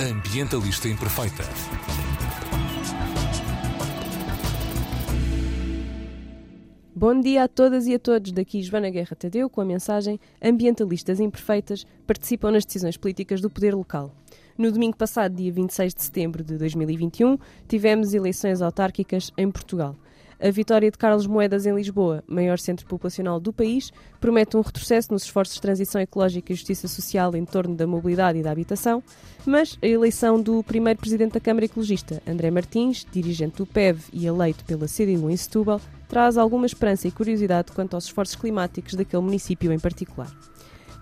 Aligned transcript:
Ambientalista 0.00 0.88
Imperfeita. 0.88 1.44
Bom 6.96 7.20
dia 7.20 7.44
a 7.44 7.48
todas 7.48 7.86
e 7.86 7.94
a 7.94 7.98
todos. 7.98 8.32
Daqui 8.32 8.62
Joana 8.62 8.88
Guerra 8.88 9.14
Tadeu 9.14 9.50
com 9.50 9.60
a 9.60 9.64
mensagem 9.64 10.18
Ambientalistas 10.42 11.20
imperfeitas 11.20 11.84
participam 12.06 12.50
nas 12.50 12.64
decisões 12.64 12.96
políticas 12.96 13.42
do 13.42 13.50
poder 13.50 13.74
local. 13.74 14.10
No 14.56 14.72
domingo 14.72 14.96
passado, 14.96 15.36
dia 15.36 15.52
26 15.52 15.94
de 15.94 16.02
setembro 16.02 16.42
de 16.42 16.56
2021, 16.56 17.36
tivemos 17.68 18.14
eleições 18.14 18.62
autárquicas 18.62 19.30
em 19.36 19.50
Portugal. 19.50 19.94
A 20.42 20.50
vitória 20.50 20.90
de 20.90 20.96
Carlos 20.96 21.26
Moedas 21.26 21.66
em 21.66 21.74
Lisboa, 21.74 22.24
maior 22.26 22.58
centro 22.58 22.86
populacional 22.86 23.38
do 23.38 23.52
país, 23.52 23.92
promete 24.18 24.56
um 24.56 24.62
retrocesso 24.62 25.12
nos 25.12 25.24
esforços 25.24 25.56
de 25.56 25.60
transição 25.60 26.00
ecológica 26.00 26.50
e 26.50 26.56
justiça 26.56 26.88
social 26.88 27.36
em 27.36 27.44
torno 27.44 27.74
da 27.74 27.86
mobilidade 27.86 28.38
e 28.38 28.42
da 28.42 28.50
habitação, 28.50 29.02
mas 29.44 29.78
a 29.82 29.86
eleição 29.86 30.40
do 30.40 30.62
primeiro 30.62 30.98
presidente 30.98 31.32
da 31.32 31.40
Câmara 31.40 31.66
Ecologista, 31.66 32.22
André 32.26 32.50
Martins, 32.50 33.06
dirigente 33.12 33.58
do 33.58 33.66
PEV 33.66 34.02
e 34.14 34.26
eleito 34.26 34.64
pela 34.64 34.86
CDU 34.86 35.28
em 35.28 35.36
Setúbal, 35.36 35.78
traz 36.08 36.38
alguma 36.38 36.64
esperança 36.64 37.06
e 37.06 37.10
curiosidade 37.10 37.72
quanto 37.72 37.92
aos 37.92 38.04
esforços 38.04 38.34
climáticos 38.34 38.94
daquele 38.94 39.22
município 39.22 39.70
em 39.70 39.78
particular. 39.78 40.34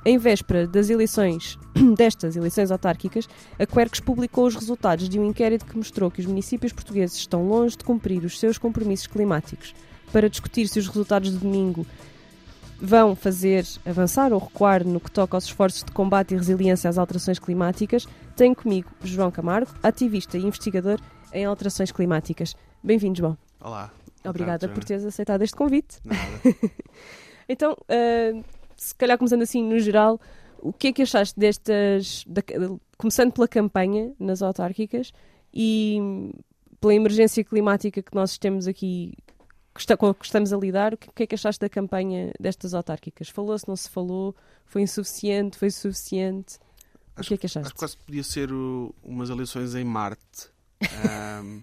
Em 0.05 0.17
véspera 0.17 0.67
das 0.67 0.91
eleições, 0.91 1.59
destas 1.97 2.37
eleições 2.37 2.71
autárquicas, 2.71 3.29
a 3.59 3.67
Quercus 3.67 4.01
publicou 4.01 4.47
os 4.47 4.55
resultados 4.55 5.09
de 5.09 5.19
um 5.19 5.27
inquérito 5.27 5.67
que 5.67 5.77
mostrou 5.77 6.11
que 6.11 6.21
os 6.21 6.27
municípios 6.27 6.73
portugueses 6.73 7.17
estão 7.17 7.47
longe 7.47 7.77
de 7.77 7.85
cumprir 7.85 8.25
os 8.25 8.39
seus 8.39 8.59
compromissos 8.59 9.07
climáticos. 9.07 9.75
Para 10.13 10.31
discutir 10.31 10.69
se 10.69 10.79
os 10.79 10.87
resultados 10.87 11.31
de 11.31 11.39
domingo 11.39 11.87
vão 12.81 13.17
fazer 13.17 13.67
avançar 13.85 14.33
ou 14.33 14.39
recuar 14.39 14.87
no 14.87 15.01
que 15.01 15.11
toca 15.11 15.37
aos 15.37 15.45
esforços 15.45 15.83
de 15.83 15.91
combate 15.91 16.33
e 16.33 16.37
resiliência 16.37 16.89
às 16.89 16.97
alterações 16.97 17.39
climáticas, 17.39 18.07
tenho 18.37 18.55
comigo 18.55 18.89
João 19.03 19.31
Camargo, 19.31 19.73
ativista 19.83 20.39
e 20.39 20.45
investigador 20.45 21.01
em 21.33 21.45
alterações 21.45 21.91
climáticas. 21.91 22.55
Bem-vindo, 22.83 23.19
João. 23.19 23.37
Olá. 23.61 23.91
Obrigada 24.25 24.69
por 24.69 24.85
teres 24.85 25.05
aceitado 25.05 25.43
este 25.43 25.57
convite. 25.57 25.99
Nada. 26.05 26.21
Então, 27.51 27.73
uh, 27.73 28.45
se 28.79 28.95
calhar 28.95 29.19
começando 29.19 29.43
assim 29.43 29.63
no 29.63 29.79
geral, 29.79 30.19
o 30.61 30.73
que 30.73 30.89
é 30.89 30.93
que 30.93 31.03
achaste 31.03 31.39
destas. 31.39 32.25
Da, 32.27 32.43
começando 32.97 33.33
pela 33.33 33.47
campanha 33.47 34.13
nas 34.19 34.41
autárquicas 34.43 35.13
e 35.53 36.33
pela 36.81 36.95
emergência 36.95 37.45
climática 37.45 38.03
que 38.03 38.15
nós 38.15 38.39
temos 38.39 38.67
aqui, 38.67 39.13
que, 39.75 39.81
está, 39.81 39.97
com 39.97 40.07
a 40.07 40.15
que 40.15 40.25
estamos 40.25 40.53
a 40.53 40.57
lidar, 40.57 40.95
o 40.95 40.97
que, 40.97 41.09
o 41.09 41.13
que 41.13 41.23
é 41.25 41.27
que 41.27 41.35
achaste 41.35 41.61
da 41.61 41.69
campanha 41.69 42.33
destas 42.41 42.73
autárquicas? 42.75 43.29
Falou-se, 43.29 43.67
não 43.69 43.77
se 43.77 43.89
falou? 43.91 44.35
Foi 44.67 44.83
insuficiente? 44.83 45.57
Foi 45.59 45.71
suficiente? 45.71 46.59
o 47.17 47.21
que 47.23 47.35
é 47.35 47.37
que 47.37 47.47
achaste? 47.47 47.67
Acho 47.67 47.75
que 47.75 47.79
quase 47.79 47.97
podia 47.97 48.23
ser 48.25 48.53
o- 48.53 48.95
umas 49.03 49.29
eleições 49.31 49.75
em 49.75 49.85
Marte. 49.85 50.49
Ahm, 51.05 51.61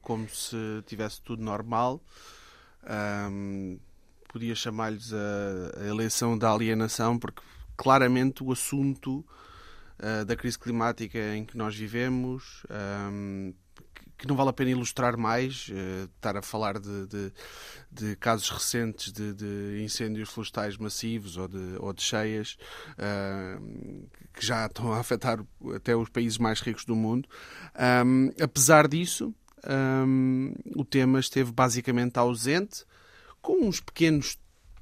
como 0.00 0.28
se 0.28 0.56
tivesse 0.86 1.20
tudo 1.22 1.42
normal. 1.42 2.00
Ahm, 2.84 3.78
podia 4.32 4.54
chamar-lhes 4.54 5.12
a, 5.12 5.80
a 5.82 5.86
eleição 5.86 6.36
da 6.38 6.50
alienação, 6.52 7.18
porque 7.18 7.42
claramente 7.76 8.42
o 8.42 8.50
assunto 8.52 9.24
ah, 9.98 10.24
da 10.24 10.34
crise 10.36 10.58
climática 10.58 11.18
em 11.36 11.44
que 11.44 11.56
nós 11.56 11.76
vivemos, 11.76 12.64
ahm, 12.70 13.52
que- 13.94 14.02
que 14.18 14.28
não 14.28 14.36
vale 14.36 14.50
a 14.50 14.52
pena 14.52 14.70
ilustrar 14.70 15.16
mais, 15.16 15.68
eh, 15.72 16.04
estar 16.14 16.36
a 16.36 16.42
falar 16.42 16.78
de, 16.78 17.06
de- 17.08 17.32
de 17.90 18.16
casos 18.16 18.48
recentes 18.50 19.12
de, 19.12 19.32
de 19.34 19.82
incêndios 19.82 20.28
florestais 20.30 20.76
massivos 20.76 21.36
ou 21.36 21.48
de, 21.48 21.76
ou 21.80 21.92
cheias 21.98 22.56
ah, 22.98 23.58
que 24.32 24.46
já 24.46 24.66
estão 24.66 24.92
a 24.92 24.98
afetar 25.00 25.38
até 25.74 25.94
os 25.96 26.08
países 26.08 26.38
mais 26.38 26.60
ricos 26.60 26.84
do 26.84 26.94
mundo. 26.96 27.28
Ahm, 27.74 28.30
apesar 28.40 28.86
disso, 28.88 29.34
ahm, 29.64 30.52
o 30.76 30.84
tema 30.84 31.18
esteve 31.20 31.50
basicamente 31.52 32.16
ausente, 32.18 32.84
com 33.42 33.66
uns 33.66 33.80
pequenos 33.80 34.38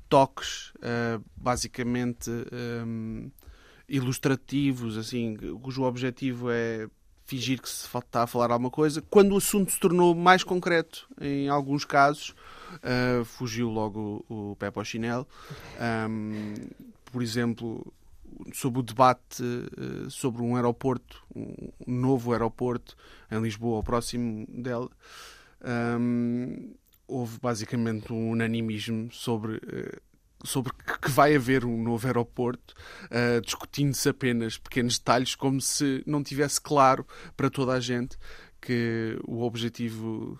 toques, 0.08 0.72
ah, 0.82 1.20
basicamente 1.36 2.30
ahm, 2.30 3.30
ilustrativos, 3.88 4.96
assim, 4.96 5.36
cujo 5.60 5.82
objetivo 5.82 6.50
é 6.50 6.88
fingir 7.26 7.60
que 7.62 7.68
se 7.68 7.86
está 7.86 8.24
a 8.24 8.26
falar 8.26 8.50
alguma 8.50 8.70
coisa. 8.70 9.02
Quando 9.08 9.32
o 9.32 9.36
assunto 9.38 9.72
se 9.72 9.80
tornou 9.80 10.14
mais 10.14 10.44
concreto, 10.44 11.08
em 11.20 11.48
alguns 11.48 11.84
casos, 11.84 12.34
ah, 12.82 13.24
fugiu 13.24 13.70
logo 13.70 14.24
o, 14.28 14.52
o 14.52 14.56
pé 14.56 14.70
chinelo. 14.84 15.26
Ahm, 15.78 16.54
por 17.12 17.22
exemplo, 17.22 17.92
sobre 18.52 18.80
o 18.80 18.82
debate 18.82 19.42
eh, 19.42 20.08
sobre 20.08 20.42
um 20.42 20.56
aeroporto, 20.56 21.22
um 21.34 21.72
novo 21.86 22.32
aeroporto 22.32 22.96
em 23.30 23.40
Lisboa, 23.40 23.76
ao 23.76 23.82
próximo 23.82 24.46
dela, 24.48 24.88
ahm, 25.60 26.70
houve 27.10 27.38
basicamente 27.40 28.12
um 28.12 28.30
unanimismo 28.30 29.12
sobre, 29.12 29.60
eh, 29.66 29.98
sobre 30.44 30.72
que 31.02 31.10
vai 31.10 31.34
haver 31.34 31.64
um 31.64 31.82
novo 31.82 32.06
aeroporto, 32.06 32.74
eh, 33.10 33.40
discutindo-se 33.40 34.08
apenas 34.08 34.56
pequenos 34.56 34.98
detalhes, 34.98 35.34
como 35.34 35.60
se 35.60 36.02
não 36.06 36.22
tivesse 36.22 36.60
claro 36.60 37.06
para 37.36 37.50
toda 37.50 37.72
a 37.72 37.80
gente 37.80 38.16
que 38.60 39.18
o 39.26 39.42
objetivo, 39.42 40.38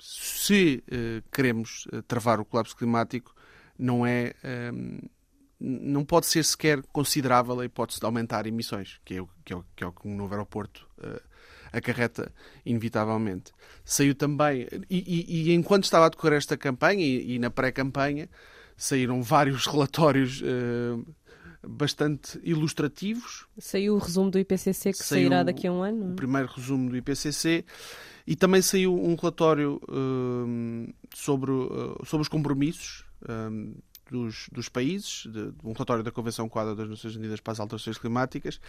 se 0.00 0.82
eh, 0.90 1.22
queremos 1.32 1.86
eh, 1.92 2.02
travar 2.02 2.40
o 2.40 2.44
colapso 2.44 2.76
climático, 2.76 3.34
não 3.78 4.04
é. 4.04 4.34
ahm, 4.42 4.98
não 5.62 6.06
pode 6.06 6.24
ser 6.24 6.42
sequer 6.42 6.82
considerável 6.84 7.60
a 7.60 7.64
hipótese 7.66 8.00
de 8.00 8.06
aumentar 8.06 8.46
emissões, 8.46 8.98
que 9.04 9.16
é 9.16 9.20
o 9.20 9.28
que, 9.44 9.52
é 9.52 9.56
o, 9.56 9.64
que, 9.76 9.84
é 9.84 9.86
o 9.86 9.92
que 9.92 10.08
um 10.08 10.16
novo 10.16 10.32
aeroporto 10.32 10.88
acarreta 11.72 12.32
inevitavelmente. 12.64 13.52
Saiu 13.84 14.14
também, 14.14 14.66
e, 14.88 14.98
e- 14.98 15.50
e 15.50 15.54
enquanto 15.54 15.84
estava 15.84 16.06
a 16.06 16.08
decorrer 16.08 16.38
esta 16.38 16.56
campanha 16.56 17.04
e, 17.04 17.34
e 17.34 17.38
na 17.38 17.50
pré-campanha, 17.50 18.28
saíram 18.76 19.22
vários 19.22 19.66
relatórios 19.68 20.42
eh, 20.44 20.98
bastante 21.66 22.40
ilustrativos 22.42 23.46
Saiu 23.58 23.94
o 23.94 23.98
resumo 23.98 24.30
do 24.30 24.38
IPCC 24.38 24.92
que 24.92 24.98
Saiu 24.98 25.28
sairá 25.28 25.42
daqui 25.42 25.66
a 25.66 25.72
um 25.72 25.82
ano? 25.82 26.12
o 26.12 26.16
primeiro 26.16 26.48
resumo 26.48 26.88
do 26.88 26.96
IPCC 26.96 27.64
e 28.26 28.34
também 28.36 28.62
saiu 28.62 28.94
um 28.94 29.14
relatório 29.16 29.80
hum, 29.90 30.92
sobre, 31.14 31.50
uh, 31.50 32.00
sobre 32.06 32.22
os 32.22 32.28
compromissos 32.28 33.04
dos, 34.10 34.48
dos 34.50 34.68
países, 34.68 35.26
de 35.26 35.52
um 35.64 35.72
relatório 35.72 36.02
da 36.02 36.10
Convenção 36.10 36.48
Quadra 36.48 36.74
das 36.74 36.88
Nações 36.88 37.16
Unidas 37.16 37.40
para 37.40 37.52
as 37.52 37.60
Alterações 37.60 37.98
Climáticas, 37.98 38.60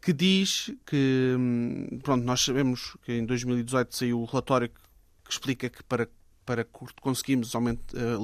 que 0.00 0.12
diz 0.12 0.70
que, 0.86 1.36
hum, 1.38 1.98
pronto, 2.02 2.24
nós 2.24 2.40
sabemos 2.40 2.96
que 3.02 3.12
em 3.12 3.24
2018 3.26 3.94
saiu 3.94 4.20
o 4.20 4.24
relatório 4.24 4.68
que, 4.68 4.80
que 5.24 5.32
explica 5.32 5.68
que 5.68 5.82
para 5.84 6.08
para 6.50 6.66
conseguirmos 7.00 7.54
uh, 7.54 7.60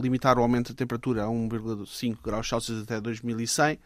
limitar 0.03 0.37
o 0.37 0.43
aumento 0.43 0.73
da 0.73 0.77
temperatura 0.77 1.23
a 1.23 1.29
1,5 1.29 2.19
graus 2.25 2.49
Celsius 2.49 2.83
até 2.83 3.01
2100, 3.01 3.79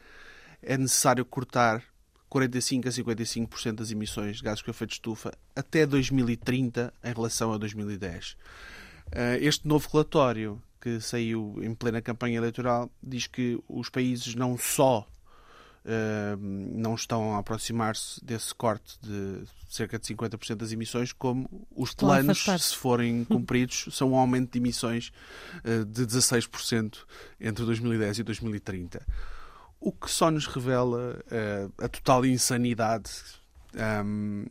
é 0.62 0.78
necessário 0.78 1.26
cortar 1.26 1.84
45 2.30 2.88
a 2.88 2.90
55% 2.90 3.72
das 3.74 3.90
emissões 3.90 4.38
de 4.38 4.42
gases 4.42 4.62
com 4.62 4.70
efeito 4.70 4.90
de 4.90 4.94
estufa 4.94 5.32
até 5.54 5.84
2030 5.84 6.94
em 7.04 7.12
relação 7.12 7.52
a 7.52 7.58
2010. 7.58 8.36
Eh, 9.12 9.38
Este 9.42 9.66
novo 9.68 9.88
relatório, 9.92 10.62
que 10.80 11.00
saiu 11.00 11.58
em 11.60 11.74
plena 11.74 12.00
campanha 12.00 12.38
eleitoral, 12.38 12.90
diz 13.02 13.26
que 13.26 13.58
os 13.68 13.90
países 13.90 14.34
não 14.34 14.56
só 14.56 15.06
eh, 15.06 15.19
não 16.38 16.94
estão 16.94 17.34
a 17.34 17.38
aproximar-se 17.38 18.22
desse 18.24 18.54
corte 18.54 18.98
de 19.02 19.42
cerca 19.68 19.98
de 19.98 20.06
50% 20.06 20.56
das 20.56 20.72
emissões, 20.72 21.12
como 21.12 21.66
os 21.74 21.90
Estão 21.90 22.08
planos, 22.08 22.44
se 22.58 22.76
forem 22.76 23.24
cumpridos, 23.26 23.88
são 23.92 24.12
um 24.12 24.16
aumento 24.16 24.52
de 24.52 24.58
emissões 24.58 25.12
eh, 25.64 25.84
de 25.84 26.06
16% 26.06 26.98
entre 27.40 27.64
2010 27.64 28.18
e 28.18 28.22
2030 28.22 29.06
o 29.80 29.90
que 29.90 30.10
só 30.10 30.30
nos 30.30 30.46
revela 30.46 31.18
eh, 31.30 31.68
a 31.78 31.88
total 31.88 32.26
insanidade. 32.26 33.10
ahm, 33.74 34.44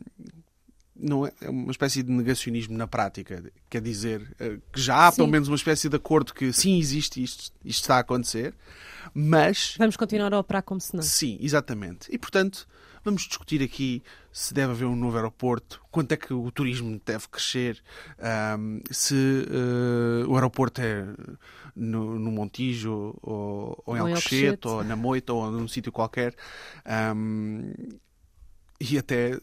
não 1.02 1.26
é, 1.26 1.32
é 1.40 1.48
uma 1.48 1.70
espécie 1.70 2.02
de 2.02 2.10
negacionismo 2.10 2.76
na 2.76 2.86
prática. 2.86 3.42
Quer 3.70 3.80
dizer, 3.80 4.34
eh, 4.38 4.58
que 4.72 4.80
já 4.80 5.06
há 5.06 5.10
Sim. 5.10 5.18
pelo 5.18 5.28
menos 5.28 5.48
uma 5.48 5.56
espécie 5.56 5.88
de 5.88 5.96
acordo 5.96 6.34
que 6.34 6.52
sim, 6.52 6.78
existe 6.78 7.22
isto, 7.22 7.52
isto 7.64 7.82
está 7.82 7.96
a 7.96 8.00
acontecer, 8.00 8.52
mas 9.14 9.74
Vamos 9.78 9.96
continuar 9.96 10.32
a 10.32 10.38
operar 10.38 10.62
como 10.62 10.80
se 10.80 10.94
não. 10.94 11.02
Sim, 11.02 11.38
exatamente. 11.40 12.08
E, 12.12 12.18
portanto, 12.18 12.66
vamos 13.04 13.22
discutir 13.22 13.62
aqui 13.62 14.02
se 14.32 14.54
deve 14.54 14.72
haver 14.72 14.84
um 14.86 14.96
novo 14.96 15.16
aeroporto, 15.16 15.80
quanto 15.90 16.12
é 16.12 16.16
que 16.16 16.32
o 16.32 16.50
turismo 16.50 17.00
deve 17.04 17.26
crescer, 17.28 17.82
ahm, 18.18 18.80
se 18.90 19.14
eh, 19.48 20.24
o 20.26 20.34
aeroporto 20.34 20.80
é 20.80 21.04
no, 21.74 22.18
no 22.18 22.30
Montijo 22.30 23.16
ou, 23.22 23.82
ou 23.84 23.96
em 23.96 24.00
Alcochete 24.00 24.46
Alcochete. 24.46 24.68
ou 24.68 24.84
na 24.84 24.96
Moita 24.96 25.32
ou 25.32 25.50
num 25.50 25.66
sítio 25.66 25.90
qualquer. 25.90 26.34
Ahm, 26.84 27.72
e 28.80 28.96
até 28.98 29.38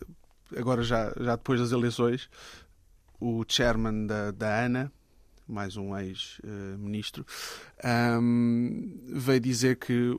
agora, 0.55 0.83
já, 0.83 1.13
já 1.19 1.35
depois 1.35 1.59
das 1.59 1.71
eleições, 1.71 2.29
o 3.19 3.43
chairman 3.47 4.05
da, 4.05 4.31
da 4.31 4.63
ANA, 4.63 4.91
mais 5.47 5.77
um 5.77 5.97
ex-ministro, 5.97 7.25
ahm, 7.83 8.91
veio 9.07 9.39
dizer 9.39 9.77
que 9.77 10.17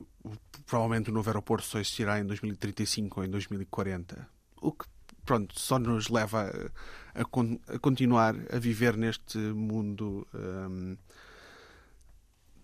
provavelmente 0.65 1.09
o 1.09 1.13
novo 1.13 1.29
aeroporto 1.29 1.65
só 1.65 1.79
existirá 1.79 2.19
em 2.19 2.25
2035 2.25 3.19
ou 3.19 3.25
em 3.25 3.29
2040. 3.29 4.27
O 4.61 4.71
que 4.71 4.85
pronto, 5.25 5.59
só 5.59 5.77
nos 5.77 6.09
leva 6.09 6.49
a, 7.13 7.21
a, 7.21 7.75
a 7.75 7.79
continuar 7.79 8.35
a 8.51 8.57
viver 8.57 8.97
neste 8.97 9.37
mundo 9.37 10.27
um, 10.33 10.97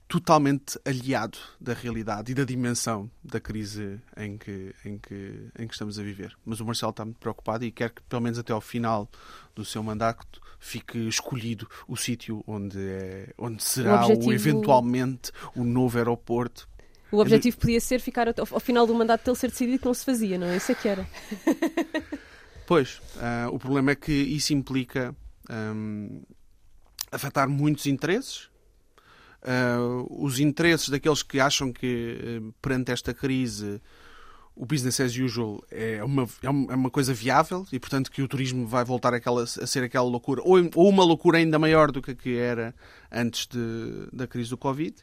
totalmente 0.08 0.80
aliado 0.86 1.38
da 1.60 1.74
realidade 1.74 2.32
e 2.32 2.36
da 2.36 2.44
dimensão 2.44 3.10
da 3.24 3.40
crise 3.40 4.00
em 4.16 4.38
que, 4.38 4.74
em 4.86 4.98
que, 4.98 5.50
em 5.58 5.68
que 5.68 5.74
estamos 5.74 5.98
a 5.98 6.04
viver. 6.04 6.36
Mas 6.46 6.60
o 6.60 6.66
Marcelo 6.66 6.92
está 6.92 7.04
muito 7.04 7.20
preocupado 7.20 7.66
e 7.66 7.72
quer 7.72 7.90
que, 7.90 8.02
pelo 8.04 8.22
menos 8.22 8.38
até 8.38 8.54
ao 8.54 8.62
final 8.62 9.10
do 9.56 9.66
seu 9.66 9.82
mandato, 9.82 10.42
fique 10.60 10.98
escolhido 11.08 11.68
o 11.88 11.96
sítio 11.96 12.44
onde, 12.46 12.80
é, 12.80 13.34
onde 13.38 13.64
será, 13.64 14.02
o 14.02 14.06
objetivo... 14.06 14.34
eventualmente, 14.34 15.32
o 15.56 15.64
novo 15.64 15.98
aeroporto. 15.98 16.68
O 17.12 17.20
objetivo 17.20 17.58
podia 17.58 17.80
ser 17.80 18.00
ficar 18.00 18.28
ao, 18.28 18.34
ao 18.52 18.60
final 18.60 18.86
do 18.86 18.94
mandato 18.94 19.26
dele 19.26 19.38
ser 19.38 19.50
decidido 19.50 19.80
que 19.80 19.86
não 19.86 19.94
se 19.94 20.06
fazia, 20.06 20.38
não 20.38 20.48
é? 20.48 20.58
Isso 20.58 20.72
é 20.72 20.76
que 20.76 20.88
era. 20.88 21.08
pois, 22.68 23.02
uh, 23.16 23.50
o 23.52 23.58
problema 23.58 23.92
é 23.92 23.96
que 23.96 24.12
isso 24.12 24.54
implica 24.54 25.16
um, 25.50 26.22
afetar 27.12 27.50
muitos 27.50 27.86
interesses 27.88 28.50
uh, 29.46 30.24
os 30.24 30.40
interesses 30.40 30.90
daqueles 30.90 31.24
que 31.24 31.40
acham 31.40 31.72
que 31.72 32.18
uh, 32.42 32.54
perante 32.62 32.92
esta 32.92 33.14
crise 33.14 33.82
o 34.56 34.66
business 34.66 35.00
as 35.02 35.18
usual 35.18 35.62
é 35.70 36.02
uma, 36.04 36.24
é, 36.24 36.46
é 36.46 36.50
uma 36.50 36.90
coisa 36.90 37.14
viável 37.14 37.68
e, 37.72 37.80
portanto, 37.80 38.10
que 38.10 38.22
o 38.22 38.28
turismo 38.28 38.66
vai 38.66 38.86
voltar 38.86 39.14
a 39.14 39.46
ser 39.46 39.84
aquela 39.84 40.06
loucura, 40.06 40.42
ou, 40.46 40.58
ou 40.76 40.90
uma 40.90 41.04
loucura 41.04 41.38
ainda 41.38 41.60
maior 41.60 41.92
do 41.92 42.02
que 42.02 42.12
a 42.12 42.16
que 42.16 42.38
era 42.38 42.74
antes 43.12 43.48
de, 43.48 44.08
da 44.14 44.26
crise 44.26 44.50
do 44.50 44.58
Covid. 44.58 44.96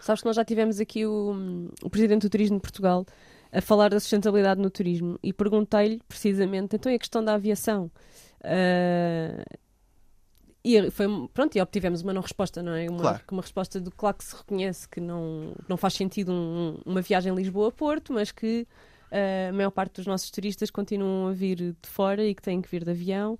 Sabes 0.00 0.22
que 0.22 0.26
nós 0.26 0.36
já 0.36 0.44
tivemos 0.44 0.80
aqui 0.80 1.04
o, 1.04 1.70
o 1.82 1.90
Presidente 1.90 2.22
do 2.22 2.30
Turismo 2.30 2.56
de 2.56 2.62
Portugal 2.62 3.04
a 3.52 3.60
falar 3.60 3.90
da 3.90 4.00
sustentabilidade 4.00 4.60
no 4.60 4.70
turismo 4.70 5.18
e 5.22 5.32
perguntei-lhe 5.32 6.00
precisamente 6.08 6.76
então 6.76 6.90
e 6.90 6.94
a 6.94 6.98
questão 6.98 7.22
da 7.22 7.34
aviação. 7.34 7.90
Uh, 8.40 9.42
e 10.76 10.90
foi, 10.90 11.06
pronto, 11.32 11.56
e 11.56 11.60
obtivemos 11.60 12.02
uma 12.02 12.12
não 12.12 12.20
resposta, 12.20 12.62
não 12.62 12.74
é? 12.74 12.88
Uma, 12.88 13.00
claro. 13.00 13.20
uma 13.32 13.42
resposta 13.42 13.80
do 13.80 13.90
claro 13.90 14.16
que 14.16 14.24
se 14.24 14.36
reconhece 14.36 14.88
que 14.88 15.00
não, 15.00 15.52
não 15.68 15.76
faz 15.76 15.94
sentido 15.94 16.32
um, 16.32 16.78
uma 16.84 17.00
viagem 17.00 17.34
Lisboa-Porto, 17.34 18.12
mas 18.12 18.30
que 18.30 18.66
uh, 19.10 19.48
a 19.48 19.52
maior 19.52 19.70
parte 19.70 19.94
dos 19.94 20.06
nossos 20.06 20.30
turistas 20.30 20.70
continuam 20.70 21.28
a 21.28 21.32
vir 21.32 21.56
de 21.56 21.88
fora 21.88 22.24
e 22.24 22.34
que 22.34 22.42
têm 22.42 22.60
que 22.60 22.68
vir 22.68 22.84
de 22.84 22.90
avião. 22.90 23.38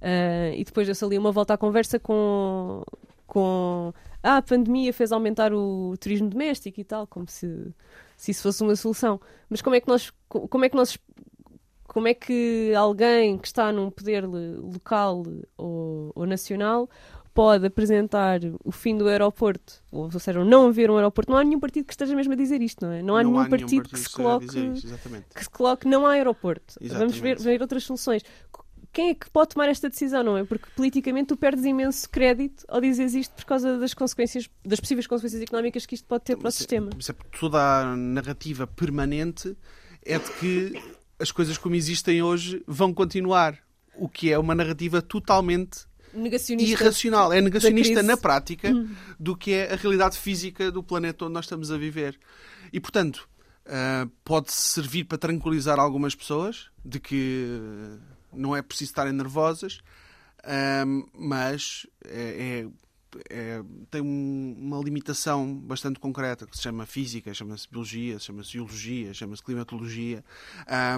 Uh, 0.00 0.54
e 0.54 0.62
depois 0.64 0.86
deu-se 0.86 1.04
ali 1.04 1.18
uma 1.18 1.32
volta 1.32 1.54
à 1.54 1.58
conversa 1.58 1.98
com, 1.98 2.84
com 3.26 3.92
ah, 4.22 4.36
a 4.36 4.42
pandemia 4.42 4.92
fez 4.92 5.10
aumentar 5.10 5.52
o 5.52 5.96
turismo 5.98 6.28
doméstico 6.28 6.80
e 6.80 6.84
tal, 6.84 7.06
como 7.06 7.28
se, 7.28 7.74
se 8.16 8.30
isso 8.30 8.42
fosse 8.42 8.62
uma 8.62 8.76
solução. 8.76 9.20
Mas 9.48 9.60
como 9.62 9.74
é 9.74 9.80
que 9.80 9.88
nós, 9.88 10.12
como 10.28 10.64
é 10.64 10.68
que 10.68 10.76
nós 10.76 10.98
como 11.88 12.06
é 12.06 12.14
que 12.14 12.72
alguém 12.76 13.38
que 13.38 13.48
está 13.48 13.72
num 13.72 13.90
poder 13.90 14.24
local 14.26 15.24
ou, 15.56 16.12
ou, 16.14 16.26
nacional 16.26 16.88
pode 17.32 17.66
apresentar 17.66 18.40
o 18.62 18.70
fim 18.70 18.96
do 18.96 19.08
aeroporto, 19.08 19.82
ou, 19.90 20.02
ou 20.04 20.20
seja, 20.20 20.44
não 20.44 20.68
haver 20.68 20.90
um 20.90 20.96
aeroporto. 20.96 21.32
Não 21.32 21.38
há 21.38 21.42
nenhum 21.42 21.58
partido 21.58 21.86
que 21.86 21.92
esteja 21.94 22.14
mesmo 22.14 22.34
a 22.34 22.36
dizer 22.36 22.60
isto, 22.60 22.84
não 22.84 22.92
é? 22.92 23.02
Não 23.02 23.16
há 23.16 23.22
não 23.22 23.30
nenhum, 23.30 23.42
há 23.42 23.48
partido, 23.48 23.70
nenhum 23.70 23.82
partido 23.82 23.94
que, 23.94 24.08
se 24.08 24.14
coloque, 24.14 24.46
que 25.34 25.44
se 25.44 25.50
coloque 25.50 25.88
não 25.88 26.06
há 26.06 26.12
aeroporto. 26.12 26.74
Exatamente. 26.78 26.98
Vamos 26.98 27.18
ver, 27.18 27.38
ver 27.38 27.62
outras 27.62 27.84
soluções. 27.84 28.22
Quem 28.92 29.10
é 29.10 29.14
que 29.14 29.30
pode 29.30 29.50
tomar 29.50 29.68
esta 29.68 29.88
decisão, 29.88 30.22
não 30.22 30.36
é? 30.36 30.44
Porque 30.44 30.66
politicamente 30.76 31.28
tu 31.28 31.36
perdes 31.36 31.64
imenso 31.64 32.08
crédito 32.10 32.64
ao 32.68 32.80
dizeres 32.82 33.14
isto 33.14 33.34
por 33.34 33.46
causa 33.46 33.78
das 33.78 33.94
consequências, 33.94 34.48
das 34.64 34.78
possíveis 34.78 35.06
consequências 35.06 35.40
económicas 35.40 35.86
que 35.86 35.94
isto 35.94 36.06
pode 36.06 36.24
ter 36.24 36.36
para 36.36 36.46
o 36.46 36.48
é- 36.48 36.52
sistema. 36.52 36.90
mas 36.94 37.08
é 37.08 37.14
toda 37.38 37.58
a 37.58 37.96
narrativa 37.96 38.66
permanente 38.66 39.56
é 40.04 40.18
de 40.18 40.30
que 40.32 40.97
as 41.18 41.30
coisas 41.30 41.58
como 41.58 41.74
existem 41.74 42.22
hoje 42.22 42.62
vão 42.66 42.92
continuar. 42.94 43.58
O 43.94 44.08
que 44.08 44.32
é 44.32 44.38
uma 44.38 44.54
narrativa 44.54 45.02
totalmente 45.02 45.88
Negacionista 46.12 46.82
irracional. 46.82 47.32
É 47.32 47.40
negacionista 47.40 48.02
na 48.02 48.16
prática 48.16 48.72
do 49.18 49.36
que 49.36 49.52
é 49.52 49.72
a 49.72 49.76
realidade 49.76 50.16
física 50.16 50.70
do 50.70 50.82
planeta 50.82 51.24
onde 51.24 51.34
nós 51.34 51.44
estamos 51.44 51.70
a 51.70 51.76
viver. 51.76 52.18
E, 52.72 52.80
portanto, 52.80 53.28
uh, 53.66 54.10
pode 54.24 54.52
servir 54.52 55.04
para 55.04 55.18
tranquilizar 55.18 55.78
algumas 55.78 56.14
pessoas 56.14 56.70
de 56.84 56.98
que 56.98 57.60
não 58.32 58.56
é 58.56 58.62
preciso 58.62 58.90
estarem 58.90 59.12
nervosas, 59.12 59.80
uh, 60.44 61.08
mas 61.12 61.86
é, 62.04 62.64
é 62.64 62.68
é, 63.30 63.62
tem 63.90 64.00
um, 64.00 64.54
uma 64.58 64.78
limitação 64.82 65.54
bastante 65.54 65.98
concreta 65.98 66.46
que 66.46 66.56
se 66.56 66.62
chama 66.62 66.86
física, 66.86 67.32
chama-se 67.32 67.68
biologia, 67.68 68.18
chama-se 68.18 68.52
geologia, 68.52 69.14
chama-se 69.14 69.42
climatologia. 69.42 70.24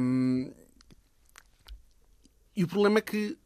Um, 0.00 0.52
e 2.56 2.64
o 2.64 2.68
problema 2.68 2.98
é 2.98 3.02
que 3.02 3.38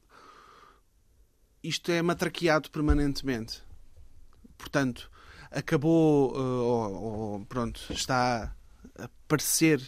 isto 1.62 1.90
é 1.90 2.02
matraqueado 2.02 2.70
permanentemente. 2.70 3.62
Portanto, 4.56 5.11
acabou, 5.50 6.32
uh, 6.32 6.62
ou, 6.62 7.02
ou, 7.02 7.46
pronto, 7.46 7.81
está 7.90 8.55
a 8.99 9.08
parecer 9.28 9.81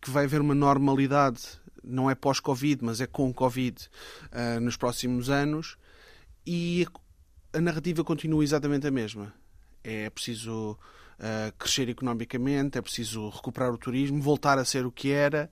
que 0.00 0.10
vai 0.10 0.24
haver 0.24 0.40
uma 0.40 0.54
normalidade, 0.54 1.42
não 1.82 2.10
é 2.10 2.14
pós-Covid, 2.14 2.84
mas 2.84 3.00
é 3.00 3.06
com 3.06 3.32
Covid, 3.32 3.88
uh, 4.32 4.60
nos 4.60 4.76
próximos 4.76 5.30
anos, 5.30 5.76
e 6.46 6.86
narrativa 7.60 8.02
continua 8.02 8.42
exatamente 8.42 8.86
a 8.86 8.90
mesma. 8.90 9.32
É 9.84 10.08
preciso 10.10 10.72
uh, 11.18 11.52
crescer 11.58 11.88
economicamente, 11.88 12.78
é 12.78 12.82
preciso 12.82 13.28
recuperar 13.28 13.72
o 13.72 13.78
turismo, 13.78 14.20
voltar 14.22 14.58
a 14.58 14.64
ser 14.64 14.86
o 14.86 14.92
que 14.92 15.10
era. 15.10 15.50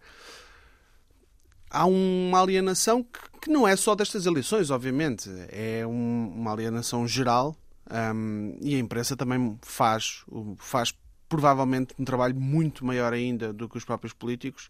Há 1.71 1.87
uma 1.87 2.41
alienação 2.41 3.03
que, 3.03 3.21
que 3.43 3.51
não 3.51 3.67
é 3.67 3.77
só 3.77 3.95
destas 3.95 4.27
eleições, 4.27 4.71
obviamente, 4.71 5.31
é 5.49 5.87
um, 5.87 6.33
uma 6.35 6.53
alienação 6.53 7.07
geral 7.07 7.57
um, 7.91 8.57
e 8.61 8.75
a 8.75 8.79
imprensa 8.79 9.17
também 9.17 9.59
faz, 9.63 10.25
faz 10.59 10.95
provavelmente 11.29 11.95
um 11.99 12.05
trabalho 12.05 12.35
muito 12.35 12.85
maior 12.85 13.13
ainda 13.13 13.53
do 13.53 13.69
que 13.69 13.79
os 13.79 13.85
próprios 13.85 14.13
políticos, 14.13 14.69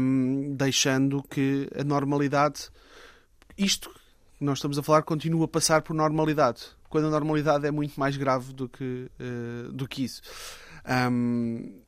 um, 0.00 0.54
deixando 0.54 1.22
que 1.22 1.68
a 1.76 1.82
normalidade, 1.82 2.70
isto 3.58 3.92
nós 4.44 4.58
estamos 4.58 4.78
a 4.78 4.82
falar 4.82 5.02
continua 5.02 5.46
a 5.46 5.48
passar 5.48 5.82
por 5.82 5.94
normalidade, 5.94 6.62
quando 6.88 7.06
a 7.06 7.10
normalidade 7.10 7.66
é 7.66 7.70
muito 7.70 7.98
mais 7.98 8.16
grave 8.16 8.52
do 8.52 8.68
que, 8.68 9.10
uh, 9.20 9.72
do 9.72 9.88
que 9.88 10.04
isso. 10.04 10.22
Um, 11.10 11.82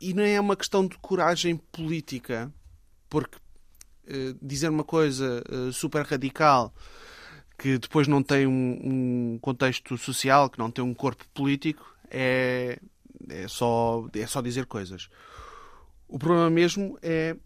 e 0.00 0.14
não 0.14 0.22
é 0.22 0.40
uma 0.40 0.56
questão 0.56 0.86
de 0.86 0.96
coragem 0.98 1.56
política, 1.56 2.52
porque 3.08 3.36
uh, 3.36 4.38
dizer 4.40 4.68
uma 4.68 4.84
coisa 4.84 5.42
uh, 5.50 5.72
super 5.72 6.04
radical 6.04 6.72
que 7.58 7.76
depois 7.76 8.06
não 8.06 8.22
tem 8.22 8.46
um, 8.46 9.32
um, 9.34 9.38
contexto 9.40 9.98
social, 9.98 10.48
que 10.48 10.60
não 10.60 10.70
tem 10.70 10.84
um 10.84 10.94
corpo 10.94 11.24
político, 11.34 11.92
é, 12.08 12.78
é, 13.28 13.48
só, 13.48 14.08
é 14.14 14.26
só 14.28 14.40
dizer 14.40 14.64
coisas. 14.66 15.10
O 16.06 16.18
problema 16.18 16.48
mesmo 16.48 16.96
é. 17.02 17.36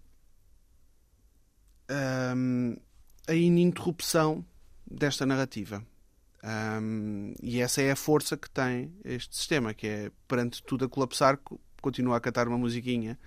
Um, 2.36 2.76
a 3.26 3.34
ininterrupção 3.34 4.44
desta 4.90 5.24
narrativa. 5.24 5.84
Um, 6.44 7.34
e 7.40 7.60
essa 7.60 7.80
é 7.80 7.92
a 7.92 7.96
força 7.96 8.36
que 8.36 8.50
tem 8.50 8.92
este 9.04 9.36
sistema, 9.36 9.72
que 9.72 9.86
é 9.86 10.10
perante 10.26 10.62
tudo 10.62 10.84
a 10.84 10.88
colapsar, 10.88 11.38
continua 11.80 12.16
a 12.16 12.20
cantar 12.20 12.48
uma 12.48 12.58
musiquinha 12.58 13.18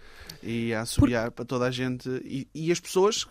e 0.43 0.73
a 0.73 0.81
assobiar 0.81 1.31
Por... 1.31 1.37
para 1.37 1.45
toda 1.45 1.65
a 1.65 1.71
gente. 1.71 2.09
E, 2.25 2.47
e 2.53 2.71
as 2.71 2.79
pessoas, 2.79 3.25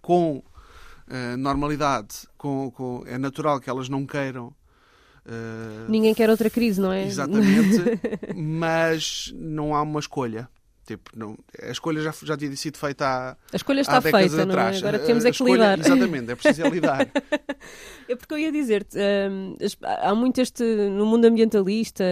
com 0.00 0.38
uh, 0.38 1.36
normalidade, 1.38 2.26
com, 2.38 2.70
com, 2.70 3.04
é 3.06 3.18
natural 3.18 3.60
que 3.60 3.68
elas 3.68 3.88
não 3.88 4.06
queiram. 4.06 4.54
Uh, 5.26 5.90
Ninguém 5.90 6.14
quer 6.14 6.30
outra 6.30 6.48
crise, 6.48 6.80
não 6.80 6.92
é? 6.92 7.04
Exatamente, 7.04 8.00
mas 8.34 9.32
não 9.36 9.74
há 9.74 9.82
uma 9.82 10.00
escolha. 10.00 10.48
Tipo, 10.90 11.12
não, 11.14 11.38
a 11.62 11.70
escolha 11.70 12.02
já, 12.02 12.12
já 12.20 12.36
tinha 12.36 12.56
sido 12.56 12.76
feita 12.76 13.06
há 13.06 13.36
A 13.52 13.56
escolha 13.56 13.80
está 13.80 14.00
feita, 14.00 14.44
não 14.44 14.58
é? 14.58 14.76
Agora 14.76 14.98
temos 14.98 15.24
é 15.24 15.28
que 15.28 15.36
escolha, 15.36 15.52
lidar. 15.52 15.78
Exatamente, 15.78 16.32
é 16.32 16.34
preciso 16.34 16.66
é 16.66 16.68
lidar. 16.68 17.06
é 18.08 18.16
porque 18.16 18.34
eu 18.34 18.38
ia 18.38 18.50
dizer-te, 18.50 18.98
hum, 18.98 19.56
há 19.84 20.12
muito 20.16 20.40
este, 20.40 20.64
no 20.64 21.06
mundo 21.06 21.26
ambientalista, 21.26 22.04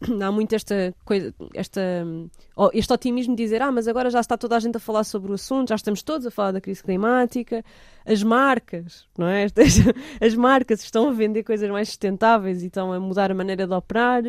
há 0.22 0.30
muito 0.30 0.54
esta 0.54 0.94
coisa, 1.04 1.34
esta, 1.54 1.80
este 2.72 2.92
otimismo 2.92 3.34
de 3.34 3.42
dizer, 3.42 3.62
ah, 3.62 3.72
mas 3.72 3.88
agora 3.88 4.10
já 4.10 4.20
está 4.20 4.36
toda 4.36 4.56
a 4.56 4.60
gente 4.60 4.76
a 4.76 4.80
falar 4.80 5.04
sobre 5.04 5.30
o 5.30 5.34
assunto, 5.34 5.70
já 5.70 5.74
estamos 5.74 6.02
todos 6.02 6.26
a 6.26 6.30
falar 6.30 6.52
da 6.52 6.60
crise 6.60 6.82
climática, 6.82 7.64
as 8.06 8.22
marcas, 8.22 9.06
não 9.18 9.26
é? 9.26 9.46
As 10.24 10.34
marcas 10.34 10.82
estão 10.82 11.08
a 11.08 11.12
vender 11.12 11.42
coisas 11.42 11.68
mais 11.68 11.88
sustentáveis 11.88 12.62
e 12.62 12.66
estão 12.66 12.92
a 12.92 13.00
mudar 13.00 13.30
a 13.30 13.34
maneira 13.34 13.66
de 13.66 13.74
operar. 13.74 14.22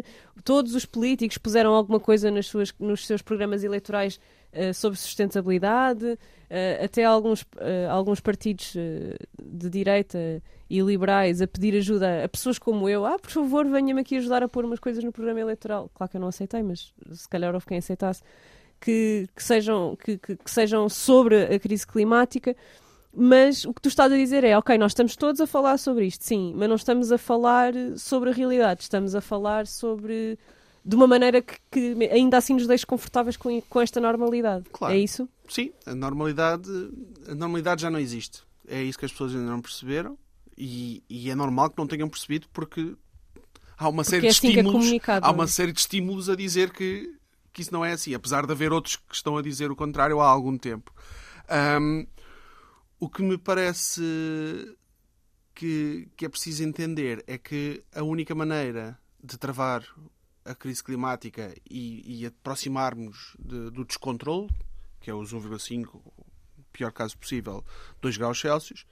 Todos 0.44 0.76
os 0.76 0.86
políticos 0.86 1.38
puseram 1.38 1.74
alguma 1.74 2.00
coisa 2.00 2.30
nas 2.30 2.48
suas, 2.48 2.74
nos 2.80 3.06
seus 3.08 3.22
programas 3.22 3.64
eleitorais 3.64 4.20
uh, 4.54 4.74
sobre 4.74 5.00
sustentabilidade, 5.00 6.06
uh, 6.06 6.84
até 6.84 7.06
alguns, 7.06 7.42
uh, 7.42 7.90
alguns 7.90 8.20
partidos 8.20 8.76
de 9.42 9.70
direita 9.70 10.42
e 10.70 10.80
liberais 10.82 11.42
a 11.42 11.48
pedir 11.48 11.76
ajuda 11.76 12.24
a 12.26 12.30
pessoas 12.30 12.60
como 12.60 12.88
eu. 12.88 13.06
Ah, 13.06 13.18
por 13.18 13.32
favor, 13.32 13.66
venha-me 13.68 14.02
aqui 14.02 14.18
ajudar 14.18 14.44
a 14.44 14.48
pôr 14.48 14.64
umas 14.66 14.80
coisas 14.80 15.04
no 15.04 15.12
programa 15.12 15.40
eleitoral. 15.40 15.90
Claro 15.94 16.12
que 16.12 16.18
eu 16.18 16.22
não 16.22 16.28
aceitei, 16.28 16.62
mas 16.62 16.94
se 17.12 17.28
calhar 17.28 17.54
houve 17.54 17.66
quem 17.66 17.80
aceitasse. 17.80 18.22
que, 18.80 19.28
que 19.36 19.44
sejam, 19.44 19.96
que, 19.96 20.18
que, 20.18 20.36
que 20.36 20.52
sejam 20.52 20.88
sobre 20.88 21.44
a 21.44 21.60
crise 21.60 21.86
climática. 21.86 22.56
Mas 23.14 23.66
o 23.66 23.74
que 23.74 23.82
tu 23.82 23.90
estás 23.90 24.12
a 24.12 24.16
dizer 24.16 24.44
é, 24.44 24.58
ok, 24.58 24.78
nós 24.78 24.92
estamos 24.92 25.16
todos 25.16 25.42
a 25.42 25.48
falar 25.48 25.80
sobre 25.80 26.06
isto, 26.06 26.24
sim, 26.24 26.54
mas 26.56 26.70
não 26.70 26.76
estamos 26.76 27.12
a 27.12 27.18
falar 27.18 27.74
sobre 27.98 28.30
a 28.30 28.34
realidade, 28.34 28.84
estamos 28.84 29.16
a 29.16 29.22
falar 29.22 29.66
sobre 29.66 30.38
de 30.86 30.96
uma 30.96 31.08
maneira 31.08 31.42
que, 31.42 31.58
que 31.72 32.10
ainda 32.12 32.38
assim 32.38 32.54
nos 32.54 32.68
deixe 32.68 32.86
confortáveis 32.86 33.36
com, 33.36 33.60
com 33.64 33.82
esta 33.82 34.00
normalidade. 34.00 34.66
Claro. 34.72 34.94
É 34.94 34.98
isso? 34.98 35.28
Sim, 35.50 35.72
a 35.88 35.96
normalidade, 35.96 36.70
a 37.28 37.34
normalidade 37.34 37.82
já 37.82 37.90
não 37.90 38.00
existe. 38.00 38.44
É 38.68 38.82
isso 38.82 39.00
que 39.00 39.06
as 39.06 39.12
pessoas 39.12 39.34
ainda 39.34 39.50
não 39.50 39.60
perceberam 39.60 40.16
e, 40.60 41.04
e 41.10 41.30
é 41.30 41.36
normal 41.36 41.70
que 41.70 41.78
não 41.78 41.88
tenham 41.88 42.10
percebido 42.10 42.48
porque 42.54 42.96
há 43.78 43.88
uma 43.88 44.04
série 44.04 44.24
Porque 44.24 44.28
é 44.28 44.30
de 44.32 44.38
assim 44.38 44.42
que 44.42 44.48
é 44.48 44.50
estímulos, 44.60 44.74
comunicado, 44.86 45.26
há 45.26 45.30
é? 45.30 45.32
uma 45.32 45.48
série 45.48 45.72
de 45.72 45.80
estímulos 45.80 46.30
a 46.30 46.36
dizer 46.36 46.72
que, 46.72 47.18
que 47.54 47.62
isso 47.62 47.72
não 47.74 47.86
é 47.86 47.94
assim, 47.94 48.14
apesar 48.14 48.46
de 48.46 48.52
haver 48.52 48.72
outros 48.74 48.98
que 48.98 49.16
estão 49.16 49.38
a 49.38 49.42
dizer 49.42 49.72
o 49.72 49.76
contrário 49.76 50.20
há 50.20 50.28
algum 50.28 50.58
tempo. 50.58 50.94
Ahm, 51.48 52.06
o 53.00 53.10
que 53.10 53.24
me 53.24 53.38
parece 53.38 54.02
que, 55.56 56.10
que 56.16 56.26
é 56.26 56.30
preciso 56.30 56.64
entender 56.64 57.24
é 57.28 57.38
que 57.38 57.84
a 57.94 58.04
única 58.04 58.36
maneira 58.36 59.00
de 59.24 59.38
travar 59.38 59.84
a 60.46 60.56
crise 60.56 60.84
climática 60.84 61.54
e, 61.70 62.22
e 62.22 62.26
aproximarmos 62.26 63.36
de- 63.40 63.70
do 63.72 63.86
descontrole, 63.86 64.50
que 65.00 65.10
é 65.10 65.14
os 65.14 65.34
1,5, 65.34 65.96
o 65.96 66.26
pior 66.72 66.92
caso 66.92 67.18
possível, 67.18 67.64
2 68.02 68.18
graus 68.18 68.40
Celsius, 68.40 68.86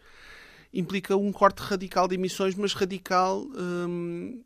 implica 0.80 1.16
um 1.18 1.32
corte 1.32 1.60
radical 1.60 2.08
de 2.08 2.16
emissões, 2.16 2.56
mas 2.56 2.74
radical 2.74 3.46
hum, 3.56 4.44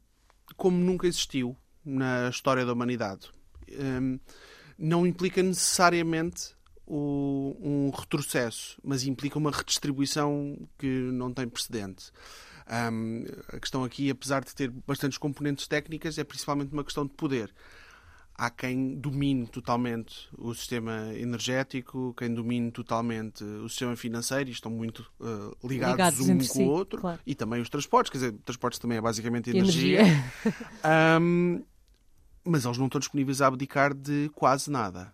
como 0.55 0.77
nunca 0.77 1.07
existiu 1.07 1.55
na 1.83 2.29
história 2.29 2.65
da 2.65 2.73
humanidade. 2.73 3.29
Hum, 3.71 4.19
não 4.77 5.05
implica 5.05 5.43
necessariamente 5.43 6.55
o- 6.87 7.55
um 7.61 7.89
retrocesso, 7.89 8.79
mas 8.83 9.05
implica 9.05 9.37
uma 9.37 9.51
redistribuição 9.51 10.57
que 10.77 10.87
não 10.87 11.33
tem 11.33 11.47
precedente. 11.47 12.11
Hum, 12.91 13.25
a 13.49 13.59
questão 13.59 13.83
aqui, 13.83 14.09
apesar 14.09 14.43
de 14.43 14.53
ter 14.55 14.69
bastantes 14.69 15.17
componentes 15.17 15.67
técnicas, 15.67 16.17
é 16.17 16.23
principalmente 16.23 16.71
uma 16.71 16.83
questão 16.83 17.05
de 17.05 17.13
poder. 17.13 17.53
Há 18.43 18.49
quem 18.49 18.95
domine 18.95 19.45
totalmente 19.45 20.27
o 20.35 20.51
sistema 20.55 21.13
energético, 21.13 22.11
quem 22.17 22.33
domine 22.33 22.71
totalmente 22.71 23.43
o 23.43 23.69
sistema 23.69 23.95
financeiro 23.95 24.49
e 24.49 24.51
estão 24.51 24.71
muito 24.71 25.05
eh, 25.21 25.55
ligados, 25.63 26.17
Ligados 26.17 26.19
um 26.21 26.37
com 26.39 26.43
si, 26.43 26.63
o 26.63 26.67
outro. 26.71 27.01
claro. 27.01 27.19
E 27.23 27.35
também 27.35 27.61
os 27.61 27.69
transportes, 27.69 28.09
quer 28.09 28.17
dizer, 28.17 28.31
transportes 28.43 28.79
também 28.79 28.97
é 28.97 29.01
basicamente 29.01 29.51
Energia. 29.51 29.99
energia. 30.01 30.23
Ahm, 30.83 31.61
mas 32.43 32.65
eles 32.65 32.79
não 32.79 32.87
estão 32.87 32.97
disponíveis 32.97 33.43
a 33.43 33.47
abdicar 33.47 33.93
de 33.93 34.31
quase 34.33 34.71
nada. 34.71 35.13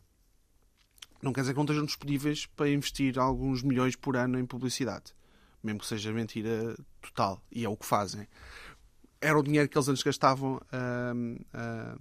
Não 1.21 1.33
quer 1.33 1.41
dizer 1.41 1.51
que 1.51 1.57
não 1.57 1.65
estejam 1.65 1.83
disponíveis 1.85 2.45
para 2.45 2.69
investir 2.69 3.19
alguns 3.19 3.61
milhões 3.61 3.97
por 3.97 4.15
ano 4.15 4.39
em 4.39 4.45
publicidade. 4.45 5.13
Mesmo 5.61 5.81
que 5.81 5.87
seja 5.87 6.13
mentira 6.13 6.77
total. 7.01 7.43
E 7.51 7.65
é 7.65 7.67
o 7.67 7.75
que 7.75 7.85
fazem. 7.85 8.25
Era 9.19 9.37
o 9.37 9.43
dinheiro 9.43 9.67
que 9.67 9.77
eles 9.77 9.89
antes 9.89 10.01
gastavam 10.03 10.61
ahm, 10.71 11.39
a, 11.53 11.97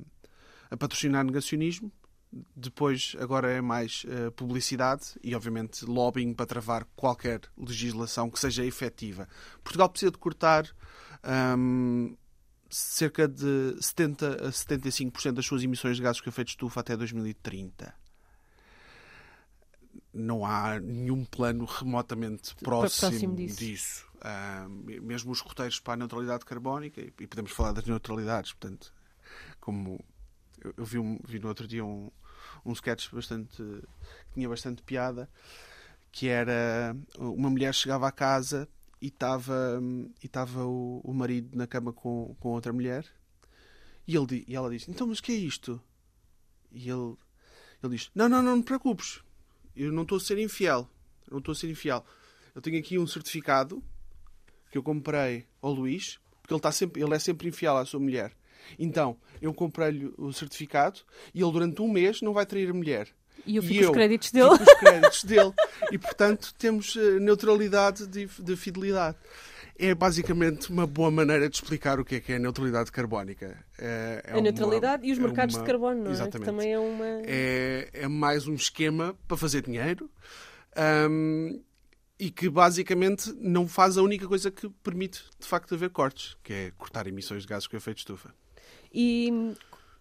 a 0.71 0.77
patrocinar 0.77 1.25
negacionismo. 1.25 1.91
Depois, 2.55 3.17
agora 3.19 3.51
é 3.51 3.61
mais 3.61 4.05
eh, 4.09 4.31
publicidade 4.31 5.15
e, 5.23 5.35
obviamente, 5.35 5.85
lobbying 5.87 6.35
para 6.35 6.45
travar 6.45 6.85
qualquer 6.97 7.41
legislação 7.57 8.29
que 8.29 8.39
seja 8.39 8.65
efetiva. 8.65 9.29
Portugal 9.63 9.89
precisa 9.89 10.11
de 10.11 10.19
cortar 10.19 10.67
ahm, 11.23 12.15
cerca 12.69 13.29
de 13.29 13.77
70 13.81 14.47
a 14.47 14.51
75% 14.51 15.33
das 15.33 15.47
suas 15.47 15.63
emissões 15.63 15.97
de 15.97 16.03
gases 16.03 16.21
com 16.21 16.29
efeito 16.29 16.49
de 16.49 16.53
estufa 16.53 16.81
até 16.81 16.97
2030. 16.97 17.95
Não 20.13 20.45
há 20.45 20.81
nenhum 20.81 21.25
plano 21.25 21.65
remotamente 21.65 22.55
próximo, 22.57 23.11
próximo 23.11 23.37
disso. 23.37 23.59
disso. 23.59 24.07
Ah, 24.21 24.67
mesmo 24.69 25.31
os 25.31 25.41
roteiros 25.41 25.79
para 25.79 25.95
a 25.95 25.97
neutralidade 25.97 26.45
carbónica, 26.45 27.01
e 27.01 27.27
podemos 27.27 27.53
falar 27.53 27.73
das 27.73 27.85
neutralidades, 27.85 28.53
portanto, 28.53 28.93
como 29.61 30.03
eu, 30.77 30.85
vi, 30.85 30.99
um- 30.99 31.19
vi 31.25 31.39
no 31.39 31.49
outro 31.49 31.67
dia 31.67 31.85
um, 31.85 32.11
um 32.65 32.73
sketch 32.73 33.11
bastante 33.13 33.57
que 33.57 33.83
tinha 34.35 34.49
bastante 34.49 34.83
piada, 34.83 35.29
que 36.13 36.29
era 36.29 36.97
uma 37.19 37.51
mulher 37.51 37.75
chegava 37.75 38.09
à 38.09 38.13
casa 38.13 38.69
e 39.01 39.09
estava 39.09 39.81
e 40.23 40.27
estava 40.27 40.65
o, 40.65 41.01
o 41.05 41.13
marido 41.13 41.57
na 41.57 41.67
cama 41.67 41.93
com, 41.93 42.35
com 42.41 42.49
outra 42.51 42.73
mulher 42.73 43.05
e, 44.07 44.17
ele, 44.17 44.45
e 44.47 44.55
ela 44.57 44.71
disse, 44.71 44.91
então 44.91 45.07
mas 45.07 45.19
o 45.19 45.23
que 45.23 45.33
é 45.33 45.37
isto? 45.37 45.81
E 46.73 46.89
ele, 46.89 47.17
ele 47.83 47.97
diz, 47.97 48.11
não, 48.15 48.29
não, 48.29 48.43
não, 48.43 48.61
te 48.63 48.67
preocupes, 48.67 49.21
eu 49.75 49.93
não 49.93 50.03
estou 50.03 50.17
a 50.19 50.21
ser 50.21 50.39
infiel, 50.39 50.89
não 51.31 51.39
estou 51.39 51.53
a 51.53 51.55
ser 51.55 51.71
infiel. 51.71 52.05
Eu 52.55 52.63
tenho 52.63 52.79
aqui 52.79 52.99
um 52.99 53.07
certificado 53.07 53.83
que 54.71 54.79
eu 54.79 54.83
comprei 54.83 55.47
ao 55.61 55.73
Luís, 55.73 56.19
porque 56.41 56.55
ele, 56.55 56.59
está 56.59 56.73
sempre, 56.73 57.03
ele 57.03 57.15
é 57.15 57.19
sempre 57.19 57.49
infiel 57.49 57.77
à 57.77 57.85
sua 57.85 58.01
mulher. 58.01 58.35
Então, 58.79 59.17
eu 59.41 59.53
comprei-lhe 59.55 60.13
o 60.19 60.33
certificado 60.33 61.01
e 61.35 61.43
ele 61.43 61.53
durante 61.53 61.81
um 61.83 61.89
mês 61.91 62.21
não 62.23 62.33
vai 62.33 62.45
trair 62.47 62.71
a 62.71 62.75
mulher. 62.75 63.09
E 63.47 63.57
eu 63.57 63.63
E 63.63 63.67
fico 63.67 63.85
eu 63.85 63.91
os 63.91 63.95
créditos 63.97 64.31
dele. 64.33 64.51
Fico 64.59 64.63
os 64.71 64.75
créditos 64.81 65.25
dele. 65.25 65.53
E, 65.93 65.99
portanto, 65.99 66.53
temos 66.59 66.97
eh, 66.97 67.21
neutralidade 67.21 68.07
de, 68.07 68.27
de 68.27 68.57
fidelidade. 68.57 69.17
É 69.79 69.95
basicamente 69.95 70.71
uma 70.71 70.87
boa 70.87 71.11
maneira 71.11 71.49
de 71.51 71.55
explicar 71.55 72.01
o 72.01 72.05
que 72.05 72.15
é 72.15 72.21
que 72.21 72.33
é 72.33 72.37
a 72.37 72.39
neutralidade 72.39 72.91
carbónica. 72.91 73.63
É, 73.79 74.23
é 74.27 74.39
a 74.39 74.41
neutralidade 74.41 75.03
uma- 75.03 75.09
e 75.09 75.13
os 75.13 75.19
é 75.19 75.23
mercados 75.23 75.55
uma- 75.55 75.61
de 75.63 75.67
carbono, 75.71 75.95
não 75.97 76.03
é? 76.05 76.05
Que 76.07 76.13
Exatamente. 76.23 76.47
também 76.47 76.73
é 76.73 76.79
uma. 76.79 77.05
É, 77.27 77.89
é 77.93 78.09
mais 78.09 78.49
um 78.49 78.55
esquema 78.55 79.15
para 79.29 79.37
fazer 79.37 79.63
dinheiro 79.63 80.11
ahm, 80.75 81.61
e 82.19 82.31
que 82.31 82.49
basicamente 82.49 83.31
não 83.39 83.69
faz 83.69 83.99
a 83.99 84.03
única 84.03 84.27
coisa 84.27 84.51
que 84.51 84.69
permite 84.83 85.23
de 85.39 85.47
facto 85.47 85.75
haver 85.75 85.91
cortes, 85.91 86.37
que 86.43 86.53
é 86.53 86.73
cortar 86.79 87.07
emissões 87.07 87.43
de 87.43 87.49
gases 87.49 87.67
com 87.67 87.77
efeito 87.77 87.97
de 87.97 88.01
estufa. 88.01 88.35
E 88.99 89.55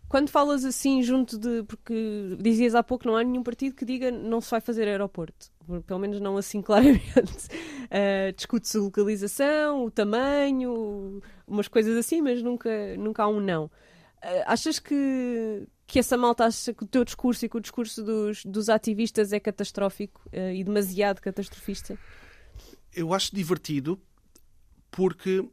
quando 0.08 0.30
falas 0.30 0.64
assim 0.64 1.04
junto 1.04 1.38
de. 1.38 1.64
Porque 1.64 2.38
dizias 2.40 2.74
há 2.74 2.82
pouco 2.82 3.06
não 3.06 3.18
há 3.18 3.24
nenhum 3.25 3.44
partido 3.44 3.75
que 3.75 3.84
diga 3.84 4.10
não 4.10 4.40
se 4.40 4.50
vai 4.50 4.62
fazer 4.62 4.88
aeroporto. 4.88 5.52
Pelo 5.86 6.00
menos 6.00 6.22
não 6.22 6.38
assim 6.38 6.62
claramente. 6.64 7.50
Ah, 7.92 8.32
Discute-se 8.34 8.78
localização, 8.78 9.84
o 9.84 9.92
tamanho, 9.92 11.22
umas 11.46 11.68
coisas 11.68 11.98
assim, 11.98 12.22
mas 12.22 12.42
nunca, 12.42 12.96
nunca 12.96 13.24
há 13.24 13.28
um 13.28 13.42
não. 13.42 13.70
Ah, 14.22 14.54
achas 14.54 14.80
que, 14.80 15.68
que 15.86 16.00
essa 16.00 16.16
malta 16.16 16.46
acha 16.46 16.74
que 16.74 16.86
o 16.86 16.88
teu 16.88 17.04
discurso 17.04 17.46
e 17.46 17.50
que 17.50 17.58
o 17.58 17.62
discurso 17.62 18.02
dos, 18.02 18.46
dos 18.46 18.70
ativistas 18.70 19.34
é 19.34 19.42
catastrófico 19.42 20.22
ah, 20.32 20.54
e 20.54 20.64
demasiado 20.64 21.20
catastrofista? 21.20 22.00
Eu 22.94 23.14
acho 23.14 23.36
divertido 23.36 24.00
porque 24.90 25.46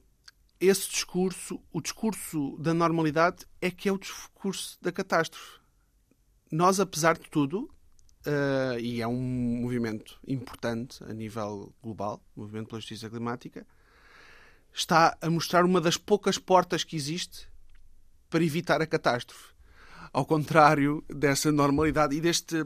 esse 0.62 0.88
discurso, 0.88 1.60
o 1.72 1.80
discurso 1.80 2.56
da 2.58 2.72
normalidade, 2.72 3.44
é 3.60 3.68
que 3.68 3.88
é 3.88 3.92
o 3.92 3.98
discurso 3.98 4.78
da 4.80 4.92
catástrofe. 4.92 5.58
Nós, 6.52 6.78
apesar 6.78 7.18
de 7.18 7.28
tudo, 7.28 7.68
eh, 8.24 8.78
e 8.80 9.02
é 9.02 9.06
um 9.08 9.60
movimento 9.60 10.20
importante 10.26 11.02
a 11.02 11.12
nível 11.12 11.74
global, 11.82 12.22
o 12.36 12.42
movimento 12.42 12.68
pela 12.68 12.80
justiça 12.80 13.10
climática, 13.10 13.66
está 14.72 15.18
a 15.20 15.28
mostrar 15.28 15.64
uma 15.64 15.80
das 15.80 15.96
poucas 15.96 16.38
portas 16.38 16.84
que 16.84 16.94
existe 16.94 17.48
para 18.30 18.44
evitar 18.44 18.80
a 18.80 18.86
catástrofe. 18.86 19.52
Ao 20.12 20.24
contrário 20.24 21.04
dessa 21.08 21.50
normalidade 21.50 22.14
e 22.14 22.20
deste. 22.20 22.64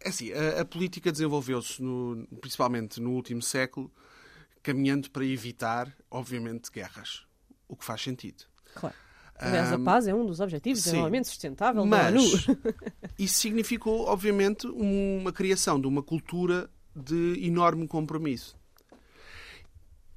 É 0.00 0.08
assim, 0.08 0.32
a, 0.32 0.62
a 0.62 0.64
política 0.64 1.12
desenvolveu-se, 1.12 1.80
principalmente 2.40 3.00
no 3.00 3.10
último 3.12 3.40
século, 3.40 3.92
caminhando 4.66 5.08
para 5.12 5.24
evitar, 5.24 5.96
obviamente, 6.10 6.72
guerras. 6.72 7.24
O 7.68 7.76
que 7.76 7.84
faz 7.84 8.02
sentido. 8.02 8.42
Claro. 8.74 8.96
Aliás, 9.38 9.70
a 9.70 9.76
Ahm, 9.76 9.84
paz 9.84 10.08
é 10.08 10.14
um 10.14 10.26
dos 10.26 10.40
objetivos 10.40 10.78
de 10.78 10.84
sim. 10.84 10.90
desenvolvimento 10.90 11.28
sustentável 11.28 11.82
da 11.82 11.88
Mas 11.88 12.14
ONU. 12.14 12.58
isso 13.16 13.34
significou, 13.34 14.06
obviamente, 14.06 14.66
uma 14.66 15.32
criação 15.32 15.80
de 15.80 15.86
uma 15.86 16.02
cultura 16.02 16.68
de 16.96 17.46
enorme 17.46 17.86
compromisso. 17.86 18.56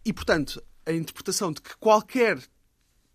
E, 0.04 0.12
portanto, 0.12 0.64
a 0.84 0.94
interpretação 0.94 1.52
de 1.52 1.62
que 1.62 1.78
qualquer 1.78 2.40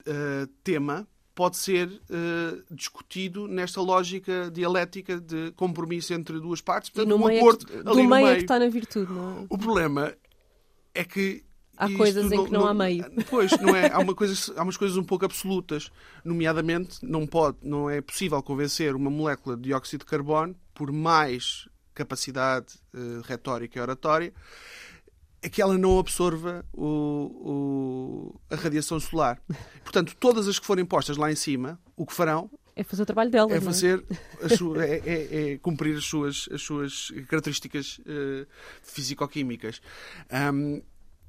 eh, 0.07 0.47
tema 0.63 1.09
pode 1.35 1.57
ser 1.57 1.89
eh, 2.11 2.63
discutido 2.71 3.49
nesta 3.49 3.81
lógica 3.81 4.51
dialética 4.53 5.21
de 5.21 5.51
compromisso 5.53 6.15
entre 6.15 6.39
duas 6.39 6.61
partes, 6.61 6.91
portanto, 6.91 7.09
no 7.11 7.25
um 7.25 7.27
meio, 7.27 7.41
acordo 7.41 7.65
é 7.65 7.67
que, 7.67 7.75
ali 7.75 7.83
do 7.83 8.03
no 8.05 8.09
meio 8.09 8.15
é 8.15 8.25
meio. 8.25 8.37
que 8.37 8.43
está 8.43 8.59
na 8.59 8.69
virtude, 8.69 9.13
não 9.13 9.41
é? 9.41 9.47
O 9.49 9.59
problema 9.59 10.15
é 10.95 11.05
que 11.05 11.45
Há 11.77 11.91
coisas 11.91 12.31
em 12.31 12.45
que 12.45 12.53
não 12.53 12.67
há 12.69 12.73
meio. 12.73 13.05
Pois, 13.29 13.51
não 13.61 13.75
é? 13.75 13.91
Há, 13.91 13.99
uma 13.99 14.15
coisa, 14.15 14.55
há 14.57 14.63
umas 14.63 14.77
coisas 14.77 14.97
um 14.97 15.03
pouco 15.03 15.25
absolutas. 15.25 15.91
Nomeadamente, 16.25 16.99
não, 17.03 17.27
pode, 17.27 17.59
não 17.63 17.91
é 17.91 18.01
possível 18.01 18.41
convencer 18.45 18.95
uma 18.95 19.11
molécula 19.11 19.57
de 19.57 19.63
dióxido 19.65 20.01
de 20.01 20.07
carbono, 20.07 20.55
por 20.73 20.93
mais 20.93 21.69
capacidade 21.93 22.75
eh, 22.95 23.21
retórica 23.25 23.77
e 23.79 23.83
oratória, 23.83 24.33
é 25.43 25.49
que 25.49 25.61
ela 25.61 25.77
não 25.77 25.99
absorva 25.99 26.65
o- 26.73 28.35
o- 28.39 28.41
a 28.51 28.57
radiação 28.57 28.99
solar. 29.01 29.41
Portanto, 29.83 30.15
todas 30.19 30.47
as 30.49 30.59
que 30.59 30.67
forem 30.67 30.85
postas 30.85 31.17
lá 31.17 31.31
em 31.31 31.37
cima, 31.37 31.79
o 31.97 32.07
que 32.07 32.15
farão 32.15 32.49
É 32.77 32.83
fazer 32.83 33.03
o 33.03 33.07
trabalho 33.07 33.31
dela. 33.31 33.51
é 33.53 33.55
não 33.57 33.63
fazer 33.63 34.05
a 34.43 34.49
sua- 34.49 34.83
é, 34.85 35.01
é- 35.05 35.53
é 35.53 35.59
cumprir 35.59 35.97
as 35.97 36.05
suas, 36.05 36.49
as 36.53 36.61
suas 36.63 37.11
características 37.29 38.01
eh, 38.07 38.47
físico-químicas. 38.83 39.81
Ahm, 40.31 40.81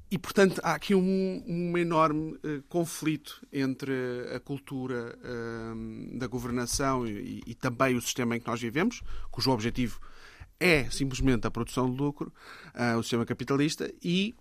e, 0.10 0.18
portanto, 0.20 0.62
há 0.64 0.74
aqui 0.76 0.94
um, 0.96 1.44
um 1.48 1.78
enorme 1.78 2.38
eh, 2.44 2.62
conflito 2.70 3.46
entre 3.52 3.92
a 4.36 4.40
cultura 4.40 5.18
ahm, 5.24 6.18
da 6.18 6.28
governação 6.28 7.06
e, 7.08 7.42
e 7.46 7.54
também 7.56 7.96
o 7.96 8.02
sistema 8.02 8.36
em 8.36 8.40
que 8.40 8.48
nós 8.48 8.62
vivemos, 8.62 9.02
cujo 9.32 9.52
objetivo 9.52 10.00
é 10.60 10.90
simplesmente 10.90 11.46
a 11.46 11.52
produção 11.52 11.92
de 11.92 11.98
lucro, 11.98 12.32
ah, 12.74 12.96
o 12.98 13.04
sistema 13.04 13.26
capitalista, 13.26 13.92
e 14.02 14.34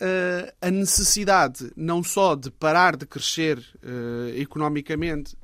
ah, 0.00 0.54
a 0.62 0.70
necessidade 0.70 1.70
não 1.76 2.02
só 2.02 2.34
de 2.34 2.50
parar 2.50 2.96
de 2.96 3.04
crescer 3.04 3.58
eh, 3.82 4.40
economicamente, 4.40 5.36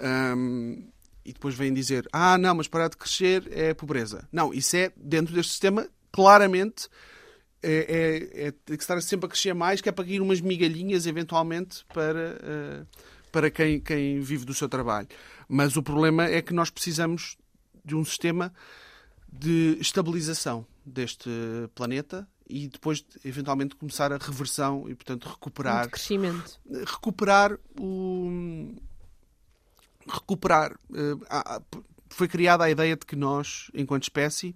ahm, 0.00 0.88
e 1.24 1.32
depois 1.32 1.54
vêm 1.54 1.74
dizer: 1.74 2.08
ah, 2.12 2.38
não, 2.38 2.54
mas 2.54 2.68
parar 2.68 2.88
de 2.88 2.96
crescer 2.96 3.48
é 3.50 3.74
pobreza. 3.74 4.28
Não, 4.30 4.54
isso 4.54 4.76
é, 4.76 4.92
dentro 4.96 5.34
deste 5.34 5.52
sistema, 5.52 5.88
claramente 6.12 6.88
é, 7.62 7.72
é, 8.38 8.46
é 8.46 8.50
tem 8.50 8.76
que 8.76 8.82
estar 8.82 9.00
sempre 9.02 9.26
a 9.26 9.28
crescer 9.28 9.54
mais, 9.54 9.80
que 9.80 9.88
é 9.88 9.92
para 9.92 10.04
cair 10.04 10.20
umas 10.20 10.40
migalhinhas, 10.40 11.06
eventualmente, 11.06 11.84
para, 11.92 12.38
eh, 12.42 12.84
para 13.32 13.50
quem, 13.50 13.80
quem 13.80 14.20
vive 14.20 14.44
do 14.44 14.54
seu 14.54 14.68
trabalho. 14.68 15.08
Mas 15.48 15.76
o 15.76 15.82
problema 15.82 16.24
é 16.24 16.40
que 16.40 16.54
nós 16.54 16.70
precisamos 16.70 17.36
de 17.84 17.96
um 17.96 18.04
sistema 18.04 18.52
de 19.32 19.76
estabilização 19.80 20.64
deste 20.84 21.28
planeta 21.74 22.28
e 22.48 22.68
depois, 22.68 23.04
eventualmente, 23.24 23.74
começar 23.74 24.12
a 24.12 24.16
reversão 24.16 24.88
e, 24.88 24.94
portanto, 24.94 25.28
recuperar 25.28 25.84
De 25.86 25.90
crescimento. 25.90 26.60
recuperar 26.84 27.58
o 27.78 28.72
recuperar 30.08 30.78
eh, 30.94 31.62
foi 32.10 32.28
criada 32.28 32.64
a 32.64 32.70
ideia 32.70 32.96
de 32.96 33.04
que 33.06 33.16
nós 33.16 33.70
enquanto 33.74 34.04
espécie 34.04 34.54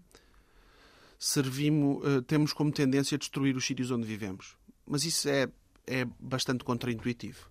servimos 1.18 2.04
eh, 2.06 2.20
temos 2.26 2.52
como 2.52 2.70
tendência 2.72 3.16
a 3.16 3.18
destruir 3.18 3.56
os 3.56 3.64
sítios 3.66 3.90
onde 3.90 4.06
vivemos 4.06 4.56
mas 4.86 5.04
isso 5.04 5.28
é 5.28 5.48
é 5.86 6.04
bastante 6.18 6.64
contraintuitivo 6.64 7.48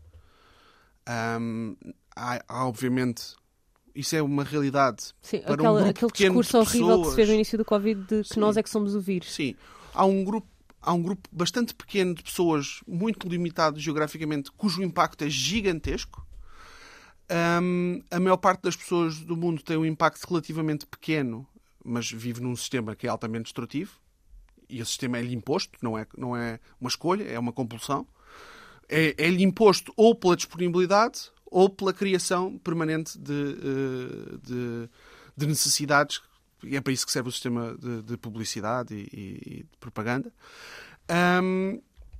Ahm, 1.06 1.76
há, 2.16 2.40
há, 2.48 2.66
obviamente 2.68 3.36
isso 3.96 4.16
é 4.16 4.22
uma 4.22 4.44
realidade 4.44 5.12
Sim, 5.22 5.40
para 5.40 5.52
um 5.54 5.56
aquela- 5.56 5.82
grupo 5.84 6.06
aquele 6.06 6.12
discurso 6.12 6.58
horrível 6.60 7.02
que 7.02 7.10
se 7.10 7.16
fez 7.16 7.28
no 7.28 7.32
pessoas. 7.34 7.36
início 7.36 7.58
do 7.58 7.66
Covid 7.66 8.02
de 8.02 8.24
que 8.24 8.34
Sim. 8.36 8.40
nós 8.40 8.56
é 8.58 8.62
que 8.64 8.70
somos 8.70 8.94
o 8.96 9.02
vírus. 9.02 9.34
Sim. 9.34 9.56
Há 9.94 10.06
um 10.06 10.24
grupo, 10.24 10.48
há 10.80 10.94
um 10.94 11.02
grupo 11.02 11.28
bastante 11.32 11.74
pequeno 11.74 12.14
de 12.14 12.22
pessoas, 12.22 12.82
muito 12.88 13.28
limitado 13.28 13.80
geograficamente, 13.80 14.52
cujo 14.52 14.84
impacto 14.84 15.24
é 15.24 15.30
gigantesco. 15.30 16.24
Hum, 17.32 18.02
a 18.10 18.20
maior 18.20 18.38
parte 18.38 18.64
das 18.64 18.76
pessoas 18.76 19.20
do 19.20 19.38
mundo 19.38 19.62
tem 19.62 19.78
um 19.78 19.86
impacto 19.86 20.26
relativamente 20.28 20.86
pequeno, 20.88 21.48
mas 21.84 22.10
vive 22.12 22.42
num 22.42 22.56
sistema 22.56 22.96
que 22.96 23.06
é 23.08 23.10
altamente 23.10 23.44
destrutivo. 23.44 23.92
E 24.68 24.80
esse 24.80 24.90
sistema 24.92 25.18
é-lhe 25.18 25.34
imposto, 25.36 25.78
não 25.82 25.98
é, 25.98 26.06
não 26.18 26.36
é 26.36 26.60
uma 26.80 26.88
escolha, 26.90 27.24
é 27.24 27.38
uma 27.38 27.52
compulsão. 27.54 28.08
É- 28.88 29.16
É-lhe 29.18 29.44
imposto 29.44 29.94
ou 29.96 30.16
pela 30.16 30.36
disponibilidade 30.36 31.32
ou 31.46 31.70
pela 31.70 31.94
criação 31.94 32.58
permanente 32.60 33.18
de, 33.18 33.34
eh, 33.34 34.38
de, 34.44 34.90
de 35.38 35.48
necessidades. 35.48 36.22
E 36.64 36.76
é 36.76 36.82
para 36.82 36.94
isso 36.94 37.06
que 37.06 37.12
serve 37.12 37.30
o 37.30 37.32
sistema 37.32 37.76
de, 37.80 38.02
de 38.04 38.18
publicidade 38.18 38.94
e, 38.94 39.08
e- 39.16 39.64
de 39.64 39.78
propaganda. 39.80 40.32
Ahm, 41.08 41.80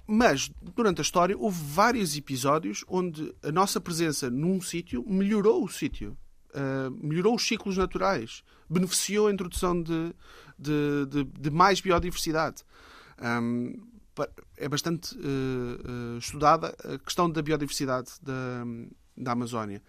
mas, 0.10 0.50
durante 0.76 1.00
a 1.00 1.02
história, 1.04 1.38
houve 1.38 1.62
vários 1.64 2.16
episódios 2.18 2.84
onde 2.88 3.34
a 3.44 3.52
nossa 3.52 3.80
presença 3.80 4.30
num 4.30 4.60
sítio 4.62 5.04
melhorou 5.08 5.64
o 5.64 5.70
sítio. 5.70 6.18
Ah, 6.54 6.90
melhorou 7.02 7.36
os 7.36 7.46
ciclos 7.48 7.78
naturais. 7.78 8.44
Beneficiou 8.70 9.28
a 9.28 9.32
introdução 9.32 9.82
de, 9.82 10.14
de, 10.58 11.06
de- 11.10 11.24
de 11.24 11.50
mais 11.52 11.80
biodiversidade. 11.82 12.64
Ahm, 13.20 13.74
pa- 14.16 14.30
é 14.58 14.68
bastante 14.68 15.16
eh, 15.18 15.22
eh, 15.24 16.18
estudada 16.18 16.76
a 16.84 16.98
questão 17.00 17.30
da 17.30 17.42
biodiversidade 17.42 18.12
da, 18.22 18.64
da 19.18 19.32
Amazónia. 19.34 19.82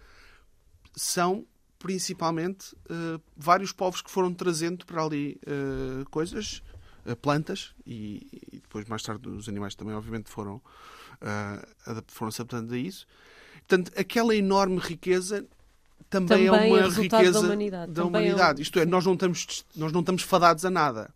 São 0.95 1.45
principalmente 1.79 2.75
vários 3.35 3.71
povos 3.71 4.03
que 4.03 4.11
foram 4.11 4.31
trazendo 4.35 4.85
para 4.85 5.03
ali 5.03 5.39
coisas, 6.11 6.61
plantas, 7.21 7.73
e, 7.85 8.27
e 8.51 8.59
depois 8.59 8.85
mais 8.87 9.01
tarde 9.03 9.27
os 9.29 9.47
animais 9.49 9.75
também, 9.75 9.93
obviamente, 9.95 10.29
foram, 10.29 10.61
eh, 11.21 11.65
adap- 11.85 12.11
foram 12.11 12.31
se 12.31 12.41
adaptando 12.41 12.73
a 12.73 12.77
isso. 12.77 13.05
Portanto, 13.67 13.91
aquela 13.97 14.35
enorme 14.35 14.77
riqueza 14.79 15.45
também, 16.09 16.47
é 16.47 16.51
Também 16.51 16.69
uma 16.71 16.79
é 16.79 16.81
resultado 16.83 17.09
da 17.09 17.17
riqueza 17.19 17.39
humanidade. 17.39 17.91
da 17.91 18.03
Também 18.03 18.21
é 18.21 18.31
um- 18.31 18.33
humanidade. 18.35 18.61
Isto 18.61 18.79
é, 18.79 18.85
nós 18.85 19.05
não, 19.05 19.13
estamos, 19.13 19.65
nós 19.75 19.91
não 19.91 19.99
estamos 20.01 20.23
fadados 20.23 20.65
a 20.65 20.69
nada. 20.69 21.13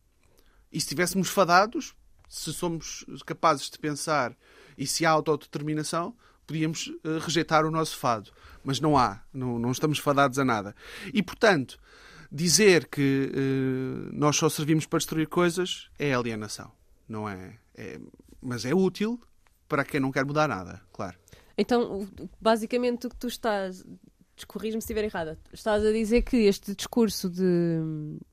E 0.71 0.79
se 0.79 0.85
estivéssemos 0.85 1.27
fadados, 1.29 1.93
se 2.29 2.53
somos 2.53 3.05
capazes 3.25 3.69
de 3.69 3.77
pensar 3.77 4.35
e 4.77 4.85
se 4.87 5.05
há 5.05 5.09
autodeterminação, 5.09 6.15
podíamos 6.47 6.91
eh, 7.03 7.19
rejeitar 7.19 7.65
o 7.65 7.71
nosso 7.71 7.97
fado. 7.97 8.31
Mas 8.63 8.79
não 8.79 8.97
há. 8.97 9.21
Não, 9.33 9.59
não 9.59 9.71
estamos 9.71 9.99
fadados 9.99 10.39
a 10.39 10.45
nada. 10.45 10.75
E, 11.13 11.21
portanto, 11.21 11.77
dizer 12.35 12.87
que 12.87 13.31
eh, 13.33 14.09
nós 14.11 14.35
só 14.35 14.49
servimos 14.49 14.85
para 14.85 14.99
destruir 14.99 15.27
coisas 15.27 15.89
é 15.97 16.13
alienação. 16.13 16.69
Não 17.07 17.29
é, 17.29 17.57
é- 17.75 17.99
Mas 18.41 18.65
é 18.65 18.73
útil 18.75 19.19
para 19.69 19.85
quem 19.85 19.99
não 19.99 20.11
quer 20.11 20.25
mudar 20.25 20.47
nada, 20.49 20.81
claro. 20.91 21.17
Então, 21.57 22.07
basicamente, 22.39 23.07
o 23.07 23.09
que 23.09 23.15
tu 23.15 23.27
estás. 23.27 23.83
Descorrijo-me 24.35 24.81
se 24.81 24.85
estiver 24.85 25.05
errada. 25.05 25.39
Estás 25.53 25.81
a 25.85 25.93
dizer 25.93 26.21
que 26.23 26.35
este 26.35 26.75
discurso 26.75 27.29
de, 27.29 27.79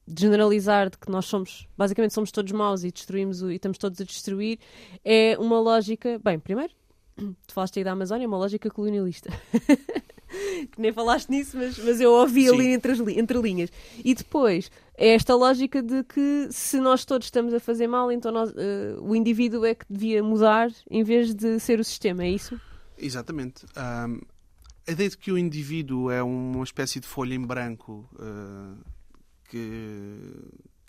de 0.05 0.21
generalizar 0.23 0.91
de 0.91 0.99
que 0.99 1.09
nós 1.09 1.27
somos, 1.27 1.69
basicamente, 1.79 2.13
somos 2.13 2.33
todos 2.33 2.51
maus 2.51 2.83
e 2.83 2.91
destruímos 2.91 3.41
o, 3.41 3.53
e 3.53 3.55
estamos 3.55 3.79
todos 3.79 4.01
a 4.01 4.05
destruir, 4.05 4.59
é 5.05 5.37
uma 5.39 5.61
lógica. 5.61 6.19
Bem, 6.19 6.41
primeiro, 6.41 6.73
tu 7.47 7.55
falaste 7.55 7.79
aí 7.79 7.85
da 7.85 7.93
Amazónia, 7.93 8.25
é 8.25 8.27
uma 8.27 8.37
lógica 8.39 8.69
colonialista. 8.69 9.31
que 10.71 10.81
nem 10.81 10.93
falaste 10.93 11.29
nisso, 11.29 11.57
mas, 11.57 11.79
mas 11.79 12.01
eu 12.01 12.13
ouvi 12.13 12.49
Sim. 12.49 12.55
ali 12.55 12.67
entre, 12.69 12.93
as 12.93 13.01
entre 13.01 13.41
linhas. 13.41 13.71
E 14.05 14.15
depois, 14.15 14.71
é 14.97 15.15
esta 15.15 15.35
lógica 15.35 15.83
de 15.83 16.03
que 16.05 16.49
se 16.51 16.79
nós 16.79 17.05
todos 17.05 17.27
estamos 17.27 17.55
a 17.55 17.61
fazer 17.61 17.87
mal, 17.87 18.11
então 18.11 18.33
nós, 18.33 18.53
eh, 18.57 18.97
o 19.01 19.15
indivíduo 19.15 19.65
é 19.65 19.75
que 19.75 19.85
devia 19.89 20.23
mudar 20.23 20.71
em 20.91 21.03
vez 21.03 21.35
de 21.35 21.59
ser 21.61 21.81
o 21.81 21.85
sistema, 21.85 22.25
é 22.25 22.31
isso? 22.31 22.61
Exatamente. 22.99 23.65
Ahm, 23.77 24.21
a 24.87 24.93
ideia 24.93 25.11
de 25.11 25.17
que 25.17 25.31
o 25.31 25.39
indivíduo 25.39 26.11
é 26.11 26.23
uma 26.23 26.65
espécie 26.65 27.01
de 27.01 27.07
folha 27.07 27.35
em 27.35 27.41
branco 27.41 28.09
ah, 28.19 28.75
que, 29.49 30.19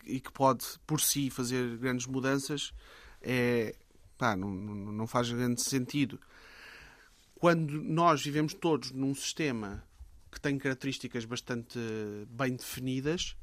e 0.05 0.19
que 0.19 0.31
pode, 0.31 0.65
por 0.87 0.99
si, 0.99 1.29
fazer 1.29 1.77
grandes 1.77 2.07
mudanças 2.07 2.73
é, 3.21 3.75
pá, 4.17 4.35
não 4.35 4.49
não 4.49 5.07
faz 5.07 5.31
grande 5.31 5.61
sentido. 5.61 6.19
Quando 7.43 7.83
nós 7.83 8.23
vivemos 8.23 8.53
todos 8.53 8.91
num 8.93 9.13
sistema 9.13 9.83
que 10.31 10.39
tem 10.39 10.57
características 10.57 11.25
bastante 11.25 11.77
bem 12.29 12.55
definidas, 12.55 13.35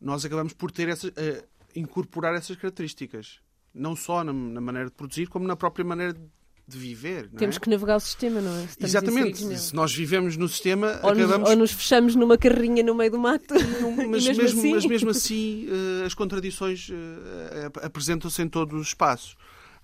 nós 0.00 0.24
acabamos 0.24 0.52
por 0.52 0.72
ter 0.72 0.88
essa, 0.88 1.12
eh, 1.14 1.44
incorporar 1.76 2.34
essas 2.34 2.56
características. 2.56 3.38
Não 3.72 3.94
só 3.94 4.24
na, 4.24 4.32
na 4.32 4.60
maneira 4.60 4.88
de 4.88 4.94
produzir, 4.96 5.28
como 5.28 5.46
na 5.46 5.54
própria 5.54 5.84
maneira 5.84 6.12
de 6.12 6.76
viver. 6.76 7.26
não 7.30 7.36
é? 7.36 7.38
Temos 7.38 7.56
que 7.58 7.70
navegar 7.70 7.94
o 7.94 8.00
sistema, 8.00 8.40
não 8.40 8.50
é? 8.52 8.64
Estamos 8.64 8.90
Exatamente. 8.90 9.58
Se 9.60 9.72
nós 9.76 9.94
vivemos 9.94 10.36
no 10.36 10.48
sistema, 10.48 10.98
Ou 11.04 11.14
nos, 11.14 11.24
acabamos. 11.24 11.48
ou 11.50 11.56
nos 11.56 11.70
fechamos 11.70 12.16
numa 12.16 12.36
carrinha 12.36 12.82
no 12.82 12.96
meio 12.96 13.12
do 13.12 13.18
mato. 13.20 13.54
Num- 13.80 14.08
mas, 14.10 14.26
mesmo 14.26 14.42
mesmo, 14.42 14.58
assim- 14.58 14.74
mas 14.74 14.86
mesmo 14.86 15.10
assim, 15.14 15.68
eh, 15.70 16.04
as 16.04 16.14
contradições 16.14 16.88
eh, 16.90 17.66
ap- 17.66 17.78
apresentam-se 17.84 18.42
em 18.42 18.48
todo 18.48 18.74
o 18.76 18.82
espaço. 18.82 19.36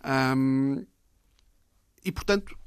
Ahm, 0.03 0.85
e, 2.05 2.11
portanto, 2.11 2.59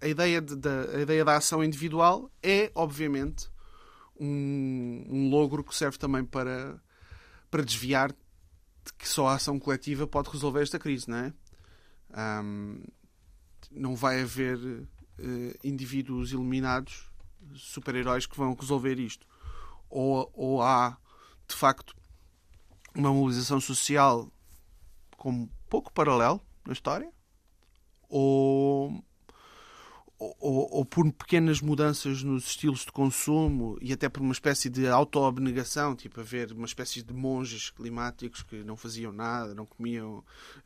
a, 0.00 0.06
ideia 0.08 0.40
de- 0.40 0.56
da, 0.56 0.82
a 0.96 1.00
ideia 1.00 1.24
da 1.24 1.36
ação 1.36 1.62
individual 1.64 2.30
é, 2.42 2.70
obviamente, 2.74 3.50
um, 4.18 5.04
um 5.08 5.30
logro 5.30 5.62
que 5.64 5.74
serve 5.74 5.98
também 5.98 6.24
para, 6.24 6.80
para 7.50 7.62
desviar 7.64 8.12
de 8.12 8.92
que 8.98 9.08
só 9.08 9.28
a 9.28 9.34
ação 9.34 9.58
coletiva 9.58 10.06
pode 10.06 10.30
resolver 10.30 10.62
esta 10.62 10.78
crise, 10.78 11.08
não 11.10 11.16
é? 11.18 11.32
Não 13.70 13.96
vai 13.96 14.22
haver 14.22 14.58
eh, 15.18 15.58
indivíduos 15.64 16.32
iluminados, 16.32 17.10
super-heróis 17.54 18.26
que 18.26 18.36
vão 18.36 18.54
resolver 18.54 18.98
isto. 18.98 19.26
Ou, 19.90 20.30
ou 20.34 20.62
há, 20.62 20.96
de 21.48 21.54
facto, 21.54 21.94
uma 22.94 23.12
mobilização 23.12 23.60
social 23.60 24.30
com 25.16 25.48
pouco 25.68 25.92
paralelo 25.92 26.40
na 26.64 26.72
história, 26.72 27.12
ou, 28.08 29.02
ou, 30.18 30.68
ou, 30.78 30.84
por 30.84 31.10
pequenas 31.12 31.60
mudanças 31.60 32.22
nos 32.22 32.46
estilos 32.46 32.80
de 32.80 32.92
consumo 32.92 33.76
e 33.82 33.92
até 33.92 34.08
por 34.08 34.22
uma 34.22 34.32
espécie 34.32 34.70
de 34.70 34.88
auto-abnegação, 34.88 35.94
tipo 35.94 36.20
haver 36.20 36.52
uma 36.52 36.64
espécie 36.64 37.02
de 37.02 37.12
monges 37.12 37.68
climáticos 37.68 38.42
que 38.42 38.64
não 38.64 38.76
faziam 38.76 39.12
nada, 39.12 39.54
não 39.54 39.66
comiam, 39.66 40.24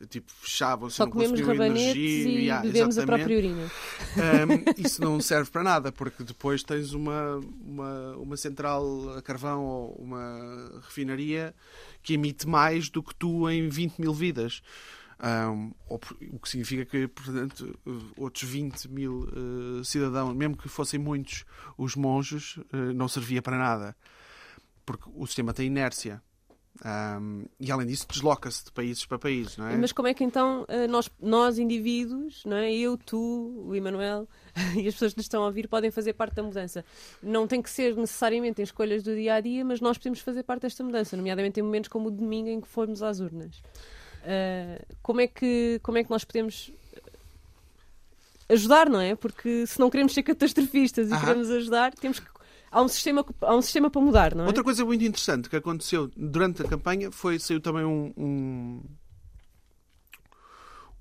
tipo 0.09 0.31
fechavam-se, 0.31 0.99
não 0.99 1.09
consumiam 1.09 1.53
energia. 1.65 2.29
e 2.29 2.43
yeah, 2.43 2.61
bebemos 2.61 2.97
a 2.97 3.01
exatamente. 3.01 3.25
própria 3.25 3.37
urina. 3.37 3.71
Um, 4.15 4.81
isso 4.81 5.01
não 5.01 5.19
serve 5.19 5.51
para 5.51 5.63
nada, 5.63 5.91
porque 5.91 6.23
depois 6.23 6.63
tens 6.63 6.93
uma, 6.93 7.37
uma, 7.61 8.15
uma 8.17 8.37
central 8.37 9.17
a 9.17 9.21
carvão 9.21 9.65
ou 9.65 9.95
uma 9.95 10.81
refinaria 10.81 11.53
que 12.01 12.13
emite 12.13 12.47
mais 12.47 12.89
do 12.89 13.03
que 13.03 13.13
tu 13.13 13.49
em 13.49 13.67
20 13.67 13.99
mil 13.99 14.13
vidas. 14.13 14.61
Um, 15.23 15.71
o 15.87 16.39
que 16.39 16.49
significa 16.49 16.83
que, 16.83 17.07
portanto, 17.07 17.79
outros 18.17 18.49
20 18.49 18.89
mil 18.89 19.27
eh, 19.29 19.83
cidadãos, 19.83 20.35
mesmo 20.35 20.57
que 20.57 20.67
fossem 20.67 20.99
muitos 20.99 21.45
os 21.77 21.95
monges, 21.95 22.59
eh, 22.73 22.93
não 22.93 23.07
servia 23.07 23.39
para 23.39 23.55
nada. 23.55 23.95
Porque 24.83 25.07
o 25.13 25.27
sistema 25.27 25.53
tem 25.53 25.67
inércia. 25.67 26.23
Um, 26.83 27.45
e 27.59 27.71
além 27.71 27.85
disso, 27.85 28.07
desloca-se 28.09 28.65
de 28.65 28.71
países 28.71 29.05
para 29.05 29.19
países, 29.19 29.55
não 29.57 29.67
é? 29.67 29.77
Mas 29.77 29.91
como 29.91 30.07
é 30.07 30.13
que 30.15 30.23
então 30.23 30.65
eh, 30.67 30.87
nós, 30.87 31.11
nós 31.21 31.59
indivíduos, 31.59 32.43
não 32.43 32.57
é? 32.57 32.73
eu, 32.73 32.97
tu, 32.97 33.63
o 33.67 33.75
Emanuel 33.75 34.27
e 34.75 34.87
as 34.87 34.95
pessoas 34.95 35.13
que 35.13 35.19
nos 35.19 35.25
estão 35.25 35.43
a 35.43 35.45
ouvir 35.45 35.67
podem 35.67 35.91
fazer 35.91 36.13
parte 36.13 36.33
da 36.33 36.41
mudança? 36.41 36.83
Não 37.21 37.45
tem 37.45 37.61
que 37.61 37.69
ser 37.69 37.95
necessariamente 37.95 38.61
em 38.61 38.63
escolhas 38.63 39.03
do 39.03 39.13
dia 39.13 39.35
a 39.35 39.41
dia, 39.41 39.63
mas 39.63 39.79
nós 39.79 39.99
podemos 39.99 40.21
fazer 40.21 40.41
parte 40.41 40.63
desta 40.63 40.83
mudança, 40.83 41.15
nomeadamente 41.15 41.59
em 41.59 41.63
momentos 41.63 41.89
como 41.89 42.07
o 42.07 42.11
domingo 42.11 42.49
em 42.49 42.59
que 42.59 42.67
formos 42.67 43.03
às 43.03 43.19
urnas. 43.19 43.61
Eh, 44.23 44.85
como, 45.01 45.21
é 45.21 45.27
que, 45.27 45.79
como 45.83 45.97
é 45.97 46.03
que 46.03 46.09
nós 46.09 46.23
podemos 46.23 46.71
ajudar, 48.49 48.89
não 48.89 48.99
é? 48.99 49.15
Porque 49.15 49.65
se 49.65 49.79
não 49.79 49.89
queremos 49.89 50.13
ser 50.13 50.23
catastrofistas 50.23 51.09
e 51.09 51.13
Aham. 51.13 51.21
queremos 51.21 51.49
ajudar, 51.49 51.93
temos 51.93 52.19
que. 52.19 52.27
Há 52.73 52.81
um, 52.81 52.87
sistema, 52.87 53.25
há 53.41 53.53
um 53.53 53.61
sistema 53.61 53.89
para 53.89 54.01
mudar, 54.01 54.33
não 54.33 54.45
é? 54.45 54.47
Outra 54.47 54.63
coisa 54.63 54.85
muito 54.85 55.03
interessante 55.03 55.49
que 55.49 55.57
aconteceu 55.57 56.09
durante 56.15 56.61
a 56.61 56.65
campanha 56.65 57.11
foi 57.11 57.37
saiu 57.37 57.59
também 57.59 57.83
um, 57.83 58.13
um, 58.15 58.81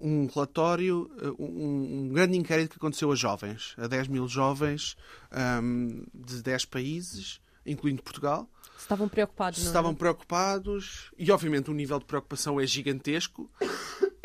um 0.01 0.27
relatório, 0.27 1.09
eh, 1.23 1.31
um, 1.39 2.07
um 2.07 2.09
grande 2.09 2.37
inquérito 2.37 2.73
que 2.73 2.77
aconteceu 2.77 3.13
a 3.13 3.15
jovens, 3.15 3.77
a 3.79 3.87
10 3.87 4.09
mil 4.09 4.27
jovens 4.27 4.97
ahm, 5.31 6.03
de 6.13 6.43
10 6.43 6.65
países, 6.65 7.41
incluindo 7.65 8.03
Portugal, 8.03 8.51
estavam 8.81 9.09
preocupados, 9.09 9.59
não 9.61 9.66
é? 9.66 9.69
estavam 9.69 9.95
preocupados 9.95 11.11
e 11.19 11.31
obviamente 11.31 11.71
o 11.71 11.75
nível 11.75 11.99
de 11.99 12.05
preocupação 12.05 12.61
é 12.61 12.66
gigantesco 12.66 13.51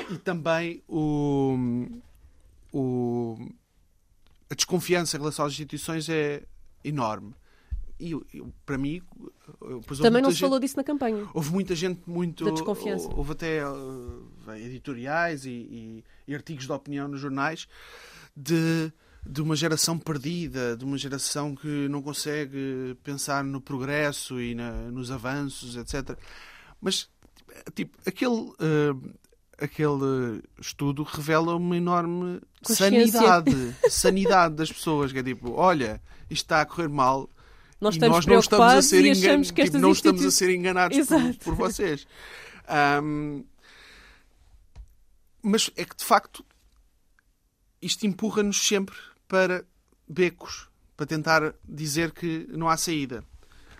e 0.09 0.17
também 0.17 0.81
o, 0.87 1.87
o- 2.73 3.37
a 4.49 4.55
desconfiança 4.55 5.17
em 5.17 5.19
relação 5.19 5.45
às 5.45 5.53
instituições 5.53 6.07
é 6.09 6.43
enorme. 6.83 7.33
E 7.97 8.11
eu- 8.11 8.25
eu- 8.33 8.51
para 8.65 8.77
mim, 8.77 9.01
eu- 9.61 9.81
Também 10.01 10.21
não 10.21 10.29
se 10.29 10.35
gente- 10.35 10.41
falou 10.41 10.59
disso 10.59 10.75
na 10.75 10.83
campanha. 10.83 11.27
Houve 11.33 11.51
muita 11.51 11.73
gente 11.73 12.01
muito. 12.05 12.43
Da 12.43 12.51
desconfiança. 12.51 13.07
Houve 13.15 13.31
até 13.31 13.59
eh, 13.59 14.59
editoriais 14.65 15.45
e, 15.45 15.49
e- 15.49 16.03
e 16.27 16.35
artigos 16.35 16.65
de 16.65 16.71
opinião 16.73 17.07
nos 17.07 17.21
jornais 17.21 17.67
de, 18.35 18.91
de 19.25 19.41
uma 19.41 19.55
geração 19.55 19.97
perdida, 19.97 20.77
de 20.77 20.85
uma 20.85 20.97
geração 20.97 21.55
que 21.55 21.87
não 21.89 22.01
consegue 22.01 22.95
pensar 23.03 23.43
no 23.43 23.59
progresso 23.59 24.39
e 24.39 24.53
na- 24.53 24.91
nos 24.91 25.09
avanços, 25.11 25.75
etc. 25.75 26.17
Mas, 26.81 27.09
tipo, 27.73 27.97
aquele. 28.07 28.51
eh, 28.59 29.25
Aquele 29.57 30.43
estudo 30.59 31.01
revela 31.03 31.55
uma 31.55 31.77
enorme 31.77 32.41
sanidade, 32.61 33.75
sanidade 33.89 34.53
das 34.55 34.69
pessoas, 34.69 35.13
que 35.13 35.19
é 35.19 35.23
tipo, 35.23 35.53
olha, 35.53 36.01
isto 36.29 36.43
está 36.43 36.59
a 36.59 36.65
correr 36.65 36.89
mal, 36.89 37.29
Nós 37.79 37.95
estamos 37.95 38.17
nós 38.17 38.25
não 38.25 38.33
estamos 38.41 38.65
a 38.73 38.81
ser, 38.81 38.97
engan- 39.05 39.31
tipo, 39.67 39.77
não 39.79 39.91
estamos 39.93 40.25
a 40.25 40.31
ser 40.31 40.53
enganados 40.53 40.97
por, 41.37 41.45
por 41.45 41.55
vocês. 41.55 42.05
Ahm, 42.67 43.45
mas 45.41 45.69
é 45.77 45.85
que 45.85 45.95
de 45.95 46.03
facto 46.03 46.45
isto 47.81 48.05
empurra-nos 48.05 48.57
sempre 48.67 48.95
para 49.27 49.65
becos, 50.07 50.69
para 50.95 51.05
tentar 51.05 51.53
dizer 51.63 52.11
que 52.11 52.47
não 52.51 52.69
há 52.69 52.77
saída. 52.77 53.23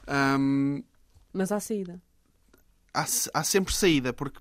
Ahm, 0.07 0.81
Mas 1.33 1.51
há 1.51 1.59
saída. 1.59 2.01
há, 2.93 3.05
há 3.33 3.43
sempre 3.43 3.73
saída, 3.73 4.11
porque 4.13 4.39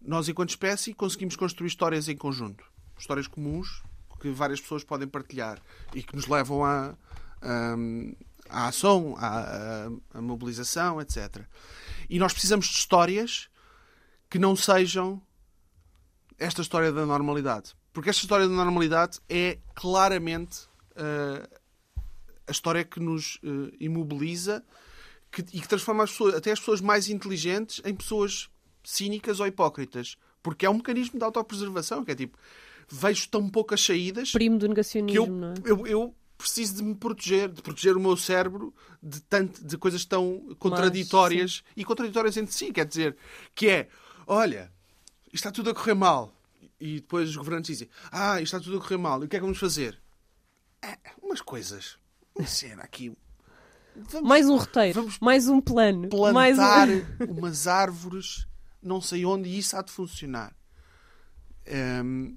nós, 0.00 0.28
enquanto 0.28 0.50
espécie, 0.50 0.94
conseguimos 0.94 1.36
construir 1.36 1.68
histórias 1.68 2.08
em 2.08 2.16
conjunto. 2.16 2.64
Histórias 2.98 3.26
comuns 3.26 3.82
que 4.20 4.30
várias 4.30 4.60
pessoas 4.60 4.82
podem 4.84 5.06
partilhar 5.08 5.60
e 5.94 6.02
que 6.02 6.14
nos 6.16 6.26
levam 6.26 6.64
a, 6.64 6.94
à 8.48 8.68
ação, 8.68 9.14
à 9.18 10.20
mobilização, 10.20 11.00
etc. 11.00 11.42
E 12.08 12.18
nós 12.18 12.32
precisamos 12.32 12.66
de 12.66 12.78
histórias 12.78 13.48
que 14.30 14.38
não 14.38 14.56
sejam 14.56 15.20
esta 16.38 16.62
história 16.62 16.92
da 16.92 17.04
normalidade. 17.06 17.74
Porque 17.96 18.10
esta 18.10 18.20
história 18.20 18.46
da 18.46 18.52
normalidade 18.52 19.20
é 19.26 19.56
claramente 19.74 20.68
ah, 20.96 21.48
a 22.46 22.50
história 22.50 22.84
que 22.84 23.00
nos 23.00 23.38
eh, 23.42 23.74
imobiliza 23.80 24.62
que- 25.32 25.40
e 25.50 25.60
que 25.62 25.66
transforma 25.66 26.04
as 26.04 26.10
pessoas, 26.10 26.34
até 26.34 26.52
as 26.52 26.58
pessoas 26.58 26.82
mais 26.82 27.08
inteligentes 27.08 27.80
em 27.86 27.94
pessoas 27.94 28.50
cínicas 28.84 29.40
ou 29.40 29.46
hipócritas. 29.46 30.18
Porque 30.42 30.66
é 30.66 30.70
um 30.70 30.74
mecanismo 30.74 31.18
de 31.18 31.24
autopreservação, 31.24 32.04
que 32.04 32.10
é 32.10 32.14
tipo, 32.14 32.36
vejo 32.86 33.30
tão 33.30 33.48
poucas 33.48 33.80
saídas 33.80 34.30
Primo 34.30 34.58
do 34.58 34.68
negacionismo, 34.68 35.16
eu, 35.18 35.26
não 35.26 35.52
é? 35.52 35.54
eu, 35.64 35.86
eu 35.86 36.14
preciso 36.36 36.74
de 36.76 36.82
me 36.82 36.94
proteger, 36.94 37.48
de 37.50 37.62
proteger 37.62 37.96
o 37.96 38.00
meu 38.00 38.14
cérebro 38.14 38.74
de, 39.02 39.22
tanto, 39.22 39.64
de 39.66 39.78
coisas 39.78 40.04
tão 40.04 40.54
contraditórias 40.58 41.64
e 41.74 41.82
contraditórias 41.82 42.36
entre 42.36 42.52
si. 42.54 42.70
Quer 42.74 42.84
dizer, 42.84 43.16
que 43.54 43.70
é, 43.70 43.88
olha, 44.26 44.70
está 45.32 45.50
tudo 45.50 45.70
a 45.70 45.74
correr 45.74 45.94
mal. 45.94 46.35
E 46.78 46.96
depois 46.96 47.30
os 47.30 47.36
governantes 47.36 47.68
dizem, 47.68 47.88
ah, 48.10 48.40
isto 48.40 48.54
está 48.54 48.60
tudo 48.60 48.78
a 48.78 48.80
correr 48.80 48.98
mal. 48.98 49.22
E 49.22 49.26
o 49.26 49.28
que 49.28 49.36
é 49.36 49.38
que 49.38 49.44
vamos 49.44 49.58
fazer? 49.58 49.98
É, 50.82 50.98
umas 51.22 51.40
coisas. 51.40 51.98
Uma 52.34 52.46
cena 52.46 52.82
aqui. 52.82 53.16
Vamos 54.10 54.28
Mais 54.28 54.46
um 54.46 54.56
roteiro, 54.56 55.00
Vamos 55.00 55.18
mais 55.20 55.48
um 55.48 55.58
plano, 55.58 56.08
plantar 56.10 56.32
mais 56.34 56.58
um... 56.58 57.24
umas 57.32 57.66
árvores, 57.66 58.46
não 58.82 59.00
sei 59.00 59.24
onde, 59.24 59.48
e 59.48 59.58
isso 59.58 59.74
há 59.74 59.80
de 59.80 59.90
funcionar. 59.90 60.54
Ehm, 61.64 62.36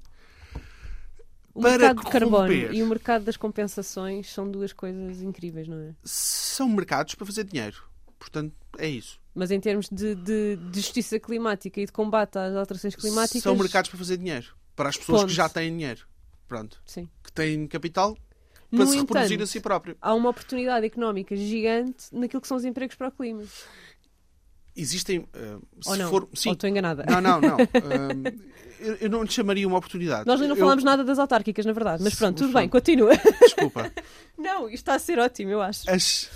o 1.53 1.61
mercado 1.61 2.01
de 2.01 2.09
carbono 2.09 2.53
e 2.53 2.81
o 2.81 2.87
mercado 2.87 3.25
das 3.25 3.35
compensações 3.35 4.31
são 4.31 4.49
duas 4.49 4.71
coisas 4.71 5.21
incríveis, 5.21 5.67
não 5.67 5.77
é? 5.77 5.93
são 6.03 6.69
mercados 6.69 7.15
para 7.15 7.25
fazer 7.25 7.43
dinheiro. 7.43 7.88
Portanto, 8.19 8.53
é 8.77 8.87
isso. 8.87 9.19
Mas 9.33 9.49
em 9.51 9.59
termos 9.59 9.87
de, 9.89 10.13
de- 10.15 10.57
de 10.57 10.79
justiça 10.81 11.17
climática 11.19 11.79
e 11.79 11.85
de 11.85 11.91
combate 11.91 12.37
às 12.37 12.53
alterações 12.55 12.95
climáticas... 12.95 13.41
São 13.41 13.55
mercados 13.55 13.89
para 13.89 13.97
fazer 13.97 14.17
dinheiro. 14.17 14.47
Para 14.75 14.89
as 14.89 14.97
pessoas 14.97 15.21
Ponto. 15.21 15.29
que 15.29 15.35
já 15.35 15.47
têm 15.49 15.71
dinheiro. 15.71 16.01
Pronto. 16.47 16.81
Sim. 16.85 17.07
Que 17.23 17.31
têm 17.31 17.65
capital 17.67 18.17
para 18.69 18.79
No 18.79 18.87
se 18.87 18.97
reproduzir 18.97 19.33
entanto, 19.35 19.43
a 19.43 19.47
si 19.51 19.59
próprio. 19.61 19.97
há 20.01 20.13
uma 20.13 20.29
oportunidade 20.29 20.85
económica 20.85 21.35
gigante 21.35 22.05
naquilo 22.11 22.41
que 22.41 22.47
são 22.47 22.57
os 22.57 22.65
empregos 22.65 22.95
para 22.95 23.07
o 23.07 23.11
clima. 23.11 23.43
Existem. 24.75 25.27
eh, 25.33 25.57
se 25.81 25.89
Ou 25.89 25.97
não? 25.97 26.09
for. 26.09 26.29
Sim. 26.33 26.49
Ou 26.49 26.53
estou 26.53 26.69
enganada? 26.69 27.03
Não, 27.09 27.19
não, 27.19 27.41
não. 27.41 27.57
Ehm, 27.73 28.23
eu, 28.79 28.95
eu 28.95 29.09
não 29.09 29.23
lhe 29.23 29.31
chamaria 29.31 29.67
uma 29.67 29.77
oportunidade. 29.77 30.25
Nós 30.25 30.39
ainda 30.39 30.49
não 30.53 30.55
Eu- 30.55 30.63
falámos 30.65 30.83
nada 30.83 31.03
das 31.03 31.19
autárquicas, 31.19 31.65
na 31.65 31.73
verdade. 31.73 32.01
Mas 32.03 32.15
pronto, 32.15 32.37
tudo 32.37 32.53
bem, 32.53 32.69
continua. 32.69 33.11
Desculpa. 33.41 33.91
não, 34.37 34.65
isto 34.67 34.75
está 34.75 34.95
a 34.95 34.99
ser 34.99 35.19
ótimo, 35.19 35.51
eu 35.51 35.61
acho. 35.61 35.89
As, 35.89 36.29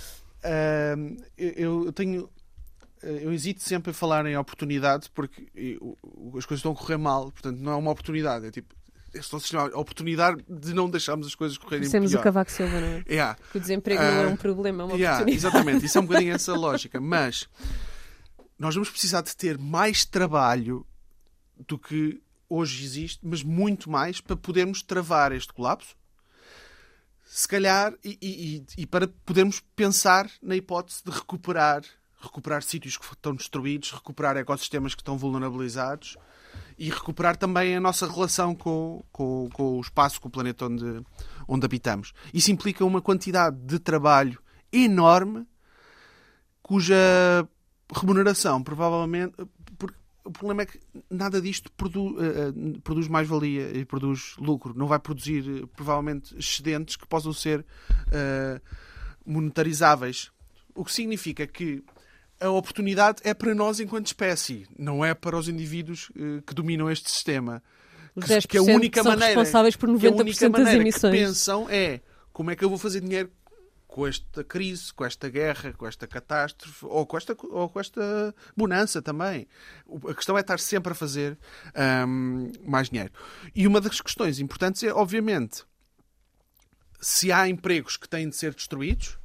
eu, 1.36 1.86
eu 1.86 1.92
tenho. 1.92 2.28
Eu 3.02 3.32
hesito 3.34 3.62
sempre 3.62 3.90
a 3.90 3.94
falar 3.94 4.24
em 4.24 4.34
oportunidade 4.36 5.10
porque 5.12 5.42
as 6.38 6.46
coisas 6.46 6.60
estão 6.60 6.72
a 6.72 6.74
correr 6.74 6.96
mal, 6.96 7.30
portanto 7.30 7.58
não 7.58 7.72
é 7.72 7.76
uma 7.76 7.90
oportunidade. 7.90 8.46
É 8.46 8.50
tipo, 8.50 8.74
estou 9.12 9.36
a 9.36 9.40
chamar 9.40 9.70
a 9.74 9.78
oportunidade 9.78 10.42
de 10.48 10.72
não 10.72 10.88
deixarmos 10.88 11.26
as 11.26 11.34
coisas 11.34 11.58
correrem 11.58 11.82
Conhecemos 11.82 12.10
pior. 12.12 12.20
o 12.20 12.22
Cavaco 12.22 12.50
Silva, 12.50 12.80
não 12.80 12.86
é? 12.88 13.04
Yeah. 13.06 13.36
Que 13.52 13.58
o 13.58 13.60
desemprego 13.60 14.00
não 14.00 14.08
é 14.08 14.24
Ah, 14.24 14.28
um 14.28 14.36
problema, 14.36 14.82
é 14.82 14.86
uma 14.86 14.94
Yeah, 14.94 15.16
oportunidade. 15.18 15.36
exatamente, 15.46 15.84
isso 15.86 15.98
é 15.98 16.00
um 16.00 16.06
bocadinho 16.06 16.32
essa 16.34 16.54
lógica. 16.54 16.98
Mas 16.98 17.46
nós 18.58 18.74
vamos 18.74 18.88
precisar 18.88 19.20
de 19.20 19.36
ter 19.36 19.58
mais 19.58 20.06
trabalho 20.06 20.86
do 21.68 21.78
que 21.78 22.22
hoje 22.48 22.84
existe, 22.84 23.20
mas 23.22 23.42
muito 23.42 23.90
mais 23.90 24.18
para 24.18 24.34
podermos 24.36 24.82
travar 24.82 25.30
este 25.32 25.52
colapso. 25.52 25.94
Se 27.36 27.48
calhar, 27.48 27.92
e, 28.04 28.16
e- 28.22 28.82
e- 28.82 28.86
para 28.86 29.08
podermos 29.26 29.58
pensar 29.74 30.30
na 30.40 30.54
hipótese 30.54 31.02
de 31.04 31.10
recuperar, 31.10 31.82
recuperar 32.22 32.62
sítios 32.62 32.96
que 32.96 33.04
estão 33.04 33.34
destruídos, 33.34 33.90
recuperar 33.90 34.36
ecossistemas 34.36 34.94
que 34.94 35.00
estão 35.00 35.18
vulnerabilizados 35.18 36.16
e 36.78 36.88
recuperar 36.90 37.36
também 37.36 37.74
a 37.74 37.80
nossa 37.80 38.06
relação 38.06 38.54
com, 38.54 39.04
com, 39.10 39.48
com 39.52 39.78
o 39.78 39.80
espaço, 39.80 40.20
com 40.20 40.28
o 40.28 40.30
planeta 40.30 40.66
onde, 40.66 41.04
onde 41.48 41.66
habitamos. 41.66 42.12
Isso 42.32 42.52
implica 42.52 42.84
uma 42.84 43.02
quantidade 43.02 43.56
de 43.66 43.80
trabalho 43.80 44.40
enorme 44.72 45.44
cuja 46.62 46.94
remuneração 47.92 48.62
provavelmente 48.62 49.34
o 50.24 50.30
problema 50.30 50.62
é 50.62 50.66
que 50.66 50.80
nada 51.10 51.40
disto 51.40 51.70
produ, 51.72 52.16
uh, 52.16 52.80
produz 52.82 53.06
mais-valia 53.08 53.76
e 53.76 53.84
produz 53.84 54.34
lucro. 54.38 54.72
Não 54.74 54.86
vai 54.86 54.98
produzir, 54.98 55.66
provavelmente, 55.76 56.34
excedentes 56.38 56.96
que 56.96 57.06
possam 57.06 57.32
ser 57.32 57.60
uh, 57.60 58.60
monetarizáveis. 59.24 60.30
O 60.74 60.84
que 60.84 60.92
significa 60.92 61.46
que 61.46 61.84
a 62.40 62.50
oportunidade 62.50 63.20
é 63.22 63.34
para 63.34 63.54
nós 63.54 63.80
enquanto 63.80 64.06
espécie, 64.06 64.66
não 64.78 65.04
é 65.04 65.14
para 65.14 65.36
os 65.36 65.48
indivíduos 65.48 66.10
uh, 66.10 66.42
que 66.46 66.54
dominam 66.54 66.90
este 66.90 67.10
sistema. 67.10 67.62
Os 68.16 68.24
10% 68.24 68.46
que, 68.46 68.56
a 68.56 68.62
única 68.62 69.00
que 69.00 69.02
são 69.02 69.12
maneira, 69.12 69.40
responsáveis 69.40 69.76
por 69.76 69.88
90% 69.90 70.50
das 70.50 70.74
emissões. 70.74 71.12
Que 71.12 71.20
pensam 71.20 71.68
é 71.68 72.00
como 72.32 72.50
é 72.50 72.56
que 72.56 72.64
eu 72.64 72.68
vou 72.68 72.78
fazer 72.78 73.00
dinheiro 73.00 73.30
com 73.94 74.08
esta 74.08 74.42
crise, 74.42 74.92
com 74.92 75.04
esta 75.04 75.28
guerra, 75.28 75.72
com 75.72 75.86
esta 75.86 76.04
catástrofe 76.04 76.84
ou 76.84 77.06
com 77.06 77.16
esta, 77.16 77.36
ou 77.48 77.68
com 77.68 77.78
esta 77.78 78.34
bonança 78.56 79.00
também. 79.00 79.46
A 80.08 80.12
questão 80.12 80.36
é 80.36 80.40
estar 80.40 80.58
sempre 80.58 80.90
a 80.90 80.96
fazer 80.96 81.38
um, 82.08 82.50
mais 82.66 82.90
dinheiro. 82.90 83.12
E 83.54 83.68
uma 83.68 83.80
das 83.80 84.00
questões 84.00 84.40
importantes 84.40 84.82
é, 84.82 84.92
obviamente, 84.92 85.62
se 87.00 87.30
há 87.30 87.48
empregos 87.48 87.96
que 87.96 88.08
têm 88.08 88.28
de 88.28 88.34
ser 88.34 88.52
destruídos, 88.52 89.16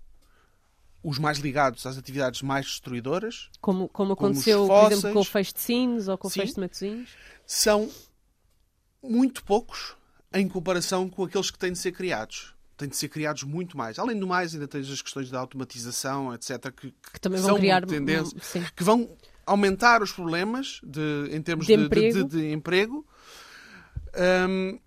os 1.02 1.18
mais 1.18 1.40
ligados 1.40 1.84
às 1.88 1.98
atividades 1.98 2.44
mais 2.44 2.68
destruidoras, 2.68 3.50
como, 3.60 3.90
como 3.90 4.14
aconteceu, 4.14 4.68
como 4.68 4.68
fósseis, 4.68 4.90
por 4.90 4.94
exemplo, 4.94 5.14
com 5.14 5.20
o 5.20 5.32
fecho 5.32 5.54
de 5.56 5.62
Sines 5.62 6.08
ou 6.08 6.16
com 6.16 6.28
o 6.28 6.30
fecho 6.30 6.54
de 6.54 6.60
Matosinhos, 6.60 7.10
são 7.44 7.90
muito 9.02 9.44
poucos 9.44 9.96
em 10.32 10.48
comparação 10.48 11.10
com 11.10 11.24
aqueles 11.24 11.50
que 11.50 11.58
têm 11.58 11.72
de 11.72 11.80
ser 11.80 11.92
criados 11.92 12.54
têm 12.80 12.90
de 12.90 12.96
ser 12.96 13.10
criados 13.10 13.44
muito 13.44 13.78
mais. 13.78 14.00
Além 14.00 14.18
do 14.18 14.26
mais, 14.26 14.54
ainda 14.54 14.68
tens 14.68 14.90
as 14.90 15.02
questões 15.02 15.30
da 15.30 15.40
automatização, 15.40 16.34
etc., 16.34 16.72
que, 16.72 16.92
que 17.14 17.20
também 17.20 17.42
vão 17.42 17.58
criar 17.58 17.86
tendência, 17.86 18.40
que 18.76 18.84
vão 18.84 19.16
aumentar 19.46 20.02
os 20.02 20.12
problemas 20.12 20.80
de, 20.84 21.30
em 21.32 21.42
termos 21.42 21.68
de, 21.68 21.76
de 21.76 21.84
emprego. 21.84 22.24
De, 22.24 22.42
de 22.42 22.52
emprego. 22.52 23.08
Um, 24.48 24.80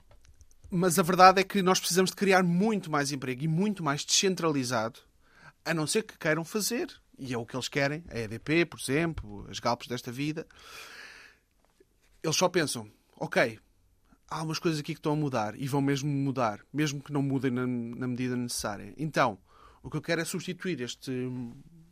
mas 0.70 0.98
a 0.98 1.02
verdade 1.02 1.40
é 1.40 1.44
que 1.44 1.60
nós 1.60 1.78
precisamos 1.78 2.10
de 2.10 2.16
criar 2.16 2.42
muito 2.42 2.90
mais 2.90 3.12
emprego 3.12 3.44
e 3.44 3.48
muito 3.48 3.84
mais 3.84 4.04
descentralizado, 4.04 5.00
a 5.64 5.74
não 5.74 5.86
ser 5.86 6.02
que 6.02 6.16
queiram 6.16 6.44
fazer, 6.44 6.88
e 7.18 7.34
é 7.34 7.38
o 7.38 7.44
que 7.44 7.54
eles 7.54 7.68
querem, 7.68 8.02
a 8.08 8.18
EDP, 8.18 8.64
por 8.64 8.80
exemplo, 8.80 9.46
as 9.50 9.60
Galpes 9.60 9.86
desta 9.86 10.10
vida. 10.10 10.46
Eles 12.22 12.36
só 12.36 12.48
pensam, 12.48 12.90
ok, 13.16 13.58
há 14.32 14.42
umas 14.42 14.58
coisas 14.58 14.80
aqui 14.80 14.94
que 14.94 14.98
estão 14.98 15.12
a 15.12 15.16
mudar 15.16 15.54
e 15.60 15.68
vão 15.68 15.82
mesmo 15.82 16.10
mudar, 16.10 16.60
mesmo 16.72 17.02
que 17.02 17.12
não 17.12 17.22
mudem 17.22 17.50
na, 17.50 17.66
na 17.66 18.08
medida 18.08 18.34
necessária. 18.34 18.94
Então, 18.96 19.38
o 19.82 19.90
que 19.90 19.96
eu 19.96 20.02
quero 20.02 20.20
é 20.20 20.24
substituir 20.24 20.80
este 20.80 21.12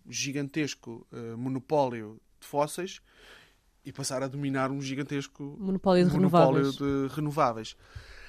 gigantesco 0.09 1.07
uh, 1.13 1.37
monopólio 1.37 2.21
de 2.41 2.47
fósseis 2.47 3.01
e 3.85 3.93
passar 3.93 4.23
a 4.23 4.29
dominar 4.29 4.71
um 4.71 4.81
gigantesco 4.81 5.57
monopólio 5.59 6.07
de, 6.07 6.13
monopólio 6.13 6.63
renováveis. 6.63 6.77
de 6.77 7.15
renováveis. 7.15 7.77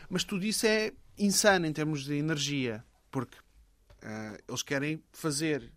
Mas 0.10 0.24
tudo 0.24 0.46
isso 0.46 0.66
é 0.66 0.92
insano 1.18 1.66
em 1.66 1.74
termos 1.74 2.04
de 2.04 2.16
energia, 2.16 2.84
porque 3.10 3.38
uh, 3.38 4.38
eles 4.48 4.62
querem 4.62 5.02
fazer 5.14 5.72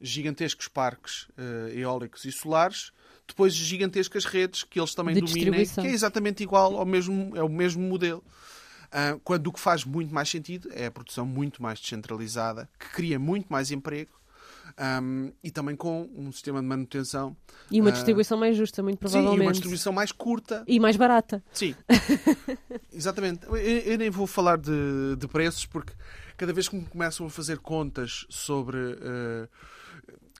gigantescos 0.00 0.68
parques 0.68 1.28
uh, 1.30 1.68
eólicos 1.74 2.24
e 2.24 2.32
solares 2.32 2.92
depois 3.32 3.54
gigantescas 3.54 4.24
redes 4.24 4.62
que 4.62 4.78
eles 4.78 4.94
também 4.94 5.14
de 5.14 5.20
dominem, 5.20 5.66
que 5.66 5.80
é 5.80 5.90
exatamente 5.90 6.42
igual 6.42 6.76
ao 6.76 6.86
mesmo, 6.86 7.36
é 7.36 7.42
o 7.42 7.48
mesmo 7.48 7.82
modelo. 7.82 8.22
Uh, 8.88 9.18
quando 9.24 9.46
o 9.46 9.52
que 9.52 9.58
faz 9.58 9.84
muito 9.84 10.12
mais 10.12 10.28
sentido 10.28 10.68
é 10.72 10.86
a 10.86 10.90
produção 10.90 11.24
muito 11.24 11.62
mais 11.62 11.80
descentralizada, 11.80 12.68
que 12.78 12.90
cria 12.90 13.18
muito 13.18 13.46
mais 13.50 13.70
emprego 13.70 14.10
um, 15.02 15.32
e 15.42 15.50
também 15.50 15.74
com 15.74 16.08
um 16.14 16.30
sistema 16.30 16.60
de 16.60 16.66
manutenção. 16.66 17.36
E 17.70 17.80
uma 17.80 17.90
uh, 17.90 17.92
distribuição 17.92 18.38
mais 18.38 18.56
justa, 18.56 18.82
muito 18.82 18.98
provavelmente. 18.98 19.36
Sim, 19.36 19.42
e 19.42 19.46
uma 19.46 19.52
distribuição 19.52 19.92
mais 19.92 20.12
curta. 20.12 20.62
E 20.66 20.78
mais 20.78 20.96
barata. 20.96 21.42
Sim, 21.52 21.74
exatamente. 22.92 23.46
Eu, 23.46 23.56
eu, 23.56 23.98
nem 23.98 24.10
vou 24.10 24.26
falar 24.26 24.58
de, 24.58 25.16
de 25.16 25.26
preços 25.26 25.64
porque 25.64 25.94
cada 26.36 26.52
vez 26.52 26.68
que 26.68 26.76
me 26.76 26.84
começam 26.84 27.26
a 27.26 27.30
fazer 27.30 27.58
contas 27.58 28.26
sobre. 28.28 28.76
Uh, 28.78 29.48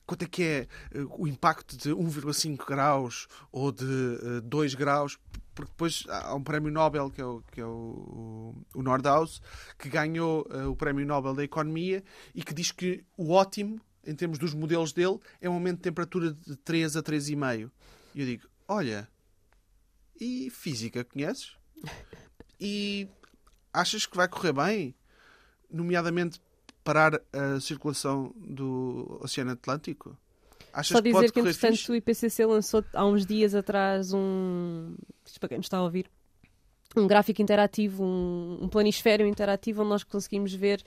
quanto 0.05 0.23
é 0.23 0.27
que 0.27 0.43
é 0.43 0.67
uh, 0.99 1.21
o 1.21 1.27
impacto 1.27 1.77
de 1.77 1.89
1,5 1.89 2.65
graus 2.65 3.27
ou 3.51 3.71
de 3.71 3.85
uh, 3.85 4.37
eh, 4.37 4.41
2 4.41 4.75
graus, 4.75 5.17
porque 5.55 5.71
depois 5.71 6.03
há 6.09 6.35
um 6.35 6.43
prémio 6.43 6.71
Nobel, 6.71 7.09
que 7.09 7.21
é 7.21 7.25
o, 7.25 7.41
que 7.51 7.61
é 7.61 7.65
o, 7.65 8.55
o 8.73 8.81
Nordhaus, 8.81 9.41
que 9.77 9.89
ganhou 9.89 10.47
uh, 10.49 10.69
o 10.69 10.75
prémio 10.75 11.05
Nobel 11.05 11.33
da 11.33 11.43
Economia 11.43 12.03
e 12.33 12.43
que 12.43 12.53
diz 12.53 12.71
que 12.71 13.03
o 13.17 13.31
ótimo, 13.31 13.79
em 14.05 14.15
termos 14.15 14.37
dos 14.37 14.53
modelos 14.53 14.91
dele, 14.91 15.19
é 15.39 15.49
um 15.49 15.53
aumento 15.53 15.77
de 15.77 15.83
temperatura 15.83 16.33
de 16.33 16.55
3 16.57 16.97
a 16.97 17.03
3,5. 17.03 17.71
E 18.15 18.19
eu 18.19 18.25
digo, 18.25 18.47
olha, 18.67 19.07
e 20.19 20.49
física, 20.49 21.03
conheces? 21.03 21.55
E 22.65 23.09
achas 23.73 24.05
que 24.05 24.15
vai 24.15 24.25
correr 24.25 24.53
bem? 24.53 24.95
Nomeadamente 25.69 26.39
parar 26.83 27.19
a 27.31 27.59
circulação 27.59 28.33
do 28.35 29.19
Oceano 29.21 29.51
Atlântico? 29.51 30.17
Achas 30.73 30.97
Só 30.97 30.99
dizer 30.99 31.25
que, 31.25 31.33
que 31.33 31.39
entretanto, 31.39 31.77
fixe? 31.77 31.91
o 31.91 31.95
IPCC 31.95 32.45
lançou 32.45 32.83
há 32.93 33.05
uns 33.05 33.25
dias 33.25 33.53
atrás 33.53 34.11
um. 34.11 34.95
Isto 35.25 35.39
para 35.39 35.49
quem 35.49 35.57
nos 35.57 35.67
está 35.67 35.77
a 35.77 35.83
ouvir. 35.83 36.09
Um 36.95 37.07
gráfico 37.07 37.41
interativo, 37.41 38.03
um, 38.03 38.59
um 38.61 38.67
planisfério 38.67 39.25
interativo 39.27 39.81
onde 39.81 39.89
nós 39.89 40.03
conseguimos 40.03 40.53
ver 40.53 40.83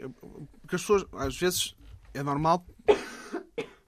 porque 0.61 0.77
as 0.77 0.83
pessoas, 0.83 1.07
às 1.13 1.37
vezes, 1.39 1.75
é 2.13 2.23
normal. 2.23 2.67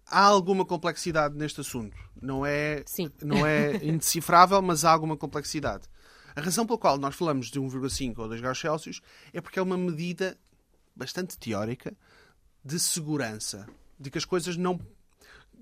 Há 0.07 0.25
alguma 0.25 0.65
complexidade 0.65 1.37
neste 1.37 1.61
assunto. 1.61 1.97
Não 2.21 2.47
é, 2.47 2.83
Sim. 2.87 3.11
não 3.23 3.47
é 3.47 3.77
indecifrável, 3.85 4.61
mas 4.63 4.85
há 4.85 4.93
alguma 4.93 5.17
complexidade. 5.17 5.89
A 6.35 6.41
razão 6.41 6.67
pela 6.67 6.79
qual 6.79 6.97
nós 6.99 7.15
falamos 7.15 7.51
de 7.51 7.61
1,5 7.61 8.19
ou 8.19 8.29
2 8.29 8.41
graus 8.41 8.59
Celsius 8.59 9.03
é 9.33 9.41
porque 9.41 9.59
é 9.59 9.63
uma 9.63 9.77
medida 9.77 10.39
bastante 10.97 11.39
teórica 11.39 11.95
de 12.65 12.79
segurança, 12.79 13.67
de 13.99 14.11
que 14.11 14.19
as 14.19 14.25
coisas 14.25 14.57
não 14.57 14.79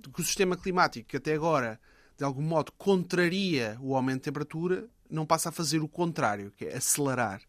que 0.08 0.20
o 0.20 0.24
sistema 0.24 0.56
climático, 0.56 1.08
que 1.08 1.16
até 1.16 1.34
agora 1.34 1.80
de 2.16 2.24
algum 2.24 2.42
modo 2.42 2.70
contraria 2.72 3.76
o 3.80 3.96
aumento 3.96 4.18
de 4.18 4.24
temperatura, 4.24 4.86
não 5.08 5.26
passa 5.26 5.48
a 5.48 5.52
fazer 5.52 5.80
o 5.80 5.88
contrário, 5.88 6.52
que 6.56 6.66
é 6.66 6.76
acelerar. 6.76 7.40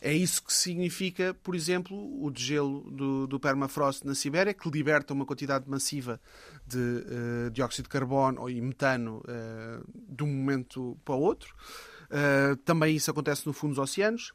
É 0.00 0.12
isso 0.12 0.42
que 0.42 0.52
significa, 0.52 1.34
por 1.42 1.54
exemplo, 1.54 1.94
o 2.24 2.30
degelo 2.30 2.90
do, 2.90 3.26
do 3.26 3.38
permafrost 3.38 4.06
na 4.06 4.14
Sibéria, 4.14 4.54
que 4.54 4.70
liberta 4.70 5.12
uma 5.12 5.26
quantidade 5.26 5.68
massiva 5.68 6.18
de 6.66 6.78
uh, 6.78 7.50
dióxido 7.50 7.84
de 7.84 7.90
carbono 7.90 8.48
e 8.48 8.58
metano 8.62 9.18
uh, 9.18 9.84
de 10.08 10.24
um 10.24 10.26
momento 10.26 10.98
para 11.04 11.14
o 11.14 11.20
outro. 11.20 11.54
Uh, 12.06 12.56
também 12.64 12.96
isso 12.96 13.10
acontece 13.10 13.46
no 13.46 13.52
fundo 13.52 13.74
dos 13.74 13.90
oceanos. 13.90 14.32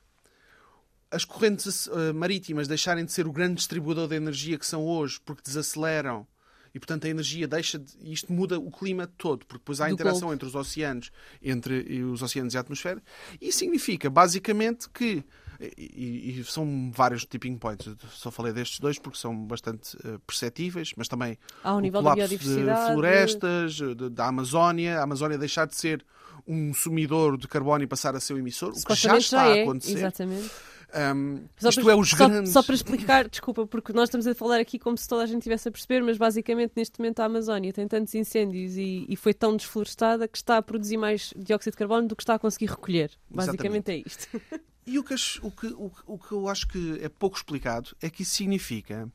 As 1.10 1.26
correntes 1.26 1.88
marítimas 2.14 2.68
deixarem 2.68 3.06
de 3.06 3.12
ser 3.12 3.26
o 3.26 3.32
grande 3.32 3.56
distribuidor 3.56 4.08
de 4.08 4.16
energia 4.16 4.58
que 4.58 4.66
são 4.66 4.84
hoje, 4.84 5.20
porque 5.24 5.44
desaceleram 5.44 6.28
e 6.76 6.80
portanto 6.80 7.06
a 7.06 7.10
energia 7.10 7.48
deixa 7.48 7.80
de, 7.80 7.94
isto 8.04 8.32
muda 8.34 8.60
o 8.60 8.70
clima 8.70 9.08
todo, 9.18 9.46
porque 9.46 9.60
depois 9.60 9.80
há 9.80 9.90
interação 9.90 10.34
entre 10.34 10.46
os 10.46 10.54
oceanos, 10.54 11.10
entre 11.42 12.04
os 12.04 12.22
oceanos 12.22 12.54
e 12.54 12.58
a 12.58 12.60
atmosfera, 12.60 13.02
e 13.40 13.50
significa 13.50 14.10
basicamente 14.10 14.90
que 14.90 15.24
e, 15.58 16.38
e, 16.38 16.44
são 16.44 16.92
vários 16.94 17.24
tipping 17.24 17.58
points. 17.58 17.88
Eu 17.88 17.96
só 18.10 18.30
falei 18.30 18.52
destes 18.52 18.78
dois 18.78 19.00
porque 19.00 19.18
são 19.18 19.46
bastante 19.46 19.96
uh, 19.98 20.20
perceptíveis, 20.28 20.92
mas 20.98 21.08
também 21.08 21.38
Há 21.64 21.74
um 21.74 21.80
nível 21.80 22.02
o 22.02 22.04
colapso 22.04 22.38
de 22.38 22.66
florestas, 22.92 23.76
de, 23.76 24.10
da 24.10 24.28
Amazónia, 24.28 25.00
a 25.00 25.04
Amazónia 25.04 25.38
deixar 25.38 25.66
de 25.66 25.78
ser 25.78 26.06
um 26.46 26.74
sumidor 26.74 27.38
de 27.38 27.48
carbono 27.48 27.86
e 27.86 27.88
passar 27.88 28.18
a 28.18 28.20
ser 28.20 28.34
um 28.34 28.38
emissor, 28.38 28.72
o 28.72 28.86
que 28.86 28.96
já 28.96 29.18
está 29.18 29.46
já 29.46 29.56
é, 29.56 29.60
a 29.62 29.64
acontecer. 29.64 29.98
Exatamente. 29.98 30.52
Um, 30.94 31.46
isto 31.68 31.82
para, 31.82 31.94
é 31.94 31.96
os 31.96 32.10
só, 32.10 32.28
grandes. 32.28 32.52
Só 32.52 32.64
para 32.64 32.76
explicar, 32.76 33.28
desculpa, 33.30 33.66
porque 33.66 33.92
nós 33.94 34.10
estamos 34.10 34.28
a 34.28 34.36
falar 34.36 34.60
aqui 34.60 34.78
como 34.78 34.98
se 34.98 35.08
toda 35.08 35.24
a 35.24 35.26
gente 35.26 35.44
tivesse 35.44 35.68
a 35.68 35.72
perceber, 35.72 36.02
mas 36.02 36.18
basicamente 36.18 36.74
neste 36.76 37.00
momento 37.00 37.20
a 37.20 37.26
Amazónia 37.26 37.74
tem 37.74 37.88
tantos 37.88 38.14
incêndios 38.16 38.78
e, 38.78 39.06
e 39.10 39.16
foi 39.16 39.34
tão 39.34 39.56
desflorestada 39.56 40.28
que 40.28 40.38
está 40.38 40.58
a 40.58 40.62
produzir 40.62 40.98
mais 40.98 41.34
dióxido 41.36 41.74
de 41.74 41.78
carbono 41.78 42.08
do 42.08 42.16
que 42.16 42.24
está 42.24 42.36
a 42.36 42.40
conseguir 42.40 42.68
recolher. 42.68 43.12
Basicamente 43.30 43.92
Exatamente. 43.92 43.92
é 43.92 43.98
isto. 44.08 44.42
E 44.88 45.00
o 45.00 45.04
que, 45.04 45.16
o, 45.42 45.50
que, 45.50 45.66
o, 45.66 45.92
o 46.06 46.20
que 46.20 46.32
eu 46.32 46.48
acho 46.48 46.68
que 46.68 47.00
é 47.02 47.10
pouco 47.10 47.36
explicado 47.36 47.96
é 48.00 48.08
que 48.08 48.22
isso 48.22 48.36
significa 48.36 49.12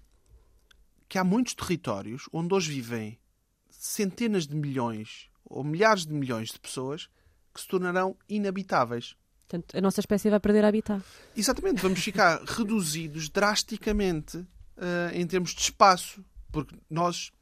que 1.08 1.16
há 1.16 1.22
muitos 1.22 1.54
territórios 1.54 2.28
onde 2.32 2.52
hoje 2.52 2.72
vivem 2.72 3.20
centenas 3.68 4.48
de 4.48 4.56
milhões 4.56 5.30
ou 5.44 5.62
milhares 5.62 6.04
de 6.04 6.12
milhões 6.12 6.50
de 6.50 6.58
pessoas 6.58 7.08
que 7.54 7.60
se 7.60 7.68
tornarão 7.68 8.16
inabitáveis. 8.28 9.16
Portanto, 9.50 9.76
a 9.76 9.80
nossa 9.80 9.98
espécie 9.98 10.30
vai 10.30 10.38
perder 10.38 10.64
habitat. 10.64 11.02
Exatamente, 11.36 11.82
vamos 11.82 11.98
ficar 11.98 12.40
reduzidos 12.46 13.28
drasticamente 13.28 14.36
uh, 14.38 14.46
em 15.12 15.26
termos 15.26 15.52
de 15.52 15.60
espaço, 15.60 16.24
porque 16.52 16.76
nós 16.88 17.32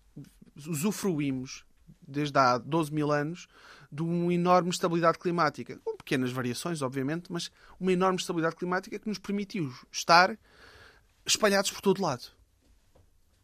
usufruímos, 0.56 1.66
desde 2.00 2.38
há 2.38 2.56
12 2.56 2.94
mil 2.94 3.12
anos, 3.12 3.46
de 3.92 4.02
uma 4.02 4.32
enorme 4.32 4.70
estabilidade 4.70 5.18
climática, 5.18 5.78
com 5.84 5.98
pequenas 5.98 6.32
variações, 6.32 6.80
obviamente, 6.80 7.30
mas 7.30 7.50
uma 7.78 7.92
enorme 7.92 8.18
estabilidade 8.18 8.56
climática 8.56 8.98
que 8.98 9.08
nos 9.08 9.18
permitiu 9.18 9.70
estar 9.92 10.38
espalhados 11.26 11.70
por 11.70 11.82
todo 11.82 12.00
lado. 12.00 12.24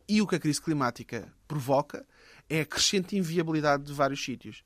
E 0.09 0.23
o 0.23 0.27
que 0.27 0.37
a 0.37 0.41
crise 0.41 0.61
climática 0.61 1.31
provoca 1.47 2.07
é 2.49 2.63
a 2.63 2.67
crescente 2.67 3.15
inviabilidade 3.17 3.85
de 3.85 3.93
vários 3.93 4.25
sítios. 4.25 4.65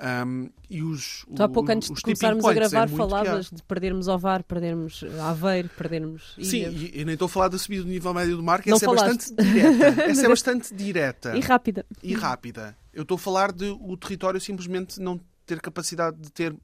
Um, 0.00 0.50
e 0.68 0.82
os, 0.82 1.24
tu 1.34 1.42
há 1.42 1.48
pouco 1.48 1.70
antes 1.70 1.90
de 1.90 2.00
começarmos 2.00 2.44
a 2.44 2.50
é 2.50 2.54
gravar 2.54 2.88
muito 2.88 2.96
falavas 2.96 3.50
há. 3.52 3.56
de 3.56 3.62
perdermos 3.62 4.08
Ovar, 4.08 4.42
perdermos 4.42 5.04
Aveiro, 5.20 5.68
perdermos 5.70 6.34
Sim, 6.42 6.90
e 6.92 7.04
nem 7.04 7.12
estou 7.14 7.26
a 7.26 7.28
falar 7.28 7.48
da 7.48 7.58
subida 7.58 7.84
do 7.84 7.88
nível 7.88 8.12
médio 8.14 8.36
do 8.36 8.42
mar, 8.42 8.62
que 8.62 8.70
Não 8.70 8.76
essa 8.76 8.86
é 8.86 8.88
bastante 8.88 9.34
direta. 9.34 10.02
Essa 10.02 10.26
é 10.26 10.28
bastante 10.28 10.74
direta 10.74 11.36
E 11.36 11.40
rápida. 11.40 11.86
e 12.02 12.14
rápida. 12.14 12.76
Eu 12.92 13.02
estou 13.02 13.14
a 13.16 13.18
falar 13.18 13.52
de 13.52 13.66
o 13.66 13.96
território 13.96 14.40
simplesmente 14.40 15.00
não 15.00 15.20
ter 15.46 15.60
capacidade 15.60 16.16
de 16.18 16.30
ter 16.30 16.54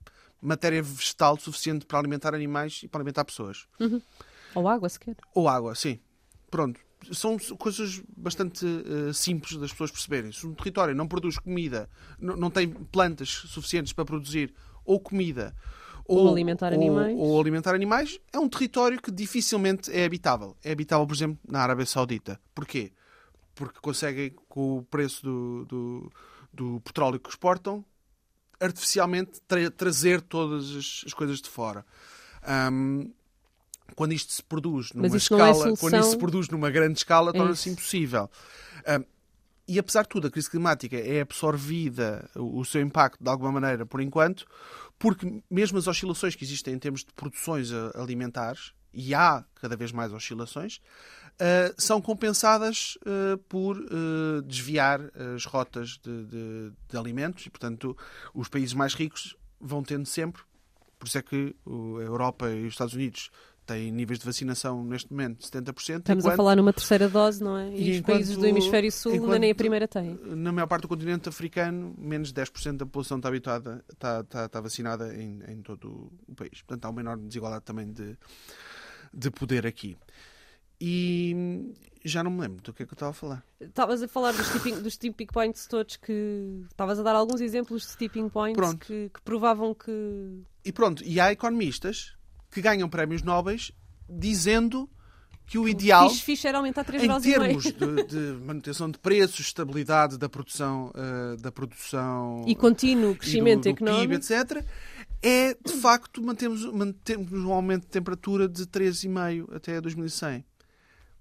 matéria 0.41 0.83
vegetal 0.83 1.39
suficiente 1.39 1.85
para 1.87 1.99
alimentar 1.99 2.35
animais 2.35 2.81
e 2.83 2.89
para 2.89 3.01
alimentar 3.01 3.25
pessoas. 3.25 3.67
Ou 4.55 4.69
água, 4.69 4.89
sequer. 4.89 5.17
Ou 5.35 5.49
água, 5.49 5.75
sim. 5.75 5.99
Pronto. 6.51 6.81
São 7.13 7.39
coisas 7.59 8.03
bastante 8.17 8.67
eh, 8.67 9.13
simples 9.13 9.57
das 9.57 9.71
pessoas 9.71 9.91
perceberem. 9.91 10.33
Se 10.33 10.47
um 10.47 10.55
território 10.55 10.95
não 10.95 11.07
produz 11.07 11.39
comida, 11.39 11.89
não 12.19 12.51
tem 12.51 12.69
plantas 12.69 13.29
suficientes 13.29 13.93
para 13.93 14.05
produzir 14.05 14.53
ou 14.85 14.99
comida 14.99 15.55
Ou 16.05 16.29
alimentar 16.31 16.73
animais. 16.73 17.15
ou 17.17 17.41
alimentar 17.41 17.75
animais, 17.75 18.19
é 18.33 18.39
um 18.39 18.49
território 18.49 19.01
que 19.01 19.11
dificilmente 19.13 19.93
é 19.93 20.05
habitável. 20.05 20.57
É 20.65 20.73
habitável, 20.73 21.07
por 21.07 21.15
exemplo, 21.15 21.39
na 21.47 21.61
Arábia 21.61 21.87
Saudita. 21.87 22.41
Porquê? 22.55 22.93
Porque 23.55 23.79
conseguem, 23.81 24.35
com 24.49 24.79
o 24.79 24.83
preço 24.83 25.23
do, 25.23 25.65
do, 25.67 26.13
do 26.53 26.81
petróleo 26.81 27.21
que 27.21 27.29
exportam, 27.29 27.85
artificialmente 28.61 29.41
tra- 29.47 29.71
trazer 29.71 30.21
todas 30.21 30.75
as, 30.75 31.05
as 31.07 31.15
coisas 31.15 31.41
de 31.41 31.49
fora. 31.49 31.85
Ahm, 32.43 33.11
quando 33.95 34.13
isto 34.13 34.33
se 34.33 34.43
produz 34.43 34.93
numa 34.93 35.07
é 35.09 35.17
escala, 35.17 35.53
quando 35.53 35.77
solução. 35.79 36.01
isto 36.01 36.11
se 36.11 36.19
produz 36.19 36.49
numa 36.49 36.71
grande 36.71 36.99
escala, 36.99 37.31
É 37.31 37.33
torna-se 37.33 37.69
impossível. 37.71 38.31
Ahm, 38.87 39.05
e 39.67 39.79
apesar 39.79 40.03
de 40.03 40.09
tudo, 40.09 40.29
a 40.29 40.31
crise 40.31 40.49
climática 40.51 40.97
é 40.97 41.21
absorvida, 41.21 42.29
o 42.37 42.65
seu 42.65 42.81
impacto, 42.81 43.23
de 43.23 43.29
alguma 43.29 43.53
maneira, 43.53 43.85
por 43.85 44.01
enquanto, 44.01 44.47
porque 44.99 45.43
mesmo 45.51 45.77
as 45.79 45.87
oscilações 45.87 46.35
que 46.35 46.45
existem 46.45 46.75
em 46.75 46.79
termos 46.79 47.05
de 47.05 47.13
produções 47.13 47.71
a- 47.73 47.93
alimentares, 48.01 48.73
e 48.95 49.15
há 49.15 49.45
cada 49.57 49.77
vez 49.77 49.93
mais 49.93 50.13
oscilações, 50.13 50.81
ah, 51.39 51.73
são 51.77 52.01
compensadas 52.01 52.97
ah, 53.05 53.39
por 53.49 53.77
ah, 53.77 54.43
desviar 54.47 55.01
as 55.37 55.45
rotas 55.45 55.99
de, 56.03 56.25
de- 56.25 56.73
de 56.89 56.97
alimentos 56.97 57.45
e, 57.47 57.51
portanto, 57.51 57.97
os 58.33 58.49
países 58.49 58.73
mais 58.73 58.95
ricos 58.95 59.37
vão 59.61 59.83
tendo 59.83 60.07
sempre. 60.07 60.43
Por 60.99 61.07
isso 61.07 61.19
é 61.19 61.23
que 61.23 61.55
a 61.67 62.03
Europa 62.03 62.51
e 62.51 62.63
os 62.67 62.73
Estados 62.73 62.95
Unidos 62.95 63.31
têm 63.69 63.93
níveis 63.93 64.19
de 64.19 64.25
vacinação 64.27 64.83
neste 64.83 65.11
momento 65.13 65.39
de 65.39 65.47
70%. 65.47 65.99
Estamos 66.01 66.25
a 66.25 66.29
enquanto- 66.29 66.37
falar 66.37 66.57
numa 66.57 66.73
terceira 66.73 67.09
dose, 67.09 67.43
não 67.45 67.57
é? 67.57 67.69
E, 67.71 67.89
E 67.89 67.91
os 67.93 67.97
enquanto- 67.99 68.17
países 68.17 68.37
do 68.37 68.47
hemisfério 68.47 68.91
sul 68.91 69.13
ainda 69.13 69.27
nem 69.27 69.35
a 69.35 69.37
enquanto- 69.53 69.57
primeira 69.59 69.87
têm. 69.87 70.19
na 70.25 70.51
maior 70.53 70.67
parte 70.67 70.83
do 70.83 70.89
continente 70.89 71.29
africano, 71.29 71.95
menos 71.99 72.29
de 72.29 72.35
10% 72.35 72.79
da 72.79 72.87
população 72.87 73.19
está 73.19 73.29
habituada, 73.29 73.85
está, 73.93 74.21
está, 74.21 74.45
está 74.47 74.61
vacinada 74.61 75.15
em, 75.15 75.41
em 75.49 75.63
todo 75.63 76.11
o 76.27 76.35
país. 76.35 76.63
Portanto, 76.63 76.85
há 76.87 76.89
uma 76.91 77.01
enorme 77.01 77.27
desigualdade 77.29 77.65
também 77.65 77.93
de, 77.93 78.17
de 79.15 79.31
poder 79.31 79.67
aqui. 79.67 79.97
E 80.81 81.75
já 82.05 82.23
não 82.23 82.31
me 82.31 82.41
lembro 82.41 82.63
do 82.63 82.73
que 82.73 82.83
é 82.83 82.87
que 82.87 82.93
eu 82.93 82.95
estava 82.95 83.11
a 83.11 83.15
falar. 83.15 83.45
Estavas 83.61 84.03
a 84.03 84.09
falar 84.09 84.33
dos 84.33 84.49
tipping, 84.51 84.81
dos 84.81 84.97
tipping 84.97 85.27
points 85.27 85.67
todos 85.67 85.97
que. 85.97 86.63
Estavas 86.71 86.99
a 87.01 87.03
dar 87.03 87.17
alguns 87.17 87.41
exemplos 87.41 87.87
de 87.87 87.97
tipping 87.97 88.29
points 88.29 88.75
que, 88.75 89.11
que 89.13 89.21
provavam 89.23 89.75
que. 89.75 90.41
E 90.65 90.73
pronto, 90.73 91.03
e 91.05 91.19
há 91.19 91.33
economistas 91.33 92.15
que 92.51 92.61
ganham 92.61 92.89
prémios 92.89 93.23
nobres 93.23 93.73
dizendo 94.09 94.89
que 95.47 95.59
o 95.59 95.67
ideal, 95.67 96.11
Fixe, 96.11 96.23
fixe 96.23 96.47
era 96.47 96.59
aumentar 96.59 96.85
3 96.85 97.05
em 97.05 97.21
termos 97.21 97.65
de, 97.65 97.73
de 98.05 98.45
manutenção 98.45 98.91
de 98.91 98.99
preços, 98.99 99.41
estabilidade 99.47 100.19
da 100.19 100.29
produção, 100.29 100.93
eh, 100.95 101.37
da 101.41 101.51
produção 101.51 102.45
E 102.47 102.55
contínuo 102.55 103.13
e 103.13 103.15
do- 103.15 103.19
crescimento 103.19 103.63
do 103.63 103.69
económico. 103.71 104.03
PIB, 104.03 104.15
etc., 104.17 104.63
é 105.23 105.55
de 105.55 105.73
facto 105.81 106.23
mantemos, 106.23 106.65
mantemos 106.71 107.33
um 107.33 107.51
aumento 107.53 107.83
de 107.83 107.89
temperatura 107.89 108.47
de 108.47 108.67
3,5 108.67 109.49
até 109.55 109.81
2100. 109.81 110.45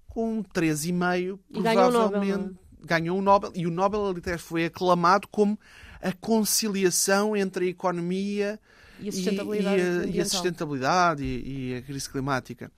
Com 0.08 0.42
3,5 0.42 1.38
E 1.50 1.60
ganham 1.62 1.88
o 1.88 1.90
Nobel, 1.92 2.10
provavelmente 2.10 2.54
é? 2.82 2.86
ganhou 2.86 3.18
o 3.18 3.22
Nobel 3.22 3.52
e 3.54 3.66
o 3.66 3.70
Nobel 3.70 4.08
até 4.10 4.36
foi 4.36 4.66
aclamado 4.66 5.26
como 5.28 5.58
a 6.02 6.12
conciliação 6.12 7.34
entre 7.36 7.64
a 7.66 7.68
economia 7.70 8.60
E 8.62 8.77
a 9.06 9.12
sustentabilidade 9.12 9.80
e, 9.80 9.82
a, 9.82 10.06
e 10.06 10.20
a 10.20 10.24
sustentabilidade 10.24 11.22
e, 11.24 11.68
e 11.72 11.74
a 11.76 11.82
crise 11.82 12.08
climática. 12.10 12.72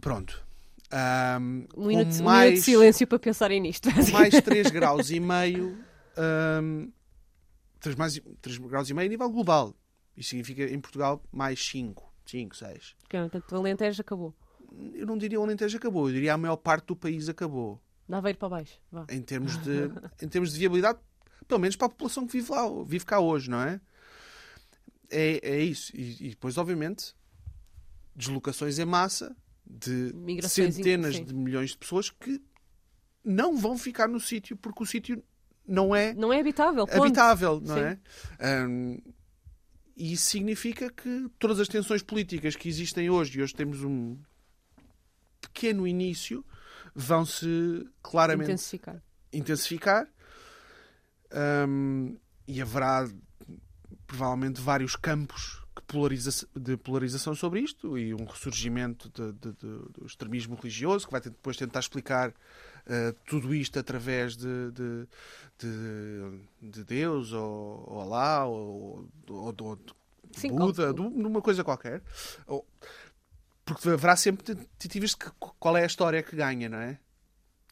Pronto. 0.00 0.46
Ahm, 0.90 1.40
Um 1.42 1.46
minuto, 1.56 1.74
com 1.74 1.82
um 1.82 1.86
minuto 1.88 2.22
mais, 2.22 2.54
de 2.54 2.60
silêncio 2.62 3.06
para 3.06 3.18
pensarem 3.18 3.60
nisto. 3.60 3.88
mais 4.12 4.32
3 4.40 4.70
graus 4.70 5.10
e 5.10 5.18
meio, 5.20 5.76
ahm, 6.16 6.88
3, 7.80 7.96
mais, 7.96 8.20
3 8.40 8.58
graus 8.58 8.88
e 8.88 8.94
meio 8.94 9.06
a 9.06 9.10
nível 9.10 9.30
global. 9.30 9.74
Isso 10.16 10.30
significa 10.30 10.64
em 10.64 10.80
Portugal 10.80 11.22
mais 11.32 11.62
5, 11.64 12.02
5, 12.26 12.56
6. 12.56 12.94
Portanto, 13.08 13.52
o 13.52 13.56
Alentejo 13.56 14.00
acabou. 14.00 14.34
Eu 14.94 15.06
não 15.06 15.16
diria 15.16 15.40
o 15.40 15.42
Alentejo 15.44 15.76
acabou, 15.76 16.08
eu 16.08 16.14
diria 16.14 16.34
a 16.34 16.38
maior 16.38 16.56
parte 16.56 16.86
do 16.86 16.96
país 16.96 17.28
acabou. 17.28 17.80
Dá 18.08 18.20
veio 18.20 18.36
para 18.36 18.48
baixo. 18.48 18.78
Vá. 18.90 19.04
Em 19.10 19.20
termos 19.20 19.56
de, 19.58 19.90
em 20.22 20.28
termos 20.28 20.52
de 20.52 20.58
viabilidade, 20.58 20.98
pelo 21.48 21.60
menos 21.60 21.74
para 21.76 21.86
a 21.86 21.90
população 21.90 22.26
que 22.26 22.32
vive 22.34 22.52
lá, 22.52 22.62
vive 22.84 23.04
cá 23.04 23.18
hoje, 23.18 23.50
não 23.50 23.60
é? 23.60 23.80
É, 25.10 25.40
é 25.42 25.60
isso. 25.60 25.90
E, 25.96 26.26
e 26.26 26.28
depois, 26.30 26.58
obviamente, 26.58 27.14
deslocações 28.14 28.78
em 28.78 28.84
massa 28.84 29.34
de 29.66 30.12
Migrações, 30.14 30.74
centenas 30.74 31.14
de 31.24 31.34
milhões 31.34 31.70
de 31.70 31.78
pessoas 31.78 32.10
que 32.10 32.40
não 33.24 33.56
vão 33.56 33.76
ficar 33.76 34.08
no 34.08 34.20
sítio 34.20 34.56
porque 34.56 34.82
o 34.82 34.86
sítio 34.86 35.22
não 35.66 35.94
é 35.94 36.14
Não 36.14 36.32
é 36.32 36.40
habitável. 36.40 36.86
Ponto. 36.86 37.02
habitável, 37.02 37.60
não 37.60 37.74
Sim. 37.74 37.80
é? 37.80 37.98
Ahm, 38.40 38.98
e 39.96 40.12
isso 40.12 40.26
significa 40.30 40.90
que 40.90 41.28
todas 41.38 41.58
as 41.60 41.68
tensões 41.68 42.02
políticas 42.02 42.54
que 42.56 42.68
existem 42.68 43.10
hoje, 43.10 43.38
e 43.38 43.42
hoje 43.42 43.54
temos 43.54 43.82
um 43.82 44.16
pequeno 45.40 45.86
início, 45.86 46.44
vão-se 46.94 47.86
claramente 48.02 48.46
Intensificar. 48.52 49.02
intensificar 49.32 50.08
Ahm, 51.30 52.14
e 52.46 52.60
haverá 52.62 53.08
provavelmente 54.06 54.60
vários 54.60 54.96
campos 54.96 55.62
de 56.56 56.76
polarização 56.76 57.34
sobre 57.34 57.60
isto 57.60 57.96
e 57.96 58.12
um 58.12 58.24
ressurgimento 58.24 59.08
de- 59.10 59.32
de- 59.32 59.52
de- 59.52 59.92
do 59.92 60.06
extremismo 60.06 60.54
religioso 60.56 61.06
que 61.06 61.12
vai 61.12 61.20
depois 61.20 61.56
tentar 61.56 61.80
explicar 61.80 62.32
ah, 62.86 63.14
tudo 63.26 63.54
isto 63.54 63.78
através 63.78 64.36
de, 64.36 64.70
de, 64.72 65.06
de- 65.58 66.70
de 66.70 66.84
Deus 66.84 67.32
ou, 67.32 67.84
ou 67.86 68.00
Alá 68.00 68.44
ou, 68.46 69.08
ou, 69.28 69.54
ou 69.60 69.76
de 69.76 69.92
Sim, 70.40 70.48
Buda, 70.54 70.92
de 70.92 71.00
uma 71.00 71.40
coisa 71.40 71.62
qualquer. 71.64 72.02
Porque 73.64 73.88
haverá 73.90 74.16
sempre 74.16 74.42
tentativas 74.54 75.10
de 75.10 75.16
que, 75.18 75.30
qual 75.58 75.76
é 75.76 75.82
a 75.82 75.86
história 75.86 76.22
que 76.22 76.34
ganha, 76.36 76.68
não 76.68 76.78
é? 76.78 76.98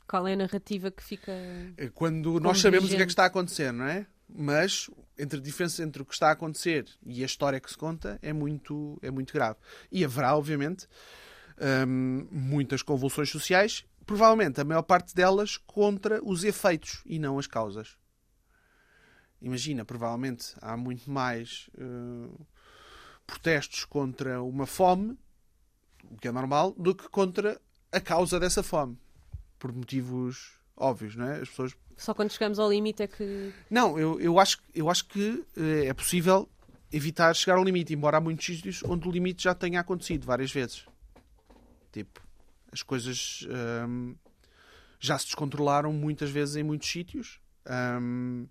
Qual 0.08 0.26
é 0.26 0.34
a 0.34 0.36
narrativa 0.36 0.90
que 0.90 1.02
fica. 1.02 1.32
É 1.76 1.88
Quando 1.88 2.38
nós 2.40 2.60
sabemos 2.60 2.92
o 2.92 2.96
que 2.96 3.02
é 3.02 3.06
que 3.06 3.12
está 3.12 3.24
a 3.24 3.26
acontecer, 3.26 3.72
não 3.72 3.86
é? 3.86 4.06
Mas 4.28 4.88
entre 5.18 5.38
a 5.38 5.42
diferença 5.42 5.82
entre 5.82 6.02
o 6.02 6.04
que 6.04 6.14
está 6.14 6.28
a 6.28 6.32
acontecer 6.32 6.86
e 7.04 7.22
a 7.22 7.26
história 7.26 7.60
que 7.60 7.70
se 7.70 7.76
conta 7.76 8.18
é 8.22 8.32
muito, 8.32 8.98
é 9.02 9.10
muito 9.10 9.32
grave. 9.32 9.58
E 9.90 10.04
haverá, 10.04 10.36
obviamente, 10.36 10.86
hum, 11.88 12.26
muitas 12.30 12.82
convulsões 12.82 13.30
sociais, 13.30 13.84
provavelmente 14.04 14.60
a 14.60 14.64
maior 14.64 14.82
parte 14.82 15.14
delas 15.14 15.56
contra 15.56 16.22
os 16.22 16.44
efeitos 16.44 17.02
e 17.06 17.18
não 17.18 17.38
as 17.38 17.46
causas. 17.46 17.96
Imagina, 19.40 19.84
provavelmente 19.84 20.54
há 20.60 20.76
muito 20.76 21.10
mais 21.10 21.68
hum, 21.78 22.34
protestos 23.26 23.84
contra 23.84 24.42
uma 24.42 24.66
fome, 24.66 25.18
o 26.04 26.16
que 26.16 26.28
é 26.28 26.32
normal, 26.32 26.72
do 26.78 26.94
que 26.94 27.08
contra 27.08 27.60
a 27.90 28.00
causa 28.00 28.38
dessa 28.38 28.62
fome. 28.62 28.98
Por 29.66 29.74
motivos 29.74 30.52
óbvios, 30.76 31.16
não 31.16 31.26
é? 31.26 31.40
As 31.40 31.48
pessoas 31.48 31.76
Só 31.96 32.14
quando 32.14 32.30
chegamos 32.30 32.60
ao 32.60 32.70
limite 32.70 33.02
é 33.02 33.08
que. 33.08 33.52
não, 33.68 33.98
eu, 33.98 34.20
eu, 34.20 34.38
acho, 34.38 34.58
eu 34.72 34.88
acho 34.88 35.06
que 35.06 35.44
eh, 35.56 35.86
é 35.86 35.92
possível 35.92 36.48
evitar 36.92 37.34
chegar 37.34 37.58
ao 37.58 37.64
limite, 37.64 37.92
embora 37.92 38.18
há 38.18 38.20
muitos 38.20 38.46
sítios 38.46 38.84
onde 38.84 39.08
o 39.08 39.10
limite 39.10 39.42
já 39.42 39.56
tenha 39.56 39.80
acontecido 39.80 40.24
várias 40.24 40.52
vezes. 40.52 40.86
Tipo, 41.90 42.20
as 42.70 42.80
coisas. 42.80 43.44
hum, 43.88 44.14
já 45.00 45.18
se 45.18 45.26
descontrolaram 45.26 45.92
muitas 45.92 46.30
vezes 46.30 46.54
em 46.54 46.62
muitos 46.62 46.88
sítios. 46.88 47.40
Um, 47.68 48.46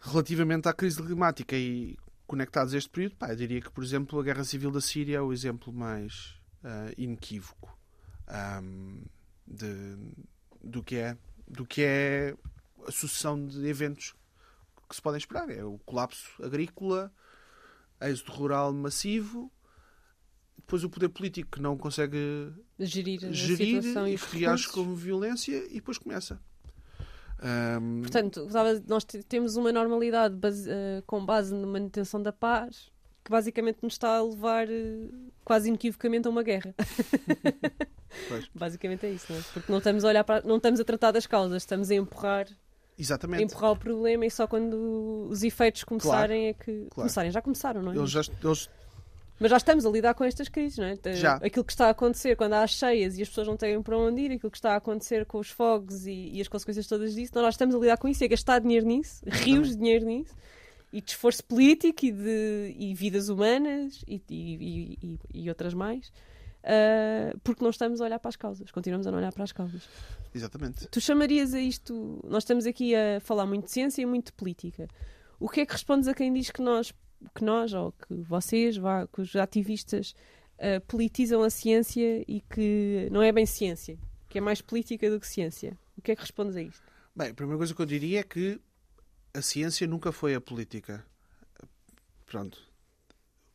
relativamente 0.00 0.68
à 0.68 0.72
crise 0.72 1.02
climática 1.02 1.54
e 1.54 1.98
conectados 2.26 2.72
a 2.72 2.78
este 2.78 2.88
período, 2.88 3.16
pá, 3.16 3.28
eu 3.30 3.36
diria 3.36 3.60
que, 3.60 3.70
por 3.70 3.84
exemplo, 3.84 4.18
a 4.18 4.22
Guerra 4.22 4.42
Civil 4.42 4.70
da 4.70 4.80
Síria 4.80 5.18
é 5.18 5.20
o 5.20 5.34
exemplo 5.34 5.70
mais 5.70 6.34
uh, 6.64 6.92
inequívoco 6.96 7.78
um, 8.32 9.02
de, 9.52 9.96
do, 10.62 10.82
que 10.82 10.96
é, 10.96 11.16
do 11.46 11.66
que 11.66 11.82
é 11.82 12.34
a 12.86 12.90
sucessão 12.90 13.46
de 13.46 13.66
eventos 13.66 14.14
que 14.88 14.96
se 14.96 15.02
podem 15.02 15.18
esperar. 15.18 15.48
É 15.50 15.64
o 15.64 15.78
colapso 15.78 16.30
agrícola, 16.42 17.12
êxodo 18.00 18.32
rural 18.32 18.72
massivo, 18.72 19.50
depois 20.56 20.84
o 20.84 20.90
poder 20.90 21.08
político 21.08 21.50
que 21.52 21.60
não 21.60 21.76
consegue 21.76 22.52
gerir, 22.78 23.24
a 23.24 23.32
gerir 23.32 23.82
situação 23.82 24.08
e, 24.08 24.16
que 24.16 24.38
reage 24.38 24.68
como 24.68 24.94
violência 24.94 25.56
e 25.70 25.74
depois 25.74 25.98
começa. 25.98 26.40
Um, 27.42 28.02
Portanto, 28.02 28.48
nós 28.86 29.04
temos 29.28 29.56
uma 29.56 29.72
normalidade 29.72 30.36
base, 30.36 30.70
uh, 30.70 31.02
com 31.06 31.24
base 31.24 31.52
na 31.52 31.66
manutenção 31.66 32.22
da 32.22 32.32
paz 32.32 32.92
que 33.24 33.30
basicamente 33.30 33.78
nos 33.82 33.94
está 33.94 34.16
a 34.16 34.22
levar 34.22 34.68
uh, 34.68 35.32
quase 35.44 35.68
inequivocamente 35.68 36.26
a 36.26 36.30
uma 36.30 36.42
guerra. 36.42 36.74
basicamente 38.54 39.06
é 39.06 39.10
isso, 39.10 39.32
não 39.32 39.38
é? 39.38 39.42
Porque 39.52 39.70
não 39.70 39.78
estamos 39.78 40.04
a 40.04 40.08
olhar 40.08 40.24
para, 40.24 40.42
não 40.46 40.56
estamos 40.56 40.80
a 40.80 40.84
tratar 40.84 41.12
das 41.12 41.26
causas, 41.26 41.62
estamos 41.62 41.90
a 41.90 41.94
empurrar 41.94 42.46
Exatamente. 42.98 43.44
empurrar 43.44 43.72
o 43.72 43.76
problema 43.76 44.26
e 44.26 44.30
só 44.30 44.46
quando 44.46 45.26
os 45.30 45.42
efeitos 45.42 45.82
começarem 45.84 46.42
claro, 46.42 46.50
é 46.50 46.52
que. 46.52 46.72
Claro. 46.72 46.94
Começarem, 46.94 47.30
já 47.30 47.42
começaram, 47.42 47.82
não 47.82 47.92
é? 47.92 47.96
Eles 47.96 48.10
já, 48.10 48.20
eles 48.42 48.68
mas 49.42 49.50
já 49.50 49.56
estamos 49.56 49.84
a 49.84 49.90
lidar 49.90 50.14
com 50.14 50.22
estas 50.22 50.48
crises, 50.48 50.78
não 50.78 50.84
é? 50.84 50.96
Já. 51.16 51.34
Aquilo 51.34 51.64
que 51.64 51.72
está 51.72 51.88
a 51.88 51.90
acontecer 51.90 52.36
quando 52.36 52.52
há 52.52 52.62
as 52.62 52.70
cheias 52.70 53.18
e 53.18 53.22
as 53.22 53.28
pessoas 53.28 53.48
não 53.48 53.56
têm 53.56 53.82
para 53.82 53.98
onde 53.98 54.20
ir, 54.20 54.32
aquilo 54.32 54.50
que 54.50 54.56
está 54.56 54.74
a 54.74 54.76
acontecer 54.76 55.26
com 55.26 55.38
os 55.38 55.50
fogos 55.50 56.06
e, 56.06 56.30
e 56.32 56.40
as 56.40 56.46
consequências 56.46 56.86
todas 56.86 57.12
disso, 57.12 57.32
nós 57.34 57.54
estamos 57.54 57.74
a 57.74 57.78
lidar 57.78 57.96
com 57.96 58.06
isso 58.06 58.22
e 58.22 58.26
a 58.26 58.28
gastar 58.28 58.60
dinheiro 58.60 58.86
nisso, 58.86 59.20
rios 59.26 59.70
de 59.70 59.76
dinheiro 59.78 60.06
nisso, 60.06 60.32
e 60.92 61.00
de 61.00 61.10
esforço 61.10 61.42
político 61.42 62.06
e 62.06 62.12
de 62.12 62.76
e 62.78 62.94
vidas 62.94 63.28
humanas 63.28 64.04
e, 64.06 64.22
e, 64.30 65.18
e 65.34 65.48
outras 65.48 65.74
mais, 65.74 66.12
uh, 66.64 67.38
porque 67.42 67.62
não 67.62 67.70
estamos 67.70 68.00
a 68.00 68.04
olhar 68.04 68.18
para 68.18 68.28
as 68.28 68.36
causas, 68.36 68.70
continuamos 68.70 69.06
a 69.06 69.10
não 69.10 69.18
olhar 69.18 69.32
para 69.32 69.44
as 69.44 69.52
causas. 69.52 69.88
Exatamente. 70.34 70.88
Tu 70.88 71.00
chamarias 71.00 71.54
a 71.54 71.60
isto, 71.60 72.20
nós 72.24 72.42
estamos 72.42 72.66
aqui 72.66 72.94
a 72.94 73.20
falar 73.20 73.46
muito 73.46 73.66
de 73.66 73.70
ciência 73.70 74.02
e 74.02 74.06
muito 74.06 74.26
de 74.26 74.32
política. 74.32 74.88
O 75.38 75.48
que 75.48 75.60
é 75.60 75.66
que 75.66 75.72
respondes 75.72 76.08
a 76.08 76.14
quem 76.14 76.32
diz 76.32 76.50
que 76.50 76.62
nós 76.62 76.92
que 77.34 77.44
nós, 77.44 77.72
ou 77.72 77.92
que 77.92 78.14
vocês, 78.22 78.76
vá, 78.76 79.06
que 79.06 79.20
os 79.20 79.36
ativistas 79.36 80.14
uh, 80.58 80.80
politizam 80.86 81.42
a 81.42 81.50
ciência 81.50 82.24
e 82.26 82.40
que 82.40 83.08
não 83.10 83.22
é 83.22 83.30
bem 83.32 83.46
ciência, 83.46 83.98
que 84.28 84.38
é 84.38 84.40
mais 84.40 84.60
política 84.60 85.10
do 85.10 85.20
que 85.20 85.26
ciência. 85.26 85.78
O 85.96 86.02
que 86.02 86.12
é 86.12 86.16
que 86.16 86.22
respondes 86.22 86.56
a 86.56 86.62
isto? 86.62 86.82
Bem, 87.14 87.30
a 87.30 87.34
primeira 87.34 87.58
coisa 87.58 87.74
que 87.74 87.82
eu 87.82 87.86
diria 87.86 88.20
é 88.20 88.22
que 88.22 88.60
a 89.34 89.42
ciência 89.42 89.86
nunca 89.86 90.12
foi 90.12 90.34
a 90.34 90.40
política. 90.40 91.04
Pronto. 92.26 92.58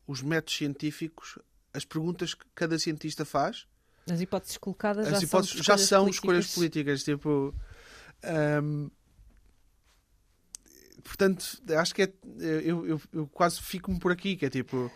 Os 0.06 0.22
métodos 0.22 0.56
científicos, 0.56 1.40
as 1.74 1.86
perguntas 1.86 2.34
que 2.34 2.46
cada 2.56 2.78
cientista 2.78 3.26
faz. 3.26 3.68
As 4.10 4.22
hipóteses 4.22 4.58
colocadas 4.58 5.08
as 5.08 5.20
já 5.20 5.28
hipóteses 5.28 5.56
são, 5.56 5.64
já 5.64 5.78
são 5.78 6.04
políticas. 6.04 6.16
escolhas 6.16 6.54
políticas. 6.54 7.04
Tipo. 7.04 7.56
Portanto, 11.04 11.62
acho 11.78 11.96
que 11.96 12.02
é, 12.02 12.12
eu, 12.40 12.86
eu, 12.86 13.02
eu 13.14 13.28
quase 13.28 13.62
fico-me 13.62 13.98
por 13.98 14.12
aqui, 14.12 14.36
que 14.36 14.46
é 14.46 14.50
tipo, 14.50 14.92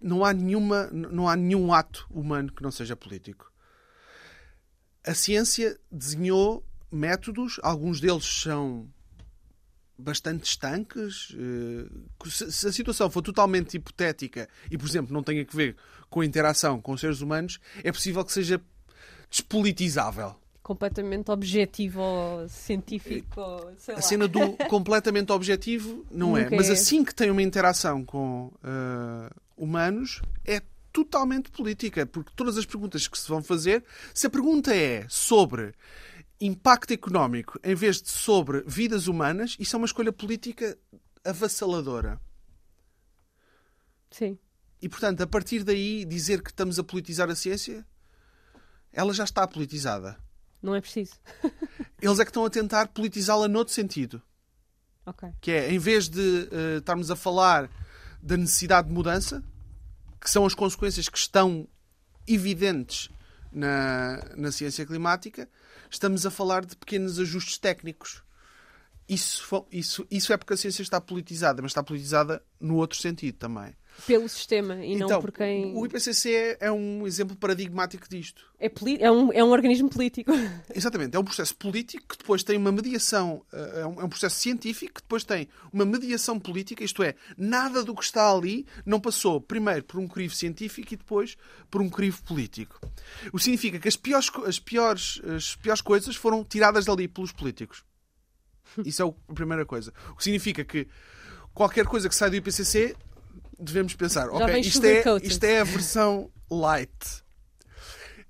não 0.00 0.22
há, 0.22 0.32
nenhuma, 0.32 0.88
não 0.92 1.26
há 1.26 1.34
nenhum 1.34 1.72
ato 1.72 2.06
humano 2.10 2.52
que 2.52 2.62
não 2.62 2.70
seja 2.70 2.94
político. 2.94 3.50
A 5.06 5.14
ciência 5.14 5.78
desenhou 5.90 6.62
métodos, 6.92 7.58
alguns 7.62 8.00
deles 8.00 8.24
são 8.24 8.88
bastante 9.96 10.44
estanques. 10.44 11.34
Eh, 11.34 12.28
se 12.28 12.66
a 12.66 12.72
situação 12.72 13.08
for 13.08 13.22
totalmente 13.22 13.74
hipotética 13.76 14.48
e, 14.70 14.76
por 14.76 14.86
exemplo, 14.86 15.14
não 15.14 15.22
tenha 15.22 15.44
que 15.44 15.56
ver 15.56 15.76
com 16.14 16.20
a 16.20 16.24
interação 16.24 16.80
com 16.80 16.92
os 16.92 17.00
seres 17.00 17.20
humanos, 17.20 17.58
é 17.82 17.90
possível 17.90 18.24
que 18.24 18.32
seja 18.32 18.60
despolitizável 19.28 20.36
completamente 20.62 21.30
objetivo 21.30 22.00
ou 22.00 22.48
científico, 22.48 23.40
sei 23.76 23.96
A 23.96 24.00
cena 24.00 24.26
do 24.26 24.52
completamente 24.70 25.30
objetivo 25.30 26.06
não 26.10 26.38
é, 26.38 26.48
mas 26.48 26.70
é. 26.70 26.72
assim 26.72 27.04
que 27.04 27.14
tem 27.14 27.30
uma 27.30 27.42
interação 27.42 28.02
com 28.02 28.46
uh, 28.46 29.30
humanos 29.58 30.22
é 30.46 30.62
totalmente 30.90 31.50
política, 31.50 32.06
porque 32.06 32.30
todas 32.34 32.56
as 32.56 32.64
perguntas 32.64 33.06
que 33.06 33.18
se 33.18 33.28
vão 33.28 33.42
fazer, 33.42 33.84
se 34.14 34.26
a 34.26 34.30
pergunta 34.30 34.74
é 34.74 35.04
sobre 35.08 35.74
impacto 36.40 36.94
económico 36.94 37.58
em 37.62 37.74
vez 37.74 38.00
de 38.00 38.08
sobre 38.08 38.62
vidas 38.66 39.06
humanas, 39.08 39.56
isso 39.58 39.74
é 39.74 39.78
uma 39.78 39.86
escolha 39.86 40.12
política 40.12 40.78
avassaladora. 41.24 42.18
Sim. 44.10 44.38
E 44.84 44.88
portanto, 44.90 45.22
a 45.22 45.26
partir 45.26 45.64
daí, 45.64 46.04
dizer 46.04 46.42
que 46.42 46.50
estamos 46.50 46.78
a 46.78 46.84
politizar 46.84 47.30
a 47.30 47.34
ciência, 47.34 47.86
ela 48.92 49.14
já 49.14 49.24
está 49.24 49.48
politizada. 49.48 50.18
Não 50.60 50.74
é 50.74 50.80
preciso. 50.82 51.14
Eles 52.02 52.18
é 52.18 52.22
que 52.22 52.28
estão 52.28 52.44
a 52.44 52.50
tentar 52.50 52.88
politizá-la 52.88 53.48
noutro 53.48 53.72
sentido. 53.72 54.20
Okay. 55.06 55.30
Que 55.40 55.50
é, 55.52 55.72
em 55.72 55.78
vez 55.78 56.06
de 56.06 56.20
uh, 56.20 56.78
estarmos 56.80 57.10
a 57.10 57.16
falar 57.16 57.70
da 58.22 58.36
necessidade 58.36 58.88
de 58.88 58.92
mudança, 58.92 59.42
que 60.20 60.28
são 60.28 60.44
as 60.44 60.54
consequências 60.54 61.08
que 61.08 61.16
estão 61.16 61.66
evidentes 62.28 63.08
na, 63.50 64.22
na 64.36 64.52
ciência 64.52 64.84
climática, 64.84 65.48
estamos 65.90 66.26
a 66.26 66.30
falar 66.30 66.66
de 66.66 66.76
pequenos 66.76 67.18
ajustes 67.18 67.56
técnicos. 67.56 68.22
Isso, 69.08 69.66
isso, 69.72 70.06
isso 70.10 70.30
é 70.30 70.36
porque 70.36 70.52
a 70.52 70.58
ciência 70.58 70.82
está 70.82 71.00
politizada, 71.00 71.62
mas 71.62 71.70
está 71.70 71.82
politizada 71.82 72.44
no 72.60 72.76
outro 72.76 72.98
sentido 72.98 73.38
também. 73.38 73.74
Pelo 74.06 74.28
sistema 74.28 74.84
e 74.84 74.94
então, 74.94 75.08
não 75.08 75.20
por 75.20 75.32
quem. 75.32 75.74
O 75.74 75.86
IPCC 75.86 76.58
é 76.60 76.70
um 76.70 77.06
exemplo 77.06 77.36
paradigmático 77.36 78.08
disto. 78.08 78.44
É, 78.58 78.70
é, 79.00 79.10
um, 79.10 79.32
é 79.32 79.42
um 79.42 79.50
organismo 79.50 79.88
político. 79.88 80.30
Exatamente, 80.74 81.16
é 81.16 81.18
um 81.18 81.24
processo 81.24 81.54
político 81.56 82.04
que 82.08 82.18
depois 82.18 82.42
tem 82.42 82.56
uma 82.56 82.72
mediação, 82.72 83.44
eh, 83.52 83.80
é 83.80 83.86
um, 83.86 84.00
é 84.00 84.04
um 84.04 84.08
processo 84.08 84.36
científico 84.36 84.94
que 84.94 85.00
depois 85.02 85.24
tem 85.24 85.48
uma 85.72 85.84
mediação 85.84 86.38
política, 86.38 86.84
isto 86.84 87.02
é, 87.02 87.14
nada 87.36 87.82
do 87.82 87.94
que 87.94 88.02
está 88.02 88.30
ali 88.30 88.66
não 88.84 89.00
passou 89.00 89.40
primeiro 89.40 89.84
por 89.84 90.00
um 90.00 90.08
crivo 90.08 90.34
científico 90.34 90.92
e 90.92 90.96
depois 90.96 91.36
por 91.70 91.80
um 91.80 91.88
crivo 91.88 92.22
político. 92.24 92.80
O 93.32 93.38
que 93.38 93.44
significa 93.44 93.78
que 93.78 93.88
as 93.88 93.96
piores, 93.96 94.30
as 94.46 94.58
piores, 94.58 95.20
as 95.24 95.56
piores 95.56 95.80
coisas 95.80 96.16
foram 96.16 96.44
tiradas 96.44 96.84
dali 96.84 97.08
pelos 97.08 97.32
políticos. 97.32 97.84
Isso 98.84 99.02
é 99.02 99.06
a 99.06 99.34
primeira 99.34 99.64
coisa. 99.64 99.92
O 100.10 100.16
que 100.16 100.24
significa 100.24 100.64
que 100.64 100.88
qualquer 101.52 101.86
coisa 101.86 102.08
que 102.08 102.14
sai 102.14 102.30
do 102.30 102.36
IPCC 102.36 102.96
devemos 103.58 103.94
pensar, 103.94 104.28
ok, 104.28 104.60
isto 104.60 104.84
é, 104.84 105.02
isto 105.22 105.44
é 105.44 105.60
a 105.60 105.64
versão 105.64 106.30
light. 106.50 107.22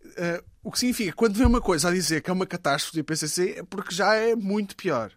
Uh, 0.04 0.44
o 0.62 0.70
que 0.70 0.78
significa 0.78 1.12
quando 1.12 1.34
vem 1.34 1.46
uma 1.46 1.60
coisa 1.60 1.88
a 1.88 1.92
dizer 1.92 2.22
que 2.22 2.30
é 2.30 2.32
uma 2.32 2.46
catástrofe 2.46 2.96
do 2.96 3.00
IPCC 3.00 3.58
é 3.58 3.62
porque 3.62 3.94
já 3.94 4.14
é 4.14 4.34
muito 4.34 4.76
pior. 4.76 5.12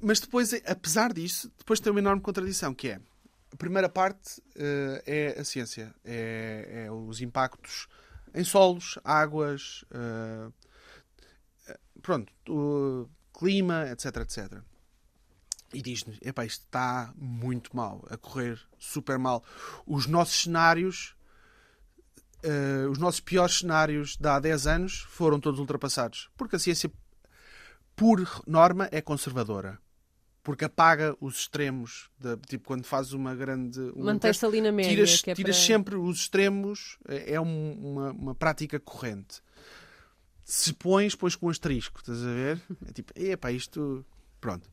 Mas 0.00 0.20
depois, 0.20 0.52
apesar 0.66 1.12
disso, 1.12 1.50
depois 1.58 1.80
tem 1.80 1.90
uma 1.90 2.00
enorme 2.00 2.20
contradição, 2.20 2.74
que 2.74 2.88
é 2.88 3.00
a 3.52 3.56
primeira 3.56 3.88
parte 3.88 4.40
uh, 4.40 5.02
é 5.06 5.36
a 5.38 5.44
ciência, 5.44 5.94
é, 6.04 6.84
é, 6.86 6.90
os 6.90 7.20
impactos 7.20 7.88
em 8.34 8.44
solos, 8.44 8.98
águas, 9.04 9.84
uh, 9.92 10.52
pronto, 12.02 12.32
o 12.48 13.08
clima, 13.32 13.88
etc, 13.90 14.16
etc 14.16 14.73
e 15.74 15.82
diz-nos: 15.82 16.18
epá, 16.22 16.44
isto 16.44 16.62
está 16.64 17.12
muito 17.16 17.76
mal, 17.76 18.06
a 18.08 18.16
correr 18.16 18.58
super 18.78 19.18
mal. 19.18 19.44
Os 19.86 20.06
nossos 20.06 20.42
cenários, 20.42 21.14
uh, 22.44 22.90
os 22.90 22.98
nossos 22.98 23.20
piores 23.20 23.58
cenários 23.58 24.16
de 24.16 24.28
há 24.28 24.38
10 24.38 24.66
anos 24.66 25.00
foram 25.08 25.40
todos 25.40 25.60
ultrapassados. 25.60 26.30
Porque 26.36 26.56
a 26.56 26.58
ciência, 26.58 26.90
por 27.96 28.42
norma, 28.46 28.88
é 28.92 29.00
conservadora. 29.00 29.78
Porque 30.42 30.66
apaga 30.66 31.16
os 31.20 31.38
extremos, 31.38 32.10
de, 32.18 32.36
tipo 32.36 32.66
quando 32.66 32.84
fazes 32.84 33.12
uma 33.12 33.34
grande. 33.34 33.80
Mantém-se 33.96 34.44
ali 34.44 34.60
na 34.60 34.70
média. 34.70 34.90
Tiras, 34.90 35.22
é 35.26 35.34
tiras 35.34 35.56
para... 35.56 35.66
sempre 35.66 35.96
os 35.96 36.18
extremos, 36.18 36.98
é, 37.08 37.34
é 37.34 37.40
um, 37.40 37.72
uma, 37.72 38.10
uma 38.12 38.34
prática 38.34 38.78
corrente. 38.78 39.42
Se 40.44 40.74
pões, 40.74 41.14
pões 41.14 41.34
com 41.34 41.46
um 41.46 41.48
asterisco, 41.48 41.98
estás 41.98 42.22
a 42.22 42.26
ver? 42.26 42.62
É 42.86 42.92
tipo, 42.92 43.12
epá, 43.16 43.50
isto. 43.50 44.04
Pronto. 44.44 44.70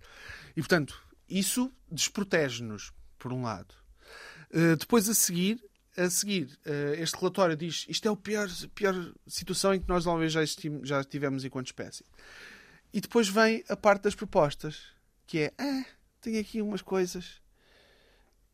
E, 0.50 0.60
portanto, 0.60 1.02
isso 1.30 1.72
desprotege-nos, 1.90 2.92
por 3.18 3.32
um 3.32 3.44
lado. 3.44 3.74
Uh, 4.54 4.76
depois, 4.76 5.08
a 5.08 5.14
seguir, 5.14 5.64
a 5.96 6.10
seguir 6.10 6.60
uh, 6.66 7.02
este 7.02 7.16
relatório 7.16 7.56
diz 7.56 7.86
isto 7.88 8.06
é 8.06 8.12
a 8.12 8.16
pior, 8.18 8.50
pior 8.76 9.14
situação 9.26 9.74
em 9.74 9.80
que 9.80 9.88
nós 9.88 10.04
talvez 10.04 10.34
já, 10.34 10.44
estivemos, 10.44 10.90
já 10.90 11.00
estivemos 11.00 11.46
enquanto 11.46 11.68
espécie. 11.68 12.04
E 12.92 13.00
depois 13.00 13.30
vem 13.30 13.64
a 13.70 13.78
parte 13.78 14.04
das 14.04 14.14
propostas, 14.14 14.88
que 15.26 15.40
é, 15.40 15.54
ah, 15.58 15.86
tenho 16.20 16.42
aqui 16.42 16.62
umas 16.62 16.82
coisas, 16.82 17.42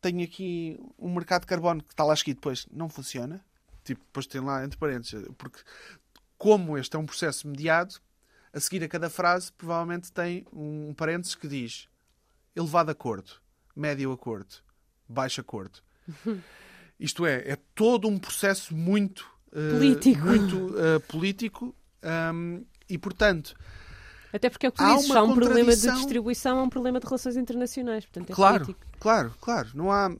tenho 0.00 0.22
aqui 0.22 0.78
um 0.96 1.12
mercado 1.12 1.40
de 1.40 1.48
carbono 1.48 1.82
que 1.82 1.92
está 1.94 2.04
lá 2.04 2.14
escrito, 2.14 2.36
depois 2.36 2.64
não 2.70 2.88
funciona. 2.88 3.44
Tipo, 3.82 4.04
depois 4.04 4.28
tem 4.28 4.40
lá 4.40 4.64
entre 4.64 4.78
parênteses, 4.78 5.26
porque 5.36 5.58
como 6.36 6.78
este 6.78 6.94
é 6.94 6.98
um 7.00 7.06
processo 7.06 7.48
mediado, 7.48 7.96
a 8.52 8.60
seguir 8.60 8.82
a 8.82 8.88
cada 8.88 9.10
frase, 9.10 9.52
provavelmente 9.52 10.12
tem 10.12 10.46
um 10.52 10.94
parênteses 10.94 11.34
que 11.34 11.46
diz 11.48 11.88
elevado 12.54 12.90
acordo, 12.90 13.32
médio 13.74 14.12
acordo, 14.12 14.56
baixo 15.08 15.40
acordo. 15.40 15.80
Isto 16.98 17.24
é, 17.26 17.50
é 17.50 17.56
todo 17.74 18.08
um 18.08 18.18
processo 18.18 18.74
muito 18.74 19.20
uh, 19.48 19.76
Político. 19.76 20.20
muito 20.24 20.56
uh, 20.56 21.00
político 21.06 21.74
um, 22.34 22.64
e, 22.88 22.98
portanto, 22.98 23.54
Até 24.32 24.50
porque 24.50 24.66
é 24.66 24.68
o 24.68 24.72
que 24.72 24.78
tu 24.78 24.84
Há 24.84 24.96
dizes, 24.96 25.10
uma 25.10 25.20
há 25.20 25.22
um 25.22 25.34
problema 25.34 25.76
de 25.76 25.92
distribuição, 25.92 26.58
há 26.58 26.62
um 26.62 26.68
problema 26.68 26.98
de 26.98 27.06
relações 27.06 27.36
internacionais. 27.36 28.04
Portanto, 28.04 28.30
é 28.30 28.34
claro, 28.34 28.64
político. 28.64 28.86
claro, 28.98 29.34
claro. 29.40 29.68
Não 29.74 29.92
há 29.92 30.10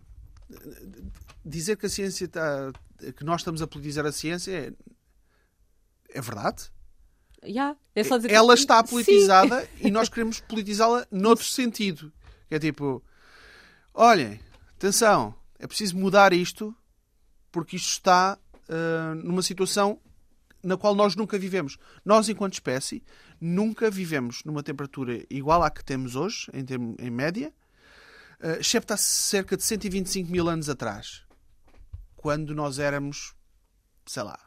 dizer 1.44 1.76
que 1.76 1.86
a 1.86 1.88
ciência 1.88 2.26
está 2.26 2.72
que 3.16 3.24
nós 3.24 3.40
estamos 3.40 3.62
a 3.62 3.66
politizar 3.66 4.04
a 4.06 4.12
ciência 4.12 4.50
é, 4.52 4.72
é 6.10 6.20
verdade. 6.20 6.70
Ya, 7.44 7.76
é 7.94 8.02
dizer- 8.02 8.30
Ela 8.32 8.54
está 8.54 8.84
Sim. 8.84 8.90
politizada 8.90 9.68
e 9.80 9.90
nós 9.90 10.08
queremos 10.08 10.40
politizá-la 10.40 11.06
noutro 11.10 11.44
sentido. 11.44 12.12
Que 12.48 12.54
é 12.56 12.58
tipo, 12.58 13.02
olhem, 13.94 14.40
atenção, 14.76 15.34
é 15.58 15.66
preciso 15.66 15.96
mudar 15.96 16.32
isto 16.32 16.74
porque 17.52 17.76
isto 17.76 17.90
está 17.92 18.38
ah, 18.68 19.14
numa 19.16 19.42
situação 19.42 20.00
na 20.62 20.76
qual 20.76 20.94
nós 20.94 21.14
nunca 21.14 21.38
vivemos. 21.38 21.78
Nós, 22.04 22.28
enquanto 22.28 22.54
espécie, 22.54 23.02
nunca 23.40 23.90
vivemos 23.90 24.42
numa 24.44 24.62
temperatura 24.62 25.24
igual 25.30 25.62
à 25.62 25.70
que 25.70 25.84
temos 25.84 26.16
hoje, 26.16 26.50
em, 26.52 26.64
termo- 26.64 26.96
em 26.98 27.10
média, 27.10 27.52
ah, 28.40 28.56
excepto 28.58 28.92
há 28.94 28.96
cerca 28.96 29.56
de 29.56 29.62
125 29.62 30.30
mil 30.30 30.48
anos 30.48 30.68
atrás, 30.68 31.22
quando 32.16 32.54
nós 32.54 32.78
éramos, 32.80 33.32
sei 34.04 34.22
lá, 34.24 34.38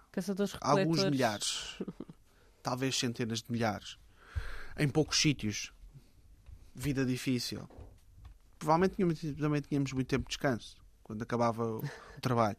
alguns 0.60 0.98
milhares, 1.12 1.78
talvez 2.62 2.98
centenas 2.98 3.42
de 3.42 3.52
milhares, 3.52 3.98
em 4.78 4.88
poucos 4.88 5.20
sítios, 5.20 5.74
vida 6.74 7.06
difícil. 7.06 7.70
Provavelmente 8.58 8.96
tínhamos, 8.96 9.20
também 9.38 9.62
tínhamos 9.62 9.92
muito 9.94 10.08
tempo 10.08 10.24
de 10.26 10.30
descanso 10.30 10.78
quando 11.04 11.24
acabava 11.24 11.66
o, 11.66 11.84
trabalho, 12.22 12.58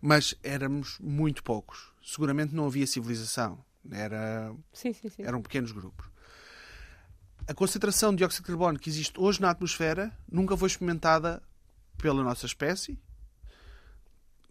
mas 0.00 0.34
éramos 0.42 0.98
muito 0.98 1.42
poucos. 1.42 1.92
Seguramente 2.02 2.54
não 2.54 2.66
havia 2.66 2.86
civilização, 2.86 3.64
era, 3.90 4.54
Sim, 4.72 4.92
sim, 4.92 5.08
sim. 5.08 5.22
eram 5.22 5.42
pequenos 5.42 5.70
grupos. 5.70 6.10
A 7.46 7.54
concentração 7.54 8.10
de 8.10 8.18
dióxido 8.18 8.44
de 8.44 8.48
carbono 8.48 8.78
que 8.78 8.88
existe 8.88 9.18
hoje 9.18 9.40
na 9.40 9.50
atmosfera 9.50 10.16
nunca 10.30 10.56
foi 10.56 10.68
experimentada 10.68 11.42
pela 11.98 12.22
nossa 12.22 12.46
espécie. 12.46 12.98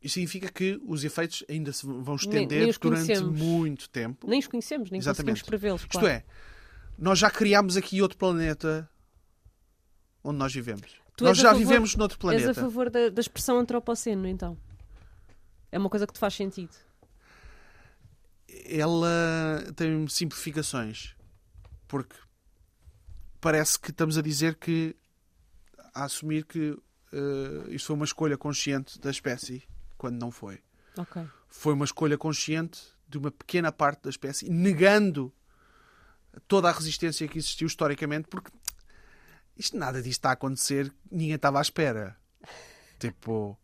Isso 0.01 0.15
significa 0.15 0.51
que 0.51 0.81
os 0.85 1.03
efeitos 1.03 1.43
ainda 1.47 1.71
se 1.71 1.85
vão 1.85 2.15
estender 2.15 2.61
nem 2.61 2.69
os 2.69 2.77
durante 2.77 3.23
muito 3.23 3.87
tempo. 3.89 4.27
Nem 4.27 4.39
os 4.39 4.47
conhecemos, 4.47 4.89
nem 4.89 4.97
Exatamente. 4.99 5.41
conseguimos 5.41 5.41
prevê-los. 5.43 5.81
Isto 5.81 5.91
claro. 5.91 6.07
é, 6.07 6.23
nós 6.97 7.19
já 7.19 7.29
criámos 7.29 7.77
aqui 7.77 8.01
outro 8.01 8.17
planeta 8.17 8.89
onde 10.23 10.37
nós 10.39 10.51
vivemos. 10.53 10.99
Tu 11.15 11.23
nós 11.23 11.37
já 11.37 11.49
favor- 11.49 11.59
vivemos 11.59 11.95
noutro 11.95 12.15
És 12.31 12.41
a 12.41 12.41
planeta. 12.41 12.53
favor 12.61 12.89
da, 12.89 13.09
da 13.09 13.21
expressão 13.21 13.59
antropoceno, 13.59 14.27
então? 14.27 14.57
É 15.71 15.77
uma 15.77 15.89
coisa 15.89 16.07
que 16.07 16.13
te 16.13 16.19
faz 16.19 16.33
sentido. 16.33 16.75
Ela 18.65 19.63
tem 19.75 20.07
simplificações. 20.07 21.15
Porque 21.87 22.15
parece 23.39 23.79
que 23.79 23.91
estamos 23.91 24.17
a 24.17 24.21
dizer 24.21 24.55
que 24.55 24.95
a 25.93 26.05
assumir 26.05 26.45
que 26.45 26.77
eh, 27.11 27.65
isto 27.69 27.87
foi 27.87 27.95
uma 27.95 28.05
escolha 28.05 28.37
consciente 28.37 28.99
da 28.99 29.09
espécie, 29.09 29.63
quando 30.01 30.19
não 30.19 30.31
foi. 30.31 30.59
Ok. 30.97 31.21
Foi 31.47 31.75
uma 31.75 31.85
escolha 31.85 32.17
consciente 32.17 32.81
de 33.07 33.19
uma 33.19 33.29
pequena 33.29 33.71
parte 33.71 34.01
da 34.01 34.09
espécie, 34.09 34.49
negando 34.49 35.31
toda 36.47 36.69
a 36.69 36.71
resistência 36.71 37.27
que 37.27 37.37
existiu 37.37 37.67
historicamente, 37.67 38.27
porque 38.27 38.49
isto 39.55 39.77
nada 39.77 40.01
disto 40.01 40.17
está 40.17 40.29
a 40.29 40.33
acontecer, 40.33 40.91
ninguém 41.11 41.35
estava 41.35 41.59
à 41.59 41.61
espera. 41.61 42.17
Tipo, 42.97 43.55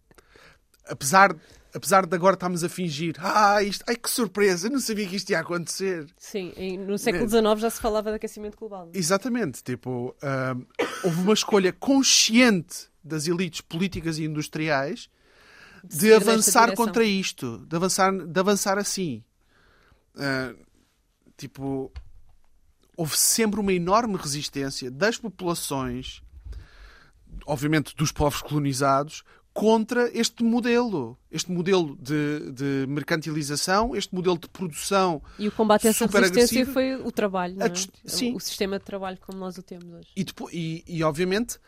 apesar, 0.85 1.35
apesar 1.73 2.05
de 2.05 2.15
agora 2.15 2.35
estarmos 2.35 2.63
a 2.63 2.69
fingir, 2.69 3.15
ah, 3.17 3.63
isto, 3.63 3.83
ai 3.87 3.95
que 3.95 4.11
surpresa, 4.11 4.69
não 4.69 4.79
sabia 4.79 5.07
que 5.07 5.15
isto 5.15 5.31
ia 5.31 5.39
acontecer. 5.39 6.05
Sim, 6.19 6.53
no 6.77 6.99
século 6.99 7.27
XIX 7.27 7.59
já 7.59 7.69
se 7.71 7.81
falava 7.81 8.11
de 8.11 8.17
aquecimento 8.17 8.55
global. 8.55 8.91
Exatamente, 8.93 9.63
tipo, 9.63 10.15
ahm, 10.21 10.61
houve 11.03 11.19
uma 11.19 11.33
escolha 11.33 11.73
consciente 11.73 12.91
das 13.03 13.25
elites 13.25 13.61
políticas 13.61 14.19
e 14.19 14.23
industriais 14.25 15.09
de 15.89 16.13
avançar 16.13 16.75
contra 16.75 17.03
isto, 17.03 17.65
de 17.67 17.75
avançar, 17.75 18.11
de 18.11 18.39
avançar 18.39 18.77
assim. 18.77 19.23
Ah, 20.15 20.53
tipo, 21.35 21.91
houve 22.95 23.17
sempre 23.17 23.59
uma 23.59 23.71
enorme 23.71 24.17
resistência 24.17 24.89
das 24.89 25.17
populações, 25.17 26.21
obviamente 27.45 27.95
dos 27.95 28.11
povos 28.11 28.41
colonizados, 28.41 29.23
contra 29.53 30.07
este 30.15 30.43
modelo. 30.43 31.17
Este 31.31 31.51
modelo 31.51 31.97
de, 31.99 32.51
de 32.51 32.85
mercantilização, 32.87 33.95
este 33.95 34.13
modelo 34.13 34.37
de 34.37 34.47
produção 34.47 35.21
E 35.39 35.47
o 35.47 35.51
combate 35.51 35.87
a 35.87 35.89
essa 35.89 36.05
resistência 36.05 36.61
agressivo. 36.61 36.73
foi 36.73 36.95
o 36.95 37.11
trabalho, 37.11 37.57
é? 37.61 37.71
Sim. 38.05 38.35
O 38.35 38.39
sistema 38.39 38.77
de 38.77 38.85
trabalho 38.85 39.17
como 39.19 39.39
nós 39.39 39.57
o 39.57 39.63
temos 39.63 39.91
hoje. 39.91 40.09
E, 40.15 40.23
depois, 40.23 40.53
e, 40.53 40.83
e, 40.87 41.03
obviamente, 41.03 41.59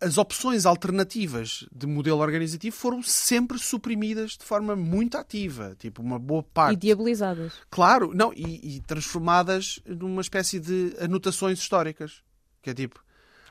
as 0.00 0.16
opções 0.16 0.64
alternativas 0.64 1.66
de 1.70 1.86
modelo 1.86 2.20
organizativo 2.20 2.74
foram 2.74 3.02
sempre 3.02 3.58
suprimidas 3.58 4.32
de 4.32 4.44
forma 4.44 4.74
muito 4.74 5.18
ativa. 5.18 5.76
Tipo, 5.78 6.02
uma 6.02 6.18
boa 6.18 6.40
E 6.40 6.44
parte. 6.54 6.76
diabilizadas. 6.76 7.52
Claro, 7.70 8.12
não, 8.14 8.32
e, 8.32 8.76
e 8.76 8.80
transformadas 8.80 9.78
numa 9.86 10.22
espécie 10.22 10.58
de 10.58 10.96
anotações 10.98 11.58
históricas. 11.58 12.22
Que 12.62 12.70
é 12.70 12.74
tipo. 12.74 13.04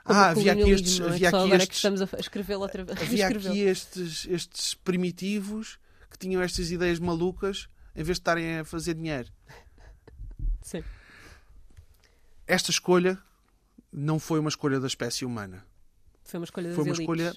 Como 0.04 0.20
ah, 0.20 0.30
havia 0.30 0.54
aqui 0.54 0.72
estes. 0.72 1.00
é? 1.00 1.04
Havia 1.04 1.30
aqui 1.30 1.38
é 1.38 1.50
que 1.50 1.64
estes, 1.64 1.78
estamos 1.78 2.02
a 2.02 2.10
escrevê-lo 2.20 2.62
outra 2.62 2.84
vez. 2.84 2.98
havia 3.02 3.28
aqui 3.28 3.60
estes, 3.60 4.26
estes 4.28 4.74
primitivos 4.74 5.78
que 6.10 6.18
tinham 6.18 6.42
estas 6.42 6.72
ideias 6.72 7.00
malucas 7.00 7.70
em 7.96 8.04
vez 8.04 8.18
de 8.18 8.22
estarem 8.22 8.60
a 8.60 8.66
fazer 8.66 8.96
dinheiro. 8.96 9.30
Sim. 10.62 10.84
Esta 12.48 12.72
escolha 12.72 13.20
não 13.92 14.18
foi 14.18 14.40
uma 14.40 14.50
escolha 14.50 14.80
da 14.80 14.88
espécie 14.88 15.26
humana. 15.26 15.69
Foi 16.30 16.40
uma 16.40 16.46
escolha 16.46 16.74
Foi 16.74 16.84
uma 16.84 16.90
elites. 16.90 17.02
escolha 17.02 17.34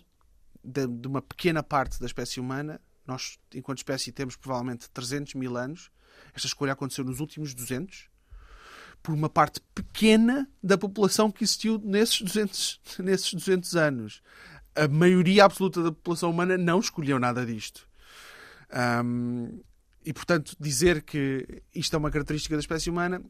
de, 0.62 0.86
de 0.86 1.08
uma 1.08 1.22
pequena 1.22 1.62
parte 1.62 1.98
da 1.98 2.06
espécie 2.06 2.38
humana. 2.40 2.80
Nós, 3.06 3.38
enquanto 3.54 3.78
espécie, 3.78 4.12
temos 4.12 4.36
provavelmente 4.36 4.88
300 4.90 5.34
mil 5.34 5.56
anos. 5.56 5.90
Esta 6.34 6.46
escolha 6.46 6.72
aconteceu 6.72 7.04
nos 7.04 7.20
últimos 7.20 7.54
200 7.54 8.10
por 9.02 9.12
uma 9.12 9.28
parte 9.28 9.60
pequena 9.74 10.48
da 10.62 10.78
população 10.78 11.30
que 11.30 11.42
existiu 11.42 11.78
nesses 11.82 12.22
200, 12.22 12.80
nesses 13.00 13.34
200 13.34 13.76
anos. 13.76 14.22
A 14.74 14.86
maioria 14.88 15.44
absoluta 15.44 15.82
da 15.82 15.90
população 15.90 16.30
humana 16.30 16.56
não 16.56 16.78
escolheu 16.78 17.18
nada 17.18 17.44
disto. 17.44 17.86
Ahm, 18.70 19.60
e, 20.04 20.12
portanto, 20.12 20.56
dizer 20.58 21.02
que 21.02 21.62
isto 21.74 21.94
é 21.94 21.98
uma 21.98 22.10
característica 22.10 22.54
da 22.54 22.60
espécie 22.60 22.90
humana, 22.90 23.22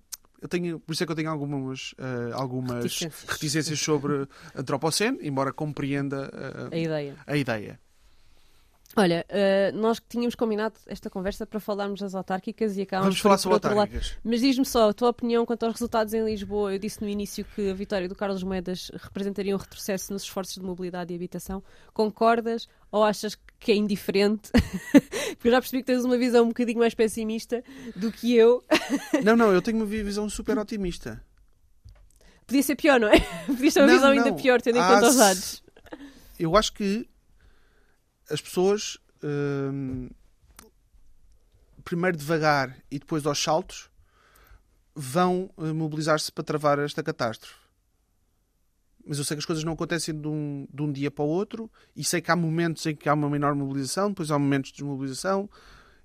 eu 0.43 0.49
tenho, 0.49 0.81
por 0.81 0.93
isso 0.93 1.03
é 1.03 1.07
que 1.07 1.13
eu 1.13 1.17
tenho 1.17 1.31
algumas, 1.31 1.95
ah, 1.99 2.35
algumas 2.35 2.83
Reticências. 2.83 3.31
reticências 3.31 3.79
sobre 3.81 4.27
antropoceno, 4.55 5.19
embora 5.23 5.53
compreenda 5.53 6.29
ah, 6.35 6.69
A 6.73 6.77
ideia. 6.77 7.17
a 7.27 7.37
ideia. 7.37 7.81
Olha, 8.95 9.25
eh, 9.31 9.73
nós 9.73 9.99
que 9.99 10.07
tínhamos 10.07 10.35
combinado 10.35 10.75
esta 10.87 11.09
conversa 11.09 11.47
para 11.47 11.59
falarmos 11.59 12.01
das 12.01 12.15
autárquicas 12.15 12.77
e 12.77 12.83
acabámos 12.83 13.07
Vamos 13.15 13.21
falar 13.21 13.39
sobre 13.39 13.55
outro 13.55 13.71
lado. 13.71 13.79
autárquicas. 13.81 14.19
Mas 14.23 14.41
diz-me 14.41 14.67
só 14.67 14.91
a 14.91 14.93
tua 14.93 15.09
opinião 15.09 15.47
quanto 15.47 15.65
aos 15.65 15.73
resultados 15.73 16.13
em 16.13 16.23
Lisboa. 16.23 16.75
Eu 16.75 16.79
disse 16.79 17.01
no 17.01 17.09
início 17.09 17.43
que 17.55 17.71
a 17.71 17.75
vitória 17.75 18.07
do 18.07 18.15
Carlos 18.15 18.43
Moedas 18.43 18.91
representaria 18.95 19.55
um 19.55 19.59
retrocesso 19.59 20.13
nos 20.13 20.25
esforços 20.25 20.57
de 20.57 20.63
mobilidade 20.63 21.11
e 21.11 21.17
habitação. 21.17 21.63
Concordas 21.95 22.69
ou 22.91 23.03
achas 23.03 23.35
que 23.59 23.73
é 23.73 23.75
indiferente? 23.75 24.51
Porque 25.39 25.49
eu 25.49 25.53
já 25.53 25.61
percebi 25.61 25.83
que 25.83 25.87
tens 25.87 26.05
uma 26.05 26.19
visão 26.19 26.45
um 26.45 26.49
bocadinho 26.49 26.79
mais 26.79 26.95
pessimista 26.95 27.65
do 27.97 28.13
que 28.13 28.35
eu. 28.37 28.63
Não, 29.25 29.35
não, 29.37 29.53
eu 29.53 29.63
tenho 29.63 29.79
uma 29.79 29.87
visão 29.87 30.29
super 30.29 30.59
otimista. 30.59 31.23
Podia 32.47 32.63
ser 32.63 32.77
pior, 32.77 33.01
não 33.01 33.09
é? 33.09 33.19
Podia 33.47 33.73
ter 33.73 33.81
uma 33.81 33.87
Não, 33.87 33.95
visão 33.95 34.15
não. 34.15 34.23
ainda 34.25 34.35
pior, 34.35 34.61
tendo 34.61 34.77
em 34.77 34.81
Há 34.83 34.89
conta 34.89 35.09
os 35.09 35.17
dados. 35.17 35.63
Eu 36.39 36.57
acho 36.57 36.73
que 36.75 37.09
as 38.33 38.41
pessoas, 38.41 38.97
hum, 39.23 40.09
primeiro 41.85 42.17
devagar 42.17 42.77
e 42.91 42.99
depois 42.99 43.27
aos 43.27 43.43
saltos, 43.43 43.91
vão 44.95 45.51
eh, 45.59 45.73
mobilizar-se 45.73 46.33
para 46.33 46.43
travar 46.43 46.79
esta 46.79 47.03
catástrofe. 47.03 47.55
Mas 49.05 49.19
eu 49.19 49.25
sei 49.25 49.37
que 49.37 49.41
as 49.41 49.45
coisas 49.45 49.65
não 49.65 49.73
acontecem 49.73 50.19
de 50.19 50.29
um, 50.29 50.67
de 50.73 50.83
um 50.83 50.91
dia 50.91 51.11
para 51.11 51.25
o 51.25 51.29
outro 51.29 51.71
e 51.95 52.05
sei 52.05 52.21
que 52.21 52.31
há 52.31 52.37
momentos 52.37 52.87
em 52.87 52.95
que 52.95 53.09
há 53.09 53.15
uma 53.15 53.29
menor 53.29 53.55
mobilização, 53.55 54.09
depois 54.09 54.31
há 54.31 54.39
momentos 54.39 54.71
de 54.71 54.79
desmobilização. 54.79 55.51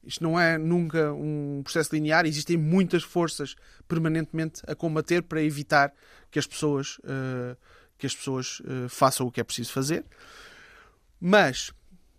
Isto 0.04 0.24
não 0.24 0.40
é 0.40 0.58
nunca 0.58 1.14
um 1.14 1.62
processo 1.64 1.94
linear, 1.94 2.26
existem 2.26 2.58
muitas 2.58 3.04
forças 3.04 3.56
permanentemente 3.88 4.62
a 4.68 4.76
combater 4.76 5.22
para 5.22 5.42
evitar 5.44 5.94
que 6.32 6.40
as 6.40 6.48
pessoas, 6.48 7.00
eh, 7.04 7.56
que 7.98 8.08
as 8.08 8.16
pessoas 8.16 8.62
eh, 8.66 8.88
façam 8.90 9.28
o 9.28 9.32
que 9.32 9.40
é 9.40 9.44
preciso 9.44 9.72
fazer. 9.72 10.04
Mas 11.20 11.72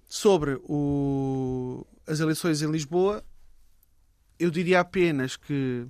sobre 0.08 0.58
o- 0.64 1.86
as 2.06 2.18
eleições 2.20 2.62
em 2.62 2.70
Lisboa, 2.70 3.22
eu 4.38 4.50
diria 4.50 4.80
apenas 4.80 5.36
que 5.36 5.86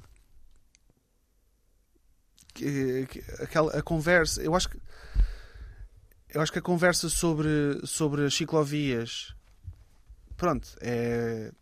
que, 2.55 3.07
que, 3.07 3.21
aquela 3.43 3.79
a 3.79 3.83
conversa, 3.83 4.43
eu 4.43 4.55
acho 4.55 4.69
que 4.69 4.79
eu 6.31 6.41
acho 6.43 6.53
que 6.53 6.59
a 6.59 6.63
conversa 6.63 7.09
sobre 7.09 7.81
sobre 7.87 8.25
as 8.25 8.35
ciclovias, 8.35 9.35
pronto, 10.37 10.69
é 10.81 11.53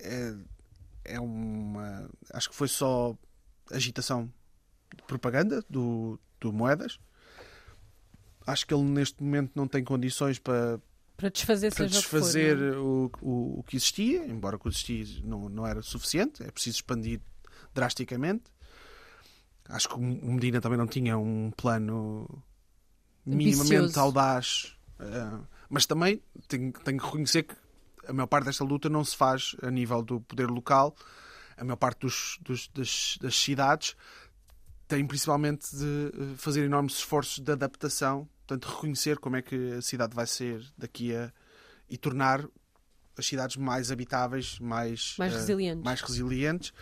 é, 0.00 0.34
é 1.04 1.20
uma 1.20 2.08
acho 2.32 2.50
que 2.50 2.56
foi 2.56 2.68
só 2.68 3.16
agitação 3.70 4.32
de 4.96 5.02
propaganda 5.04 5.62
do, 5.68 6.18
do 6.40 6.52
Moedas. 6.52 6.98
Acho 8.46 8.66
que 8.66 8.72
ele 8.72 8.84
neste 8.84 9.22
momento 9.22 9.52
não 9.54 9.68
tem 9.68 9.84
condições 9.84 10.38
para, 10.38 10.80
para 11.18 11.28
desfazer, 11.30 11.74
para 11.74 11.86
desfazer 11.86 12.56
o 12.56 12.70
que 12.70 12.70
for, 12.70 12.74
é? 12.74 12.78
o, 12.78 13.10
o, 13.56 13.58
o 13.58 13.62
que 13.64 13.76
existia, 13.76 14.24
embora 14.24 14.54
o 14.56 14.58
que 14.58 14.68
existia 14.68 15.04
não, 15.24 15.48
não 15.48 15.66
era 15.66 15.82
suficiente, 15.82 16.42
é 16.44 16.50
preciso 16.50 16.76
expandir 16.76 17.20
drasticamente. 17.74 18.44
Acho 19.68 19.88
que 19.88 19.94
o 19.96 19.98
Medina 20.00 20.60
também 20.60 20.78
não 20.78 20.86
tinha 20.86 21.18
um 21.18 21.50
plano 21.56 22.42
minimamente 23.26 23.74
Ambicioso. 23.74 24.00
audaz, 24.00 24.76
eh, 25.00 25.38
mas 25.68 25.84
também 25.84 26.22
tenho, 26.46 26.72
tenho 26.72 26.98
que 26.98 27.04
reconhecer 27.04 27.42
que 27.42 27.54
a 28.06 28.12
maior 28.12 28.28
parte 28.28 28.44
desta 28.46 28.64
luta 28.64 28.88
não 28.88 29.04
se 29.04 29.14
faz 29.16 29.54
a 29.62 29.70
nível 29.70 30.02
do 30.02 30.20
poder 30.20 30.48
local. 30.48 30.96
A 31.56 31.64
maior 31.64 31.76
parte 31.76 32.00
dos, 32.00 32.38
dos- 32.40 32.68
das, 32.68 33.18
das 33.20 33.36
cidades 33.36 33.94
tem 34.86 35.04
principalmente 35.06 35.76
de 35.76 36.12
eh, 36.14 36.36
fazer 36.36 36.64
enormes 36.64 36.94
esforços 36.94 37.40
de 37.40 37.52
adaptação, 37.52 38.26
portanto, 38.48 38.64
reconhecer 38.74 39.18
como 39.18 39.36
é 39.36 39.42
que 39.42 39.74
a 39.74 39.82
cidade 39.82 40.16
vai 40.16 40.26
ser 40.26 40.64
daqui 40.76 41.14
a. 41.14 41.30
e 41.88 41.98
tornar 41.98 42.48
as 43.16 43.26
cidades 43.26 43.56
mais 43.56 43.90
habitáveis, 43.90 44.58
mais, 44.58 45.16
Mais 45.18 45.32
eh, 45.34 45.36
resilientes. 45.36 45.84
mais 45.84 46.00
resilientes. 46.00 46.72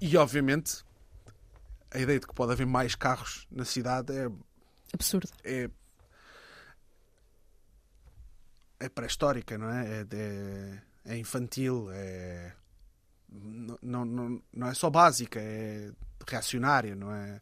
E, 0.00 0.16
obviamente, 0.16 0.84
a 1.90 1.98
ideia 1.98 2.20
de 2.20 2.26
que 2.26 2.34
pode 2.34 2.52
haver 2.52 2.66
mais 2.66 2.94
carros 2.94 3.46
na 3.50 3.64
cidade 3.64 4.12
é, 4.16 4.30
Absurdo. 4.92 5.28
é, 5.42 5.68
é 8.78 8.88
pré-histórica, 8.88 9.58
não 9.58 9.70
é? 9.70 10.00
É, 10.00 10.06
é, 10.12 10.82
é 11.14 11.16
infantil, 11.16 11.88
é, 11.90 12.52
não, 13.82 14.04
não, 14.04 14.42
não, 14.52 14.68
é 14.68 14.74
só 14.74 14.90
básica, 14.90 15.40
é 15.40 15.90
reacionária, 16.28 16.94
não 16.94 17.12
é? 17.12 17.40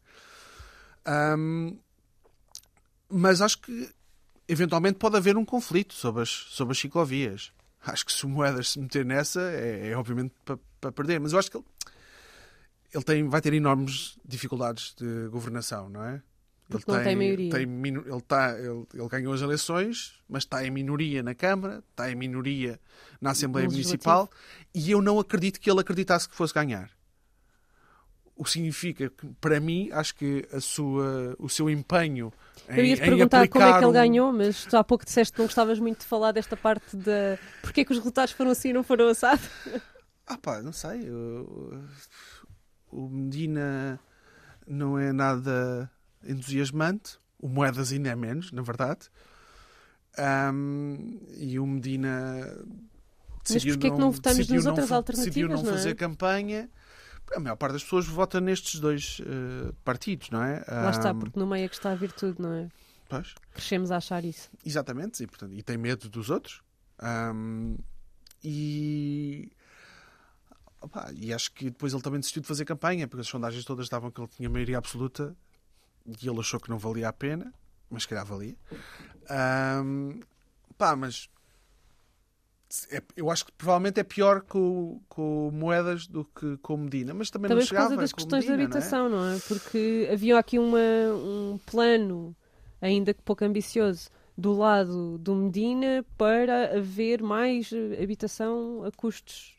Ahm, 1.05 1.77
mas 3.09 3.41
acho 3.41 3.59
que 3.61 3.89
eventualmente 4.49 4.99
pode 4.99 5.17
haver 5.17 5.37
um 5.37 5.45
conflito 5.45 5.95
sobre 5.95 6.23
as, 6.23 6.29
sobre 6.31 6.73
as 6.73 6.79
ciclovias. 6.79 7.53
Acho 7.85 8.05
que 8.07 8.13
se 8.13 8.25
o 8.27 8.29
Moedas 8.29 8.71
se 8.71 8.79
meter 8.81 9.05
nessa 9.05 9.41
é, 9.41 9.89
é 9.91 9.97
obviamente 9.97 10.33
para, 10.45 10.59
para 10.81 10.93
perder, 10.93 11.21
mas 11.21 11.33
eu 11.33 11.39
acho 11.39 11.51
que 11.51 11.57
ele, 11.57 11.65
ele 12.95 13.05
tem, 13.05 13.29
vai 13.29 13.41
ter 13.41 13.53
enormes 13.55 14.19
dificuldades 14.25 14.95
de 14.97 15.29
governação, 15.29 15.89
não 15.89 16.05
é? 16.05 16.23
Porque 16.69 16.91
não 16.91 17.05
tem 17.05 17.15
maioria. 17.61 17.67
minu- 17.67 18.05
ele, 18.09 18.21
tá, 18.23 18.59
ele, 18.59 18.85
ele 18.93 19.09
ganhou 19.09 19.33
as 19.33 19.41
eleições, 19.41 20.15
mas 20.29 20.43
está 20.43 20.67
em 20.67 20.71
minoria 20.71 21.23
na 21.23 21.33
Câmara, 21.33 21.83
está 21.91 22.11
em 22.11 22.17
minoria 22.17 22.81
na 23.21 23.31
Assembleia 23.31 23.67
Municipal 23.85 24.29
e 24.75 24.91
eu 24.91 25.01
não 25.01 25.21
acredito 25.21 25.61
que 25.61 25.71
ele 25.71 25.79
acreditasse 25.81 26.29
que 26.29 26.35
fosse 26.35 26.53
ganhar. 26.53 26.91
O 28.39 28.45
que 28.45 28.51
significa 28.51 29.09
que, 29.09 29.27
para 29.41 29.59
mim, 29.59 29.89
acho 29.93 30.15
que 30.15 30.47
a 30.53 30.61
sua, 30.61 31.35
o 31.39 31.49
seu 31.49 31.71
empenho 31.71 32.31
em, 32.69 32.79
Eu 32.79 32.85
ia 32.85 32.97
te 32.97 33.01
perguntar 33.01 33.49
como 33.49 33.65
é 33.65 33.69
aplicar 33.69 33.79
que 33.79 33.85
ele 33.85 33.91
um- 33.91 33.93
ganhou, 33.93 34.33
mas 34.33 34.67
tu 34.67 34.77
há 34.77 34.85
pouco 34.85 35.05
disseste 35.07 35.33
que 35.33 35.39
não 35.39 35.47
gostavas 35.47 35.79
muito 35.79 36.01
de 36.01 36.05
falar 36.07 36.33
desta 36.33 36.55
parte 36.57 36.95
da. 36.97 37.39
Porquê 37.63 37.83
que 37.85 37.93
os 37.93 37.99
resultados 37.99 38.33
foram 38.35 38.51
assim 38.51 38.69
e 38.69 38.73
não 38.75 38.83
foram 38.83 39.09
assados? 39.09 39.49
Ah 40.27 40.37
pá, 40.37 40.61
não 40.61 40.73
sei. 40.73 41.09
O, 41.11 41.83
o 42.91 43.09
Medina 43.09 43.99
não 44.67 44.99
é 44.99 45.13
nada 45.13 45.91
entusiasmante. 46.23 47.19
O 47.41 47.49
Moedas 47.49 47.91
ainda 47.93 48.11
é 48.11 48.17
menos, 48.17 48.53
na 48.53 48.61
verdade. 48.63 49.09
Ahm, 50.19 51.19
e 51.37 51.59
o 51.59 51.67
Medina 51.67 52.55
decidiu 53.45 53.75
porquê 53.75 53.91
que 53.91 53.99
não 53.99 54.11
votamos 54.11 54.49
nas 54.49 54.65
não 54.65 54.71
outras 54.73 54.91
alternativas, 54.93 55.35
Decidiu 55.35 55.49
não 55.49 55.63
não 55.63 55.71
é? 55.71 55.75
fazer 55.75 55.95
campanha. 55.95 56.69
A 57.35 57.41
maior 57.41 57.57
parte 57.57 57.73
das 57.73 57.83
pessoas 57.83 58.07
vota 58.07 58.41
nestes 58.41 58.81
dois 58.81 59.21
eh, 59.21 59.73
partidos, 59.85 60.31
não 60.31 60.43
é? 60.43 60.65
Lá 60.69 60.91
está, 60.91 61.13
porque 61.13 61.39
no 61.39 61.47
meio 61.47 61.65
é 61.65 61.69
que 61.69 61.75
está 61.75 61.91
a 61.91 61.95
virtude, 61.95 62.41
não 62.41 62.53
é? 62.53 62.69
pois. 63.09 63.35
Crescemos 63.53 63.91
a 63.91 63.97
achar 63.97 64.25
isso. 64.25 64.51
Exatamente, 64.65 65.23
e, 65.23 65.27
portanto, 65.27 65.53
e 65.53 65.63
tem 65.63 65.77
medo 65.77 66.09
dos 66.09 66.31
outros. 66.31 66.63
Ahm, 66.99 67.77
e, 68.43 69.51
opá, 70.81 71.11
e 71.15 71.33
acho 71.33 71.53
que 71.53 71.67
depois 71.67 71.93
ele 71.93 72.03
também 72.03 72.21
decidiu 72.21 72.43
de 72.43 72.49
fazer 72.49 72.65
campanha, 72.65 73.07
porque 73.09 73.23
as 73.23 73.29
sondagens 73.29 73.65
todas 73.65 73.87
estavam 73.87 74.11
que 74.11 74.21
ele 74.21 74.29
tinha 74.29 74.49
maioria 74.49 74.79
absoluta 74.79 75.37
e 76.07 76.29
ele 76.29 76.39
achou 76.41 76.61
que 76.61 76.71
não 76.71 76.79
valia 76.79 77.09
a 77.09 77.13
pena, 77.13 77.53
mas 77.91 78.03
se 78.03 78.09
calhar 78.09 78.25
valia. 78.25 78.57
Ahm, 79.29 80.21
pá, 80.79 80.95
mas 80.95 81.29
é- 82.91 83.03
eu 83.17 83.31
acho 83.31 83.47
que 83.47 83.53
provavelmente 83.53 84.01
é 84.01 84.05
pior 84.05 84.43
com, 84.43 85.01
com 85.09 85.51
Moedas 85.53 86.07
do 86.07 86.25
que 86.25 86.57
com 86.59 86.77
Medina, 86.77 87.15
mas 87.15 87.31
também, 87.31 87.49
Também 87.49 87.63
não 87.63 87.69
por 87.69 87.75
causa 87.75 87.89
chegava 87.89 88.01
das 88.03 88.13
questões 88.13 88.45
Medina, 88.45 88.57
de 88.57 88.63
habitação, 88.65 89.09
não 89.09 89.31
é? 89.31 89.39
Porque 89.47 90.09
havia 90.13 90.39
aqui 90.39 90.59
uma, 90.59 90.79
um 90.79 91.59
plano, 91.67 92.35
ainda 92.81 93.15
que 93.15 93.23
pouco 93.23 93.45
ambicioso, 93.45 94.11
do 94.37 94.53
lado 94.53 95.19
do 95.19 95.35
Medina 95.35 96.05
para 96.19 96.77
haver 96.77 97.23
mais 97.23 97.71
eh, 97.73 98.03
habitação 98.03 98.85
a 98.85 98.91
custos 98.93 99.55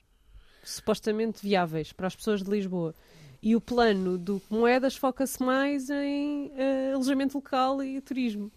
supostamente 0.64 1.42
viáveis 1.42 1.92
para 1.94 2.08
as 2.08 2.16
pessoas 2.16 2.44
de 2.44 2.50
Lisboa. 2.50 2.94
E 3.42 3.56
o 3.56 3.62
plano 3.62 4.18
do 4.18 4.42
Moedas 4.50 4.96
foca-se 4.96 5.42
mais 5.42 5.90
em 5.90 6.52
eh, 6.56 6.92
alojamento 6.94 7.38
local 7.38 7.84
e 7.84 8.00
turismo. 8.02 8.52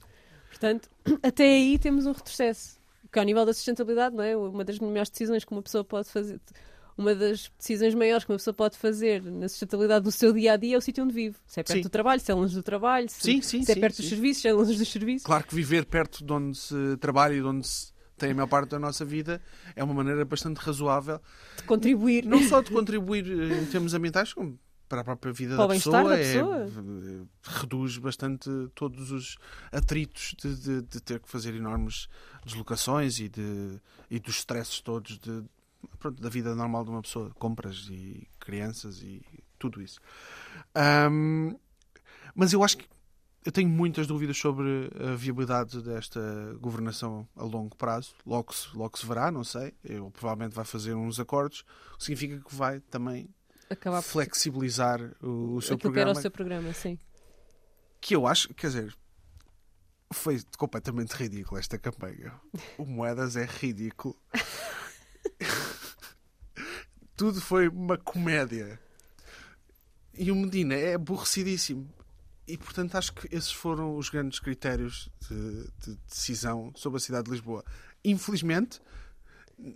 Portanto, 0.48 0.90
até 1.22 1.44
aí 1.44 1.78
temos 1.78 2.06
um 2.06 2.12
retrocesso. 2.12 2.79
Que 3.12 3.18
ao 3.18 3.24
nível 3.24 3.44
da 3.44 3.52
sustentabilidade, 3.52 4.14
não 4.14 4.22
é? 4.22 4.36
Uma 4.36 4.64
das 4.64 4.78
melhores 4.78 5.10
decisões 5.10 5.44
que 5.44 5.52
uma 5.52 5.62
pessoa 5.62 5.82
pode 5.84 6.08
fazer, 6.08 6.40
uma 6.96 7.14
das 7.14 7.50
decisões 7.58 7.94
maiores 7.94 8.24
que 8.24 8.30
uma 8.30 8.38
pessoa 8.38 8.54
pode 8.54 8.76
fazer 8.76 9.22
na 9.22 9.48
sustentabilidade 9.48 10.04
do 10.04 10.12
seu 10.12 10.32
dia 10.32 10.52
a 10.52 10.56
dia 10.56 10.74
é 10.74 10.78
o 10.78 10.80
sítio 10.80 11.02
onde 11.02 11.14
vive. 11.14 11.36
Se 11.46 11.60
é 11.60 11.62
perto 11.62 11.78
Sim. 11.78 11.82
do 11.82 11.88
trabalho, 11.90 12.20
se 12.20 12.30
é 12.30 12.34
longe 12.34 12.54
do 12.54 12.62
trabalho, 12.62 13.08
se, 13.08 13.20
Sim, 13.20 13.42
sim, 13.42 13.62
se 13.64 13.72
é 13.72 13.76
perto 13.76 13.96
dos 13.96 14.08
serviços, 14.08 14.42
se 14.42 14.48
é 14.48 14.52
longe 14.52 14.76
dos 14.76 14.88
serviços. 14.88 15.24
Claro 15.26 15.44
que 15.44 15.54
viver 15.54 15.86
perto 15.86 16.24
de 16.24 16.32
onde 16.32 16.56
se 16.58 16.96
trabalha 17.00 17.32
e 17.34 17.40
de 17.40 17.46
onde 17.46 17.66
se 17.66 17.92
tem 18.18 18.32
a 18.32 18.34
maior 18.34 18.48
parte 18.48 18.68
da 18.68 18.78
nossa 18.78 19.02
vida 19.02 19.40
é 19.74 19.82
uma 19.82 19.94
maneira 19.94 20.24
bastante 20.26 20.58
razoável, 20.58 21.18
De 21.56 21.62
contribuir. 21.64 22.26
não 22.26 22.42
só 22.42 22.60
de 22.60 22.70
contribuir 22.70 23.24
eh, 23.26 23.62
em 23.62 23.66
termos 23.66 23.94
ambientais, 23.94 24.34
como 24.34 24.58
para 24.90 25.02
a 25.02 25.04
própria 25.04 25.32
vida 25.32 25.56
da 25.56 25.68
pessoa, 25.68 26.02
da 26.10 26.18
é- 26.18 26.22
pessoa. 26.34 26.56
eh, 26.66 27.22
reduz 27.60 27.96
bastante 27.96 28.50
todos 28.74 29.10
os 29.12 29.38
atritos 29.70 30.34
de, 30.42 30.56
de- 30.56 30.82
de 30.82 31.00
ter 31.00 31.20
que 31.20 31.28
fazer 31.30 31.54
enormes 31.54 32.08
deslocações 32.44 33.20
e, 33.20 33.28
de, 33.28 33.80
e 34.10 34.18
dos 34.18 34.36
stresses 34.38 34.80
todos 34.80 35.16
de, 35.18 35.44
pronto, 36.00 36.20
da 36.20 36.28
vida 36.28 36.54
normal 36.56 36.82
de 36.84 36.90
uma 36.90 37.02
pessoa, 37.02 37.30
compras 37.38 37.86
e 37.88 38.26
crianças 38.40 39.00
e 39.02 39.22
tudo 39.58 39.80
isso. 39.80 40.00
Ahm, 40.74 41.54
mas 42.34 42.52
eu 42.52 42.62
acho 42.64 42.76
que 42.78 42.88
eu 43.44 43.52
tenho 43.52 43.68
muitas 43.70 44.06
dúvidas 44.06 44.36
sobre 44.36 44.90
a 45.02 45.14
viabilidade 45.14 45.80
desta 45.82 46.20
governação 46.60 47.26
a 47.34 47.42
longo 47.44 47.74
prazo. 47.76 48.12
Logo 48.26 48.52
se, 48.52 48.76
logo 48.76 48.98
se 48.98 49.06
verá, 49.06 49.30
não 49.30 49.42
sei. 49.44 49.72
Ele 49.82 50.10
provavelmente 50.10 50.54
vai 50.54 50.64
fazer 50.64 50.94
uns 50.94 51.18
acordos, 51.18 51.64
significa 51.98 52.38
que 52.38 52.54
vai 52.54 52.80
também 52.80 53.28
Acabar 53.70 54.02
por 54.02 54.08
flexibilizar 54.08 55.00
o, 55.22 55.54
o 55.54 55.62
seu 55.62 55.78
programa. 55.78 56.10
o 56.10 56.14
seu 56.16 56.30
programa, 56.30 56.74
sim. 56.74 56.98
Que 58.00 58.16
eu 58.16 58.26
acho, 58.26 58.52
quer 58.54 58.66
dizer, 58.66 58.96
foi 60.12 60.42
completamente 60.58 61.12
ridículo 61.12 61.58
esta 61.58 61.78
campanha. 61.78 62.34
O 62.76 62.84
Moedas 62.84 63.36
é 63.36 63.44
ridículo. 63.44 64.16
Tudo 67.16 67.40
foi 67.40 67.68
uma 67.68 67.96
comédia. 67.96 68.80
E 70.14 70.32
o 70.32 70.34
Medina 70.34 70.74
é 70.74 70.94
aborrecidíssimo. 70.94 71.88
E 72.48 72.58
portanto 72.58 72.96
acho 72.96 73.12
que 73.12 73.32
esses 73.34 73.52
foram 73.52 73.96
os 73.96 74.08
grandes 74.08 74.40
critérios 74.40 75.08
de, 75.28 75.70
de 75.78 75.94
decisão 76.08 76.72
sobre 76.74 76.96
a 76.96 77.00
cidade 77.00 77.26
de 77.26 77.30
Lisboa. 77.30 77.64
Infelizmente, 78.04 78.80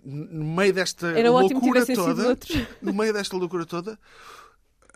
no 0.03 0.45
meio 0.55 0.73
desta 0.73 1.07
Era 1.07 1.29
loucura 1.29 1.85
toda, 1.85 2.37
no 2.81 2.93
meio 2.93 3.13
desta 3.13 3.37
loucura 3.37 3.65
toda, 3.65 3.99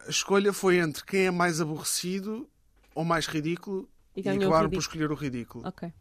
a 0.06 0.10
escolha 0.10 0.52
foi 0.52 0.78
entre 0.78 1.04
quem 1.06 1.28
é 1.28 1.32
mais 1.32 1.62
aborrecido 1.62 2.50
ou 2.96 3.04
mais 3.04 3.28
ridículo 3.28 3.88
E 4.16 4.22
e, 4.22 4.40
por 4.70 4.80
escolher 4.80 5.12
o 5.12 5.16
ridículo. 5.16 5.68
Ok. 5.68 5.92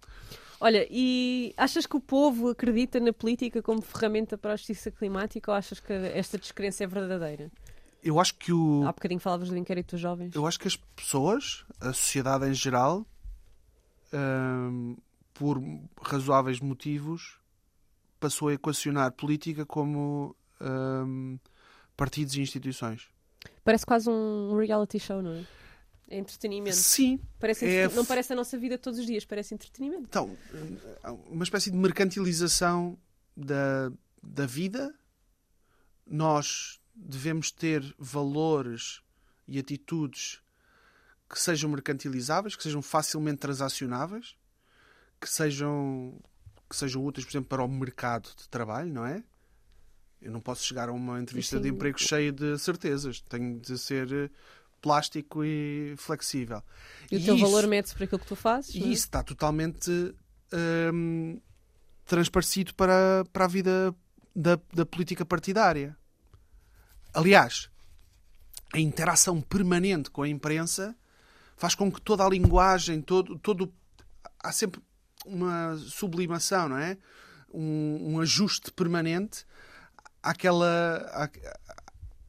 Olha, 0.61 0.87
e 0.91 1.55
achas 1.57 1.87
que 1.87 1.97
o 1.97 2.01
povo 2.01 2.49
acredita 2.49 2.99
na 2.99 3.13
política 3.13 3.63
como 3.63 3.81
ferramenta 3.81 4.37
para 4.37 4.55
a 4.55 4.57
justiça 4.57 4.91
climática 4.91 5.53
ou 5.53 5.57
achas 5.57 5.79
que 5.79 5.93
esta 5.93 6.37
descrença 6.37 6.83
é 6.83 6.87
verdadeira? 6.87 7.51
Eu 8.03 8.19
acho 8.19 8.35
que 8.35 8.53
o 8.53 8.85
Há 8.85 8.93
bocadinho 8.93 9.21
falavas 9.21 9.49
do 9.49 9.57
inquérito 9.57 9.93
dos 9.93 10.01
jovens. 10.01 10.35
eu 10.35 10.47
acho 10.47 10.59
que 10.59 10.67
as 10.67 10.77
pessoas, 10.77 11.65
a 11.81 11.93
sociedade 11.93 12.47
em 12.47 12.55
geral, 12.55 13.07
hum, 14.13 14.97
por 15.35 15.63
razoáveis 16.03 16.59
motivos, 16.59 17.38
passou 18.19 18.49
a 18.49 18.55
equacionar 18.55 19.13
política 19.13 19.65
como 19.65 20.37
hum, 20.61 21.39
partidos 21.97 22.35
e 22.37 22.41
instituições. 22.41 23.09
Parece 23.65 23.87
quase 23.87 24.09
um 24.09 24.57
reality 24.57 24.99
show, 24.99 25.23
não 25.23 25.33
é? 25.33 25.47
É 26.11 26.19
entretenimento. 26.19 26.77
Sim. 26.77 27.21
Parece 27.39 27.67
é 27.67 27.89
Não 27.89 28.05
parece 28.05 28.33
a 28.33 28.37
nossa 28.37 28.57
vida 28.57 28.79
todos 28.79 28.99
os 28.99 29.07
dias, 29.07 29.25
parece 29.25 29.55
entretenimento. 29.55 30.05
Então, 30.05 30.37
há 31.03 31.13
uma 31.13 31.45
espécie 31.45 31.71
de 31.71 31.77
mercantilização 31.77 32.99
da, 33.37 33.93
da 34.23 34.47
vida. 34.47 34.95
Nós 36.07 36.81
devemos 36.95 37.51
ter 37.51 37.95
valores 37.99 39.03
e 39.47 39.59
atitudes 39.59 40.41
que 41.29 41.39
sejam 41.39 41.71
mercantilizáveis, 41.71 42.57
que 42.57 42.63
sejam 42.63 42.81
facilmente 42.81 43.39
transacionáveis, 43.39 44.35
que 45.21 45.29
sejam, 45.29 46.19
que 46.69 46.77
sejam 46.77 47.05
úteis, 47.05 47.25
por 47.25 47.31
exemplo, 47.33 47.49
para 47.49 47.63
o 47.65 47.69
mercado 47.69 48.29
de 48.37 48.49
trabalho, 48.49 48.93
não 48.93 49.05
é? 49.07 49.23
Eu 50.21 50.33
não 50.33 50.41
posso 50.41 50.65
chegar 50.65 50.89
a 50.89 50.93
uma 50.93 51.21
entrevista 51.21 51.59
de 51.59 51.69
Sim. 51.69 51.75
emprego 51.75 51.99
cheia 51.99 52.33
de 52.33 52.59
certezas. 52.59 53.21
Tenho 53.21 53.59
de 53.61 53.79
ser 53.79 54.13
eh, 54.13 54.31
plástico 54.83 55.45
e 55.45 55.95
flexível. 55.97 56.63
E 57.11 57.17
o 57.17 57.25
teu 57.25 57.37
isso- 57.37 57.45
valor 57.45 57.67
mede-se 57.69 57.95
para 57.95 58.05
aquilo 58.05 58.19
que 58.21 58.27
tu 58.27 58.37
fazes. 58.37 58.75
e 58.75 58.81
não 58.81 58.87
é? 58.89 58.91
isso 58.91 59.05
está 59.05 59.23
totalmente 59.23 59.91
hum, 60.93 61.41
transparecido 62.05 62.75
para, 62.75 63.25
para 63.33 63.45
a 63.45 63.49
vida 63.49 63.95
da, 64.35 64.59
da 64.75 64.85
política 64.85 65.25
partidária. 65.25 65.97
Aliás, 67.15 67.71
a 68.73 68.79
interação 68.79 69.41
permanente 69.41 70.11
com 70.11 70.23
a 70.23 70.29
imprensa 70.29 70.97
faz 71.57 71.75
com 71.75 71.91
que 71.91 72.01
toda 72.01 72.25
a 72.25 72.29
linguagem, 72.29 73.01
todo, 73.01 73.39
todo 73.39 73.73
há 74.43 74.53
sempre 74.53 74.81
uma 75.27 75.77
sublimação, 75.77 76.69
não 76.69 76.79
é? 76.79 76.97
Um, 77.53 78.15
um 78.15 78.21
ajuste 78.21 78.71
permanente 78.73 79.45
àquela 80.23 81.31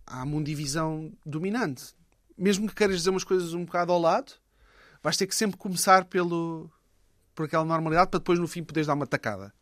à, 0.07 0.21
à 0.21 0.25
mundivisão 0.25 1.11
dominante. 1.25 1.93
Mesmo 2.37 2.67
que 2.67 2.75
queiras 2.75 2.97
dizer 2.97 3.09
umas 3.09 3.23
coisas 3.23 3.53
um 3.53 3.65
bocado 3.65 3.91
ao 3.91 3.99
lado, 3.99 4.31
vais 5.03 5.17
ter 5.17 5.27
que 5.27 5.35
sempre 5.35 5.57
começar 5.57 6.05
pelo, 6.05 6.71
por 7.35 7.45
aquela 7.45 7.65
normalidade 7.65 8.09
para 8.09 8.19
depois 8.19 8.39
no 8.39 8.47
fim 8.47 8.63
poderes 8.63 8.87
dar 8.87 8.93
uma 8.93 9.05
tacada. 9.07 9.53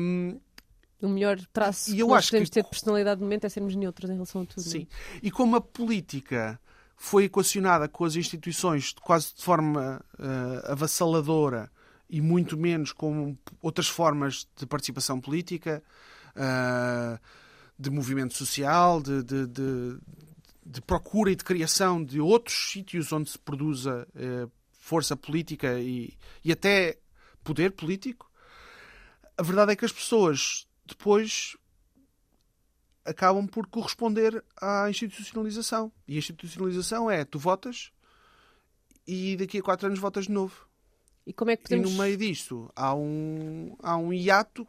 Hum, 0.00 0.38
O 1.02 1.08
melhor 1.08 1.38
traço 1.52 1.90
E 1.90 1.94
que 1.94 2.00
eu 2.00 2.08
nós 2.08 2.18
acho 2.18 2.28
podemos 2.30 2.48
que- 2.48 2.54
ter 2.54 2.62
de 2.62 2.70
personalidade 2.70 3.20
no 3.20 3.26
momento 3.26 3.44
é 3.44 3.48
sermos 3.48 3.74
neutros 3.74 4.08
em 4.08 4.14
relação 4.14 4.42
a 4.42 4.46
tudo. 4.46 4.62
não 4.64 4.68
é? 4.68 4.70
sim. 4.70 4.86
E 5.22 5.30
como 5.30 5.56
a 5.56 5.60
política 5.60 6.58
foi 6.96 7.24
equacionada 7.24 7.88
com 7.88 8.04
as 8.04 8.14
instituições 8.16 8.94
de 8.94 9.00
quase 9.02 9.34
de 9.34 9.42
forma 9.42 10.00
eh, 10.18 10.72
avassaladora 10.72 11.70
e 12.08 12.20
muito 12.20 12.56
menos 12.56 12.92
com 12.92 13.36
outras 13.60 13.88
formas 13.88 14.46
de 14.56 14.66
participação 14.66 15.20
política, 15.20 15.82
eh, 16.34 17.18
de 17.78 17.90
movimento 17.90 18.34
social, 18.34 19.02
de, 19.02 19.22
de- 19.22 19.46
de- 19.46 19.98
de 20.64 20.80
procura 20.80 21.30
e 21.30 21.36
de 21.36 21.44
criação 21.44 22.02
de 22.02 22.20
outros 22.20 22.70
sítios 22.72 23.12
onde 23.12 23.30
se 23.30 23.38
produza 23.38 24.06
eh, 24.14 24.48
força 24.72 25.16
política 25.16 25.78
e, 25.80 26.16
e 26.44 26.52
até 26.52 26.98
poder 27.44 27.72
político, 27.72 28.30
a 29.36 29.42
verdade 29.42 29.72
é 29.72 29.76
que 29.76 29.84
as 29.84 29.92
pessoas 29.92 30.66
depois 30.86 31.56
acabam 33.04 33.46
por 33.46 33.66
corresponder 33.68 34.44
à 34.60 34.88
institucionalização. 34.90 35.92
E 36.08 36.16
a 36.16 36.18
institucionalização 36.18 37.10
é 37.10 37.24
tu 37.24 37.38
votas 37.38 37.92
e 39.06 39.36
daqui 39.36 39.58
a 39.58 39.62
quatro 39.62 39.86
anos 39.86 39.98
votas 40.00 40.24
de 40.26 40.32
novo. 40.32 40.65
E 41.26 41.32
como 41.32 41.50
é 41.50 41.56
que 41.56 41.64
podemos. 41.64 41.90
E 41.90 41.92
no 41.92 42.02
meio 42.02 42.16
disto 42.16 42.70
há 42.76 42.94
um, 42.94 43.76
há 43.82 43.96
um 43.96 44.12
hiato 44.12 44.66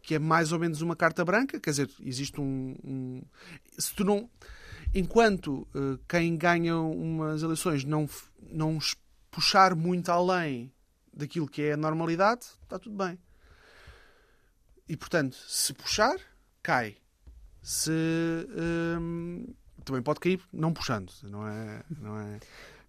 que 0.00 0.14
é 0.14 0.18
mais 0.20 0.52
ou 0.52 0.58
menos 0.60 0.80
uma 0.82 0.94
carta 0.94 1.24
branca, 1.24 1.58
quer 1.58 1.70
dizer, 1.70 1.90
existe 2.00 2.40
um. 2.40 2.76
um- 2.84 3.22
se 3.76 3.92
tu 3.94 4.04
não. 4.04 4.30
Enquanto 4.94 5.66
eh, 5.74 5.98
quem 6.08 6.36
ganha 6.36 6.78
umas 6.78 7.42
eleições 7.42 7.84
não, 7.84 8.08
não 8.40 8.78
puxar 9.32 9.74
muito 9.74 10.10
além 10.10 10.72
daquilo 11.12 11.48
que 11.48 11.60
é 11.62 11.72
a 11.72 11.76
normalidade, 11.76 12.46
está 12.62 12.78
tudo 12.78 12.96
bem. 12.96 13.18
E 14.88 14.96
portanto, 14.96 15.34
se 15.48 15.74
puxar, 15.74 16.16
cai. 16.62 16.96
Se. 17.60 17.90
hum, 19.00 19.52
também 19.84 20.00
pode 20.02 20.20
cair 20.20 20.40
não 20.52 20.72
puxando, 20.72 21.12
não 21.24 21.46
é. 21.48 21.82
Não 22.00 22.20
é 22.20 22.38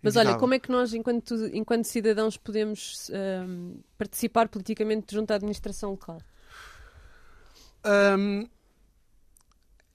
Mas 0.02 0.16
olha, 0.16 0.36
como 0.36 0.54
é 0.54 0.60
que 0.60 0.72
nós, 0.72 0.94
enquanto, 0.94 1.34
enquanto 1.54 1.86
cidadãos, 1.86 2.38
podemos 2.38 3.10
ahm, 3.12 3.78
participar 3.98 4.48
politicamente 4.48 5.14
junto 5.14 5.32
à 5.32 5.36
administração 5.36 5.92
local? 5.92 6.22
Hum, 8.18 8.48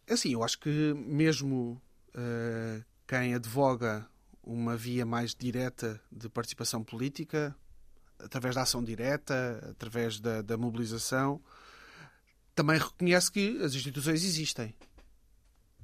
assim, 0.08 0.32
eu 0.32 0.42
acho 0.42 0.58
que 0.58 0.94
mesmo 0.94 1.80
eh, 2.14 2.82
quem 3.06 3.34
advoga 3.34 4.06
uma 4.42 4.76
via 4.76 5.06
mais 5.06 5.34
direta 5.34 6.00
de 6.10 6.28
participação 6.28 6.82
política, 6.82 7.54
através 8.18 8.54
da 8.54 8.62
ação 8.62 8.82
direta, 8.82 9.68
através 9.70 10.18
da, 10.18 10.42
da 10.42 10.56
mobilização, 10.56 11.40
também 12.54 12.78
reconhece 12.78 13.30
que 13.30 13.62
as 13.62 13.74
instituições 13.74 14.24
existem. 14.24 14.74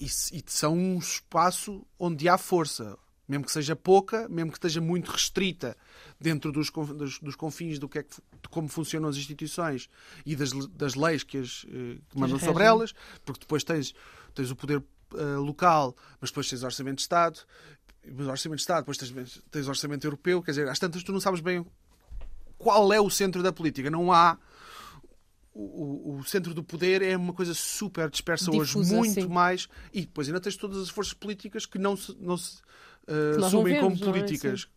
E, 0.00 0.04
e 0.06 0.44
são 0.46 0.76
um 0.76 0.98
espaço 0.98 1.86
onde 1.98 2.28
há 2.28 2.36
força, 2.38 2.96
mesmo 3.28 3.44
que 3.44 3.52
seja 3.52 3.76
pouca, 3.76 4.26
mesmo 4.28 4.50
que 4.50 4.56
esteja 4.56 4.80
muito 4.80 5.10
restrita 5.10 5.76
dentro 6.18 6.50
dos, 6.50 6.70
dos, 6.70 7.18
dos 7.20 7.36
confins 7.36 7.78
do 7.78 7.88
que 7.88 7.98
é 7.98 8.02
que, 8.02 8.14
de 8.16 8.48
como 8.48 8.68
funcionam 8.68 9.08
as 9.08 9.16
instituições 9.16 9.88
e 10.24 10.34
das, 10.34 10.50
das 10.68 10.94
leis 10.94 11.22
que, 11.22 11.36
as, 11.38 11.66
eh, 11.68 11.98
que 12.08 12.18
mandam 12.18 12.38
sobre 12.38 12.64
elas, 12.64 12.94
porque 13.24 13.40
depois 13.40 13.62
tens, 13.62 13.94
tens 14.34 14.50
o 14.50 14.56
poder 14.56 14.82
eh, 15.14 15.36
local, 15.36 15.94
mas 16.20 16.30
depois 16.30 16.48
tens 16.48 16.62
orçamento 16.62 16.96
de 16.96 17.02
Estado, 17.02 17.38
mas 18.10 18.26
orçamento 18.26 18.56
de 18.56 18.62
Estado, 18.62 18.78
depois 18.80 18.96
tens, 18.96 19.42
tens 19.50 19.68
orçamento 19.68 20.06
europeu, 20.06 20.42
quer 20.42 20.52
dizer, 20.52 20.68
às 20.68 20.78
tantas 20.78 21.02
tu 21.02 21.12
não 21.12 21.20
sabes 21.20 21.40
bem 21.40 21.66
qual 22.56 22.90
é 22.92 23.00
o 23.00 23.10
centro 23.10 23.42
da 23.42 23.52
política. 23.52 23.90
Não 23.90 24.10
há. 24.12 24.38
O, 25.54 26.14
o- 26.14 26.18
o 26.18 26.24
centro 26.24 26.54
do 26.54 26.62
poder 26.62 27.02
é 27.02 27.16
uma 27.16 27.32
coisa 27.32 27.52
super 27.52 28.08
dispersa 28.08 28.50
Difusa, 28.50 28.78
hoje, 28.78 28.94
muito 28.94 29.22
sim. 29.22 29.28
mais. 29.28 29.68
E 29.92 30.02
depois 30.02 30.28
ainda 30.28 30.40
tens 30.40 30.56
todas 30.56 30.78
as 30.78 30.88
forças 30.88 31.12
políticas 31.14 31.66
que 31.66 31.78
não 31.78 31.96
se, 31.96 32.16
não 32.20 32.36
se 32.36 32.58
eh, 33.08 33.44
assumem 33.44 33.74
vemos, 33.74 33.98
como 34.00 34.10
é? 34.16 34.20
políticas. 34.20 34.68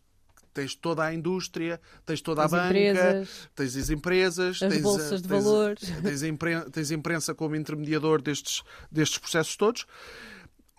Tens 0.54 0.74
toda 0.74 1.02
a 1.04 1.14
indústria, 1.14 1.80
tens 2.04 2.20
toda 2.20 2.44
a 2.44 2.48
banca, 2.48 2.68
empresas, 2.78 3.48
tens 3.54 3.74
as 3.76 3.88
empresas, 3.90 4.62
as 4.62 4.68
tens, 4.68 4.80
a- 4.80 4.82
bolsas 4.82 5.22
de 5.22 5.28
tens- 5.28 5.44
valores. 5.44 5.80
tens 6.02 6.22
a, 6.22 6.28
impren- 6.28 6.70
tens 6.70 6.90
a 6.90 6.94
imprensa 6.94 7.34
como 7.34 7.56
intermediador 7.56 8.20
destes, 8.20 8.62
destes 8.90 9.18
processos 9.18 9.56
todos. 9.56 9.86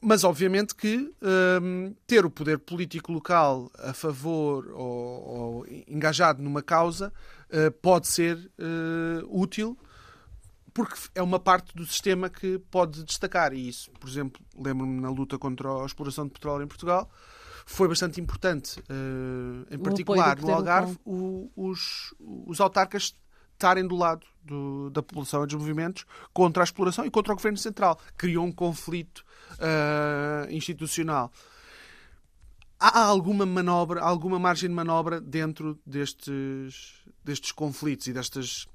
Mas, 0.06 0.24
obviamente, 0.26 0.76
que 0.76 1.12
hum, 1.62 1.96
ter 2.06 2.26
o 2.26 2.30
poder 2.30 2.60
político 2.60 3.12
local 3.12 3.72
a 3.80 3.94
favor 3.94 4.70
ou, 4.74 4.84
ou 4.84 5.66
engajado 5.88 6.44
numa 6.44 6.62
causa 6.62 7.12
eh, 7.50 7.70
pode 7.70 8.08
ser 8.10 8.38
eh, 8.60 9.24
útil 9.28 9.78
porque 10.74 10.96
é 11.16 11.22
uma 11.22 11.40
parte 11.40 11.74
do 11.76 11.86
sistema 11.86 12.30
que 12.30 12.60
pode 12.70 13.04
destacar. 13.04 13.54
E 13.54 13.70
isso, 13.70 13.90
por 13.92 14.10
exemplo, 14.10 14.42
lembro-me 14.58 15.00
na 15.00 15.10
luta 15.10 15.38
contra 15.40 15.70
a 15.82 15.86
exploração 15.86 16.26
de 16.28 16.34
petróleo 16.34 16.64
em 16.64 16.68
Portugal, 16.68 17.10
foi 17.66 17.88
bastante 17.88 18.20
importante, 18.22 18.82
eh, 18.90 19.74
em 19.76 19.78
O 19.78 19.80
particular 19.84 20.36
no 20.42 20.54
Algarve, 20.54 20.98
o- 21.06 21.52
os, 21.56 22.14
os 22.20 22.60
autarcas 22.62 23.16
estarem 23.54 23.88
do 23.88 23.96
lado 23.96 24.26
do- 24.44 24.90
da 24.90 25.02
população 25.02 25.44
e 25.44 25.48
dos 25.48 25.56
movimentos 25.56 26.06
contra 26.34 26.62
a 26.64 26.66
exploração 26.66 27.06
e 27.06 27.10
contra 27.12 27.32
o 27.32 27.36
governo 27.36 27.58
central. 27.58 27.98
Criou 28.18 28.46
um 28.46 28.52
conflito 28.52 29.24
eh, 29.60 30.48
institucional. 30.52 31.32
Há 32.80 33.02
alguma 33.04 33.46
manobra, 33.46 34.02
alguma 34.02 34.38
margem 34.38 34.68
de 34.70 34.76
manobra 34.76 35.22
dentro 35.22 35.80
destes, 35.86 36.96
destes 37.24 37.52
conflitos 37.54 38.08
e 38.08 38.14
destas 38.14 38.68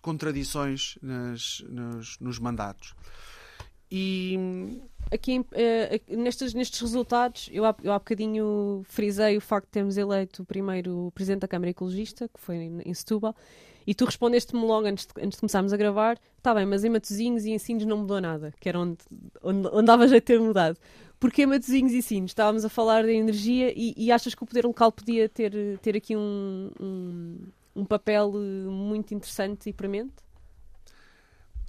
contradições 0.00 0.96
nas- 1.02 1.62
nos, 1.68 2.18
nos 2.18 2.38
mandatos. 2.38 2.94
E 3.90 4.80
Aqui, 5.10 5.44
eh, 5.52 5.96
aqui 5.96 6.16
nestes, 6.16 6.54
nestes 6.54 6.80
resultados, 6.80 7.50
eu 7.52 7.64
há, 7.64 7.74
eu 7.82 7.92
há 7.92 7.98
bocadinho 7.98 8.82
frisei 8.84 9.36
o 9.36 9.40
facto 9.40 9.66
de 9.66 9.72
termos 9.72 9.96
eleito 9.96 10.42
o 10.42 10.44
primeiro 10.44 11.12
presidente 11.14 11.40
da 11.40 11.48
Câmara 11.48 11.70
Ecologista, 11.70 12.28
que 12.28 12.40
foi 12.40 12.56
em, 12.56 12.80
em 12.84 12.94
Setúbal, 12.94 13.34
e 13.86 13.94
tu 13.94 14.04
respondeste-me 14.04 14.62
logo 14.64 14.86
antes 14.86 15.06
de, 15.06 15.12
antes 15.22 15.36
de 15.36 15.40
começarmos 15.40 15.72
a 15.72 15.76
gravar: 15.76 16.18
está 16.38 16.54
bem, 16.54 16.64
mas 16.64 16.84
em 16.84 16.88
Matosinhos 16.88 17.44
e 17.44 17.50
em 17.50 17.58
Sines 17.58 17.84
não 17.84 17.98
mudou 17.98 18.20
nada, 18.20 18.54
que 18.60 18.68
era 18.68 18.78
onde, 18.78 18.98
onde, 19.42 19.68
onde 19.68 19.86
dava 19.86 20.08
jeito 20.08 20.22
de 20.22 20.26
ter 20.26 20.40
mudado. 20.40 20.78
Porque 21.20 21.42
em 21.42 21.46
Matosinhos 21.46 21.92
e 21.92 22.02
Sines 22.02 22.30
estávamos 22.30 22.64
a 22.64 22.68
falar 22.68 23.04
de 23.04 23.12
energia 23.12 23.72
e, 23.76 23.94
e 23.96 24.10
achas 24.10 24.34
que 24.34 24.42
o 24.42 24.46
poder 24.46 24.64
local 24.64 24.90
podia 24.90 25.28
ter, 25.28 25.52
ter 25.78 25.96
aqui 25.96 26.16
um, 26.16 26.70
um, 26.80 27.38
um 27.76 27.84
papel 27.84 28.32
eh, 28.34 28.68
muito 28.68 29.14
interessante 29.14 29.68
e 29.68 29.72
premente? 29.72 30.14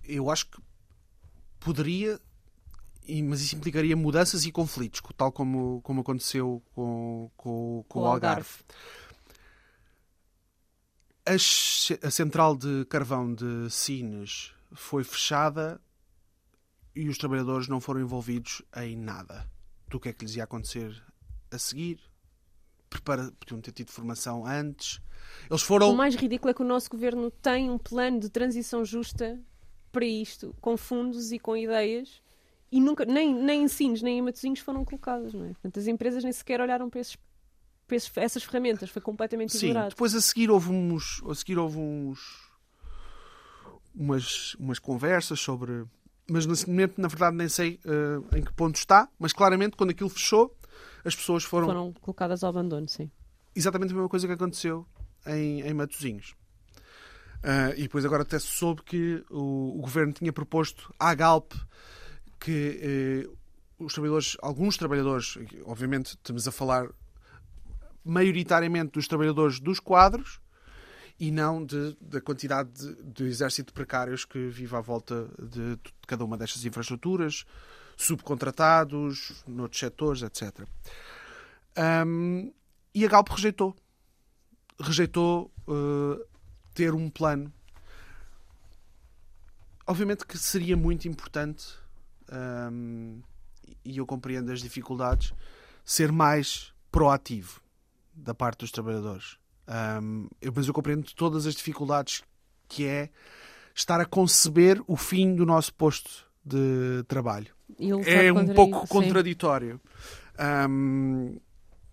eu 0.06 0.30
acho 0.30 0.48
que 0.48 0.62
poderia, 1.60 2.20
mas 3.24 3.42
isso 3.42 3.56
implicaria 3.56 3.96
mudanças 3.96 4.46
e 4.46 4.52
conflitos, 4.52 5.02
tal 5.18 5.32
como, 5.32 5.82
como 5.82 6.02
aconteceu 6.02 6.62
com, 6.74 7.30
com, 7.36 7.84
com 7.88 8.00
o 8.00 8.06
Algarve. 8.06 8.50
A, 11.26 12.10
central 12.10 12.56
de 12.56 12.86
carvão 12.86 13.34
de 13.34 13.70
Sines 13.70 14.54
foi 14.74 15.04
fechada 15.04 15.80
e 16.96 17.08
os 17.08 17.18
trabalhadores 17.18 17.68
não 17.68 17.80
foram 17.80 18.02
envolvidos 18.02 18.62
em 18.78 18.96
nada 18.98 19.50
do 19.88 20.00
que 20.00 20.10
é 20.10 20.14
que 20.14 20.26
lhes 20.26 20.36
ia 20.36 20.44
acontecer 20.44 21.02
a 21.52 21.58
seguir, 21.58 22.00
prepara... 22.90 23.32
podiam 23.40 23.62
ter 23.62 23.72
tido 23.72 23.92
formação 23.92 24.46
antes. 24.46 25.02
Eles 25.50 25.62
foram. 25.62 25.92
O 25.92 25.96
mais 25.96 26.16
ridículo 26.16 26.52
é 26.52 26.54
que 26.54 26.62
o 26.62 26.66
nosso 26.66 26.90
governo 26.90 27.30
tem 27.30 27.70
um 27.70 27.78
plano 27.78 28.20
de 28.20 28.30
transição 28.30 28.84
justa 28.84 29.40
para 29.92 30.06
isto, 30.06 30.56
com 30.60 30.76
fundos 30.76 31.32
e 31.32 31.38
com 31.38 31.56
ideias, 31.56 32.23
e 32.74 32.80
nunca, 32.82 33.06
nem, 33.06 33.32
nem 33.32 33.62
ensinos, 33.62 34.02
nem 34.02 34.18
em 34.18 34.22
matozinhos 34.24 34.60
foram 34.60 34.84
colocados, 34.84 35.32
não 35.32 35.46
é? 35.46 35.50
Portanto, 35.50 35.80
as 35.80 35.86
empresas 35.86 36.24
nem 36.24 36.34
sequer 36.34 36.60
olharam 36.60 36.90
para, 36.90 37.02
esses, 37.02 37.16
para 37.86 37.96
esses, 37.96 38.12
essas 38.16 38.44
ferramentas, 38.44 38.90
foi 38.90 39.00
completamente 39.00 39.56
Sim, 39.56 39.68
ignorado. 39.68 39.90
depois 39.90 40.16
a 40.16 40.20
seguir 40.20 40.50
houve 40.50 40.72
uns. 40.72 41.22
A 41.30 41.36
seguir 41.36 41.60
houve 41.60 41.78
uns. 41.78 42.20
Umas, 43.94 44.56
umas 44.56 44.80
conversas 44.80 45.40
sobre. 45.40 45.86
Mas 46.28 46.48
nesse 46.48 46.68
momento, 46.68 47.00
na 47.00 47.08
verdade, 47.08 47.38
nem 47.38 47.48
sei 47.48 47.80
eh, 47.86 48.38
em 48.40 48.42
que 48.44 48.52
ponto 48.54 48.76
está, 48.76 49.08
mas 49.20 49.32
claramente, 49.34 49.78
quando 49.78 49.92
aquilo 49.92 50.10
fechou, 50.10 50.58
as 51.06 51.16
pessoas 51.16 51.44
foram, 51.44 51.68
Foram 51.68 51.94
colocadas 51.94 52.44
ao 52.44 52.50
abandono, 52.50 52.90
sim. 52.90 53.12
exatamente 53.56 53.92
a 53.92 53.94
mesma 53.94 54.10
coisa 54.10 54.26
que 54.26 54.34
aconteceu 54.34 54.84
em, 55.28 55.62
em 55.62 55.74
Matosinhos. 55.76 56.34
Ah, 57.44 57.72
e 57.76 57.84
depois 57.84 58.04
agora 58.04 58.24
até 58.24 58.40
se 58.40 58.48
soube 58.48 58.82
que 58.82 59.24
o, 59.30 59.78
o 59.78 59.82
governo 59.82 60.14
tinha 60.14 60.32
proposto 60.34 60.92
à 60.98 61.14
Galp 61.14 61.52
que 62.44 62.80
eh, 62.82 63.30
os 63.80 63.94
trabalhadores, 63.94 64.36
alguns 64.42 64.76
trabalhadores, 64.76 65.38
obviamente 65.64 66.08
estamos 66.08 66.46
a 66.46 66.52
falar 66.52 66.90
maioritariamente 68.04 68.92
dos 68.92 69.08
trabalhadores 69.08 69.62
dos 69.62 69.80
quadros 69.80 70.42
e 71.18 71.32
não 71.32 71.64
de- 71.66 71.96
da 72.02 72.20
quantidade 72.20 72.70
de, 72.74 73.04
de 73.04 73.24
exército 73.24 73.68
de 73.68 73.74
precários 73.74 74.26
que 74.26 74.48
vive 74.50 74.76
à 74.76 74.82
volta 74.82 75.30
de, 75.42 75.78
de 75.78 75.94
cada 76.06 76.26
uma 76.26 76.38
destas 76.38 76.66
infraestruturas, 76.66 77.46
subcontratados, 77.96 79.42
noutros 79.48 79.80
setores, 79.80 80.22
etc. 80.22 80.68
Ahm, 81.78 82.52
e 82.94 83.06
a 83.06 83.08
Galp 83.08 83.30
rejeitou. 83.30 83.74
Rejeitou 84.80 85.50
eh, 85.68 86.26
ter 86.74 86.94
um 86.94 87.10
plano. 87.10 87.54
Obviamente 89.88 90.26
que 90.26 90.38
seria 90.38 90.76
muito 90.78 91.08
importante, 91.08 91.66
ahm, 92.32 93.20
e 93.84 93.98
eu 93.98 94.06
compreendo 94.06 94.52
as 94.52 94.62
dificuldades, 94.62 95.34
ser 95.84 96.12
mais 96.12 96.74
proativo 96.92 97.62
da 98.14 98.34
parte 98.34 98.60
dos 98.60 98.72
trabalhadores. 98.72 99.38
Ahm, 99.68 100.28
eu, 100.42 100.52
mas 100.56 100.68
eu 100.68 100.74
compreendo 100.74 101.12
todas 101.16 101.46
as 101.46 101.56
dificuldades 101.56 102.24
que 102.68 102.86
é 102.86 103.10
estar 103.76 104.00
a 104.00 104.06
conceber 104.06 104.82
o 104.88 104.96
fim 104.96 105.36
do 105.36 105.46
nosso 105.46 105.74
posto 105.74 106.26
de 106.46 107.04
trabalho 107.08 107.54
é 108.06 108.32
um 108.34 108.46
pouco 108.56 108.80
contraditório. 108.88 109.82
Ahm, 110.38 111.38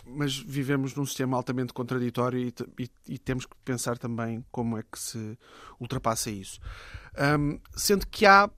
mas 0.04 0.36
vivemos 0.36 0.94
num 0.94 1.06
sistema 1.06 1.36
altamente 1.36 1.72
contraditório 1.72 2.40
e, 2.40 2.54
e- 2.82 2.90
e 3.14 3.18
temos 3.18 3.46
que 3.46 3.54
pensar 3.64 3.96
também 3.98 4.44
como 4.50 4.76
é 4.76 4.82
que 4.82 4.98
se 4.98 5.38
ultrapassa 5.78 6.30
isso. 6.30 6.58
Ahm, 7.16 7.58
sendo 7.76 8.06
que 8.06 8.26
há, 8.26 8.50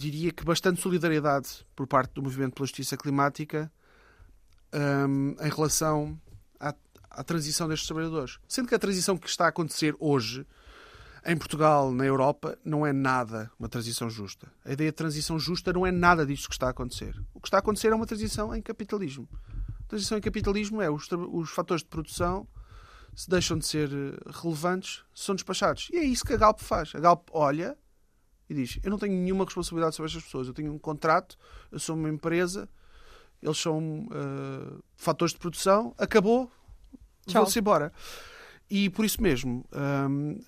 diria 0.00 0.32
que, 0.32 0.44
bastante 0.44 0.80
solidariedade 0.80 1.66
por 1.76 1.86
parte 1.86 2.14
do 2.14 2.22
movimento 2.22 2.54
pela 2.54 2.66
justiça 2.66 2.96
climática 2.96 3.70
ahm, 4.72 5.34
em 5.40 5.50
relação 5.50 6.18
à, 6.58 6.74
à 7.10 7.22
transição 7.22 7.68
destes 7.68 7.86
trabalhadores. 7.86 8.38
Sendo 8.48 8.68
que 8.68 8.74
a 8.74 8.78
transição 8.78 9.16
que 9.16 9.28
está 9.28 9.44
a 9.44 9.48
acontecer 9.48 9.94
hoje 10.00 10.46
em 11.26 11.36
Portugal, 11.36 11.92
na 11.92 12.06
Europa, 12.06 12.58
não 12.64 12.86
é 12.86 12.94
nada 12.94 13.50
uma 13.58 13.68
transição 13.68 14.08
justa. 14.08 14.50
A 14.64 14.72
ideia 14.72 14.90
de 14.90 14.96
transição 14.96 15.38
justa 15.38 15.70
não 15.70 15.86
é 15.86 15.92
nada 15.92 16.24
disto 16.24 16.48
que 16.48 16.54
está 16.54 16.68
a 16.68 16.70
acontecer. 16.70 17.14
O 17.34 17.40
que 17.40 17.48
está 17.48 17.58
a 17.58 17.60
acontecer 17.60 17.88
é 17.88 17.94
uma 17.94 18.06
transição 18.06 18.54
em 18.54 18.62
capitalismo. 18.62 19.28
A 19.84 19.88
transição 19.88 20.16
em 20.16 20.20
capitalismo 20.22 20.80
é 20.80 20.90
os, 20.90 21.06
os 21.30 21.50
fatores 21.50 21.82
de 21.82 21.90
produção 21.90 22.48
se 23.14 23.28
deixam 23.28 23.58
de 23.58 23.66
ser 23.66 23.90
eh, 23.92 24.16
relevantes, 24.40 25.04
são 25.14 25.34
despachados. 25.34 25.88
E 25.92 25.98
é 25.98 26.04
isso 26.04 26.24
que 26.24 26.32
a 26.32 26.36
Galp 26.38 26.60
faz. 26.60 26.94
A 26.94 27.00
Galp 27.00 27.28
olha 27.32 27.76
e 28.50 28.54
diz: 28.54 28.78
Eu 28.82 28.90
não 28.90 28.98
tenho 28.98 29.14
nenhuma 29.14 29.44
responsabilidade 29.44 29.94
sobre 29.94 30.08
estas 30.10 30.24
pessoas. 30.24 30.48
Eu 30.48 30.52
tenho 30.52 30.72
um 30.74 30.78
contrato, 30.78 31.38
eu 31.70 31.78
sou 31.78 31.94
uma 31.96 32.08
empresa, 32.10 32.68
eles 33.42 33.56
são 33.56 34.06
eh, 34.12 34.74
fatores 34.96 35.32
de 35.32 35.38
produção, 35.38 35.94
acabou, 35.96 36.50
vão-se 37.42 37.58
embora. 37.60 37.92
E 38.68 38.90
por 38.90 39.04
isso 39.04 39.22
mesmo, 39.22 39.64
hum, 40.10 40.38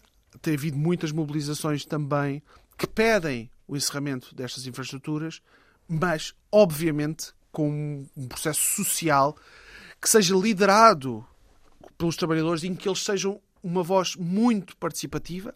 tem 0.42 0.54
havido 0.54 0.76
muitas 0.76 1.12
mobilizações 1.12 1.84
também 1.86 2.42
que 2.76 2.86
pedem 2.86 3.50
o 3.68 3.76
encerramento 3.76 4.34
destas 4.34 4.66
infraestruturas, 4.66 5.40
mas, 5.88 6.34
obviamente, 6.50 7.32
com 7.50 7.70
um- 7.70 8.06
um 8.16 8.26
processo 8.28 8.60
social 8.60 9.36
que 10.00 10.08
seja 10.08 10.34
liderado 10.36 11.24
pelos 11.96 12.16
trabalhadores 12.16 12.64
em 12.64 12.74
que 12.74 12.88
eles 12.88 13.02
sejam 13.04 13.40
uma 13.62 13.82
voz 13.82 14.16
muito 14.16 14.76
participativa. 14.76 15.54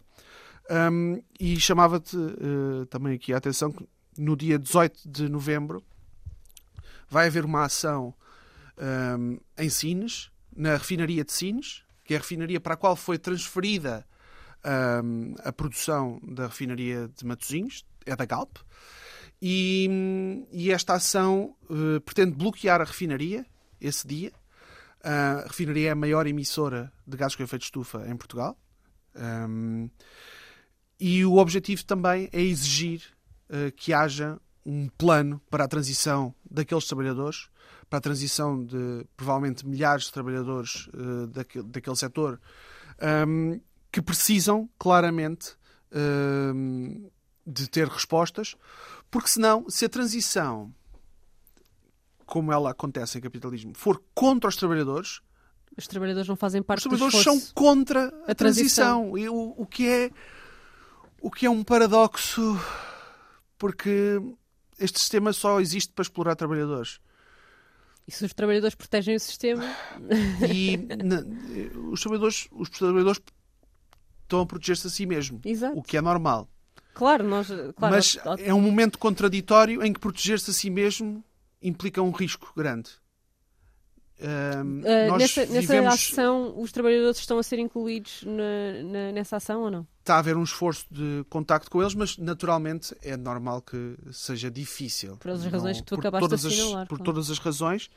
Hum, 0.69 1.21
e 1.39 1.59
chamava-te 1.59 2.17
eh, 2.17 2.85
também 2.89 3.15
aqui 3.15 3.33
a 3.33 3.37
atenção 3.37 3.71
que 3.71 3.87
no 4.17 4.35
dia 4.35 4.59
18 4.59 5.09
de 5.09 5.29
novembro 5.29 5.81
vai 7.09 7.27
haver 7.27 7.45
uma 7.45 7.63
ação 7.63 8.13
hum, 9.17 9.39
em 9.57 9.69
Sines, 9.69 10.29
na 10.53 10.73
refinaria 10.73 11.23
de 11.23 11.31
Sines, 11.31 11.83
que 12.03 12.13
é 12.13 12.17
a 12.17 12.19
refinaria 12.19 12.59
para 12.59 12.73
a 12.73 12.77
qual 12.77 12.95
foi 12.95 13.17
transferida 13.17 14.05
hum, 15.03 15.35
a 15.39 15.53
produção 15.53 16.19
da 16.21 16.47
refinaria 16.47 17.09
de 17.15 17.25
Matosinhos, 17.25 17.85
é 18.05 18.15
da 18.15 18.25
Galp, 18.25 18.57
e, 19.41 20.45
e 20.51 20.71
esta 20.71 20.95
ação 20.95 21.55
eh, 21.69 21.99
pretende 21.99 22.31
bloquear 22.31 22.81
a 22.81 22.83
refinaria 22.83 23.45
esse 23.79 24.07
dia. 24.07 24.31
A 25.03 25.43
refinaria 25.47 25.89
é 25.89 25.91
a 25.91 25.95
maior 25.95 26.25
emissora 26.25 26.91
de 27.05 27.15
gases 27.15 27.35
com 27.35 27.43
efeito 27.43 27.61
de 27.61 27.67
estufa 27.67 28.05
em 28.09 28.17
Portugal. 28.17 28.57
Hum, 29.15 29.89
e 30.99 31.23
o 31.25 31.37
objetivo 31.37 31.83
também 31.85 32.29
é 32.31 32.41
exigir 32.41 33.03
eh, 33.49 33.71
que 33.71 33.93
haja 33.93 34.39
um 34.65 34.89
plano 34.97 35.41
para 35.49 35.63
a 35.63 35.67
transição 35.67 36.33
daqueles 36.49 36.85
trabalhadores, 36.85 37.47
para 37.89 37.99
a 37.99 38.01
transição 38.01 38.63
de 38.63 39.05
provavelmente 39.15 39.65
milhares 39.65 40.05
de 40.05 40.11
trabalhadores 40.11 40.89
eh, 40.93 41.27
daquele, 41.27 41.63
daquele 41.67 41.95
setor, 41.95 42.41
hum, 43.27 43.59
que 43.91 44.01
precisam 44.01 44.69
claramente 44.77 45.55
hum, 46.53 47.09
de 47.45 47.69
ter 47.69 47.87
respostas, 47.87 48.55
porque 49.09 49.29
senão, 49.29 49.69
se 49.69 49.85
a 49.85 49.89
transição, 49.89 50.73
como 52.25 52.51
ela 52.51 52.71
acontece 52.71 53.17
em 53.17 53.21
capitalismo, 53.21 53.73
for 53.75 54.03
contra 54.13 54.49
os 54.49 54.55
trabalhadores, 54.57 55.21
Os 55.77 55.87
trabalhadores 55.87 56.27
não 56.27 56.35
fazem 56.35 56.61
parte 56.61 56.79
os 56.79 56.83
do 56.83 56.89
trabalhadores 56.89 57.23
são 57.23 57.53
contra 57.53 58.07
a, 58.27 58.31
A 58.31 58.35
transição. 58.35 59.11
transição. 59.11 59.17
E 59.17 59.29
o, 59.29 59.53
o 59.57 59.65
que 59.65 59.87
é 59.87 60.11
o 61.21 61.31
que 61.31 61.45
é 61.45 61.49
um 61.49 61.63
paradoxo 61.63 62.59
porque 63.57 64.19
este 64.79 64.99
sistema 64.99 65.33
só 65.33 65.59
existe 65.59 65.91
para 65.93 66.03
explorar 66.03 66.35
trabalhadores. 66.35 66.99
E 68.07 68.11
se 68.11 68.23
os 68.23 68.33
trabalhadores 68.33 68.75
protegem 68.75 69.15
o 69.15 69.19
sistema, 69.19 69.63
E 70.49 70.77
na- 70.77 71.23
os 71.91 71.99
trabalhadores, 71.99 72.47
os 72.51 72.69
trabalhadores 72.69 73.19
estão 74.23 74.41
a 74.41 74.45
proteger-se 74.45 74.87
a 74.87 74.89
si 74.89 75.05
mesmo, 75.05 75.41
exato. 75.43 75.77
o 75.77 75.83
que 75.83 75.97
é 75.97 76.01
normal. 76.01 76.47
Claro, 76.93 77.23
nós. 77.23 77.47
Claro, 77.47 77.73
Mas 77.95 78.17
é 78.39 78.53
um 78.53 78.61
momento 78.61 78.97
contraditório 78.97 79.83
em 79.83 79.91
que 79.93 79.99
proteger-se 79.99 80.49
a 80.51 80.53
si 80.53 80.69
mesmo 80.69 81.23
implica 81.61 82.01
um 82.01 82.11
risco 82.11 82.51
grande. 82.55 82.89
Nós 84.19 85.19
nessa, 85.21 85.41
nessa 85.41 85.61
vivemos- 85.61 85.93
ação, 85.93 86.59
os 86.59 86.71
trabalhadores 86.71 87.17
estão 87.19 87.37
a 87.37 87.43
ser 87.43 87.59
incluídos 87.59 88.23
na- 88.23 88.83
na- 88.83 89.11
nessa 89.11 89.37
ação 89.37 89.61
ou 89.61 89.71
não? 89.71 89.87
está 89.99 90.15
a 90.15 90.19
haver 90.19 90.37
um 90.37 90.43
esforço 90.43 90.85
de 90.89 91.25
contacto 91.29 91.69
com 91.69 91.81
eles, 91.81 91.93
mas 91.93 92.17
naturalmente 92.17 92.95
é 93.01 93.17
normal 93.17 93.61
que 93.61 93.97
seja 94.11 94.49
difícil. 94.49 95.17
Por 95.17 95.31
as 95.31 95.43
razões 95.45 95.81
que 95.81 95.85
tu 95.87 95.95
acabaste 95.95 96.23
de 96.25 96.29
todas 96.29 96.45
as- 96.45 96.53
assinalar, 96.53 96.87
Por 96.87 96.97
claro. 96.97 97.03
todas 97.03 97.29
as 97.29 97.37
razões, 97.39 97.89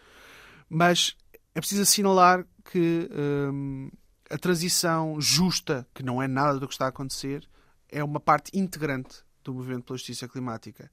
mas 0.68 1.16
é 1.54 1.60
preciso 1.60 1.82
assinalar 1.82 2.44
que 2.70 3.08
hum, 3.52 3.90
a 4.28 4.36
transição 4.36 5.20
justa, 5.20 5.86
que 5.94 6.02
não 6.02 6.20
é 6.20 6.26
nada 6.26 6.58
do 6.58 6.66
que 6.66 6.74
está 6.74 6.86
a 6.86 6.88
acontecer, 6.88 7.48
é 7.88 8.02
uma 8.02 8.18
parte 8.20 8.50
integrante 8.58 9.18
do 9.44 9.54
movimento 9.54 9.84
pela 9.84 9.96
justiça 9.96 10.26
climática. 10.28 10.90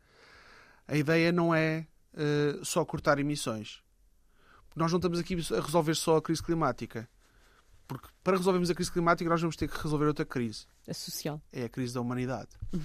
A 0.88 0.96
ideia 0.96 1.32
não 1.32 1.54
é 1.54 1.86
eh, 2.16 2.60
só 2.64 2.86
cortar 2.86 3.18
emissões. 3.20 3.82
Nós 4.78 4.92
não 4.92 4.98
estamos 4.98 5.20
aqui 5.20 5.34
a 5.34 5.60
resolver 5.60 5.96
só 5.96 6.18
a 6.18 6.22
crise 6.22 6.42
climática. 6.42 7.10
Porque 7.88 8.08
para 8.24 8.38
resolvermos 8.38 8.70
a 8.70 8.76
crise 8.76 8.92
climática, 8.92 9.28
nós 9.28 9.42
vamos 9.42 9.56
ter 9.56 9.68
que 9.68 9.82
resolver 9.82 10.06
outra 10.06 10.24
crise. 10.24 10.68
A 10.88 10.94
social. 10.94 11.42
É 11.52 11.64
a 11.64 11.70
crise 11.70 11.96
da 11.96 12.02
humanidade. 12.02 12.50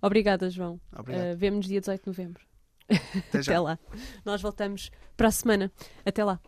Obrigada, 0.00 0.48
João. 0.48 0.80
Obrigado. 0.96 1.34
Uh, 1.34 1.36
Vemo-nos 1.36 1.66
dia 1.66 1.80
18 1.80 2.00
de 2.00 2.06
novembro. 2.06 2.42
Até 2.88 3.42
já. 3.42 3.52
Até 3.52 3.60
lá. 3.60 3.78
Nós 4.24 4.40
voltamos 4.40 4.90
para 5.16 5.28
a 5.28 5.30
semana. 5.30 5.70
Até 6.04 6.24
lá. 6.24 6.40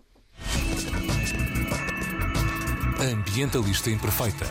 Ambientalista 3.00 3.90
Imperfeita. 3.90 4.46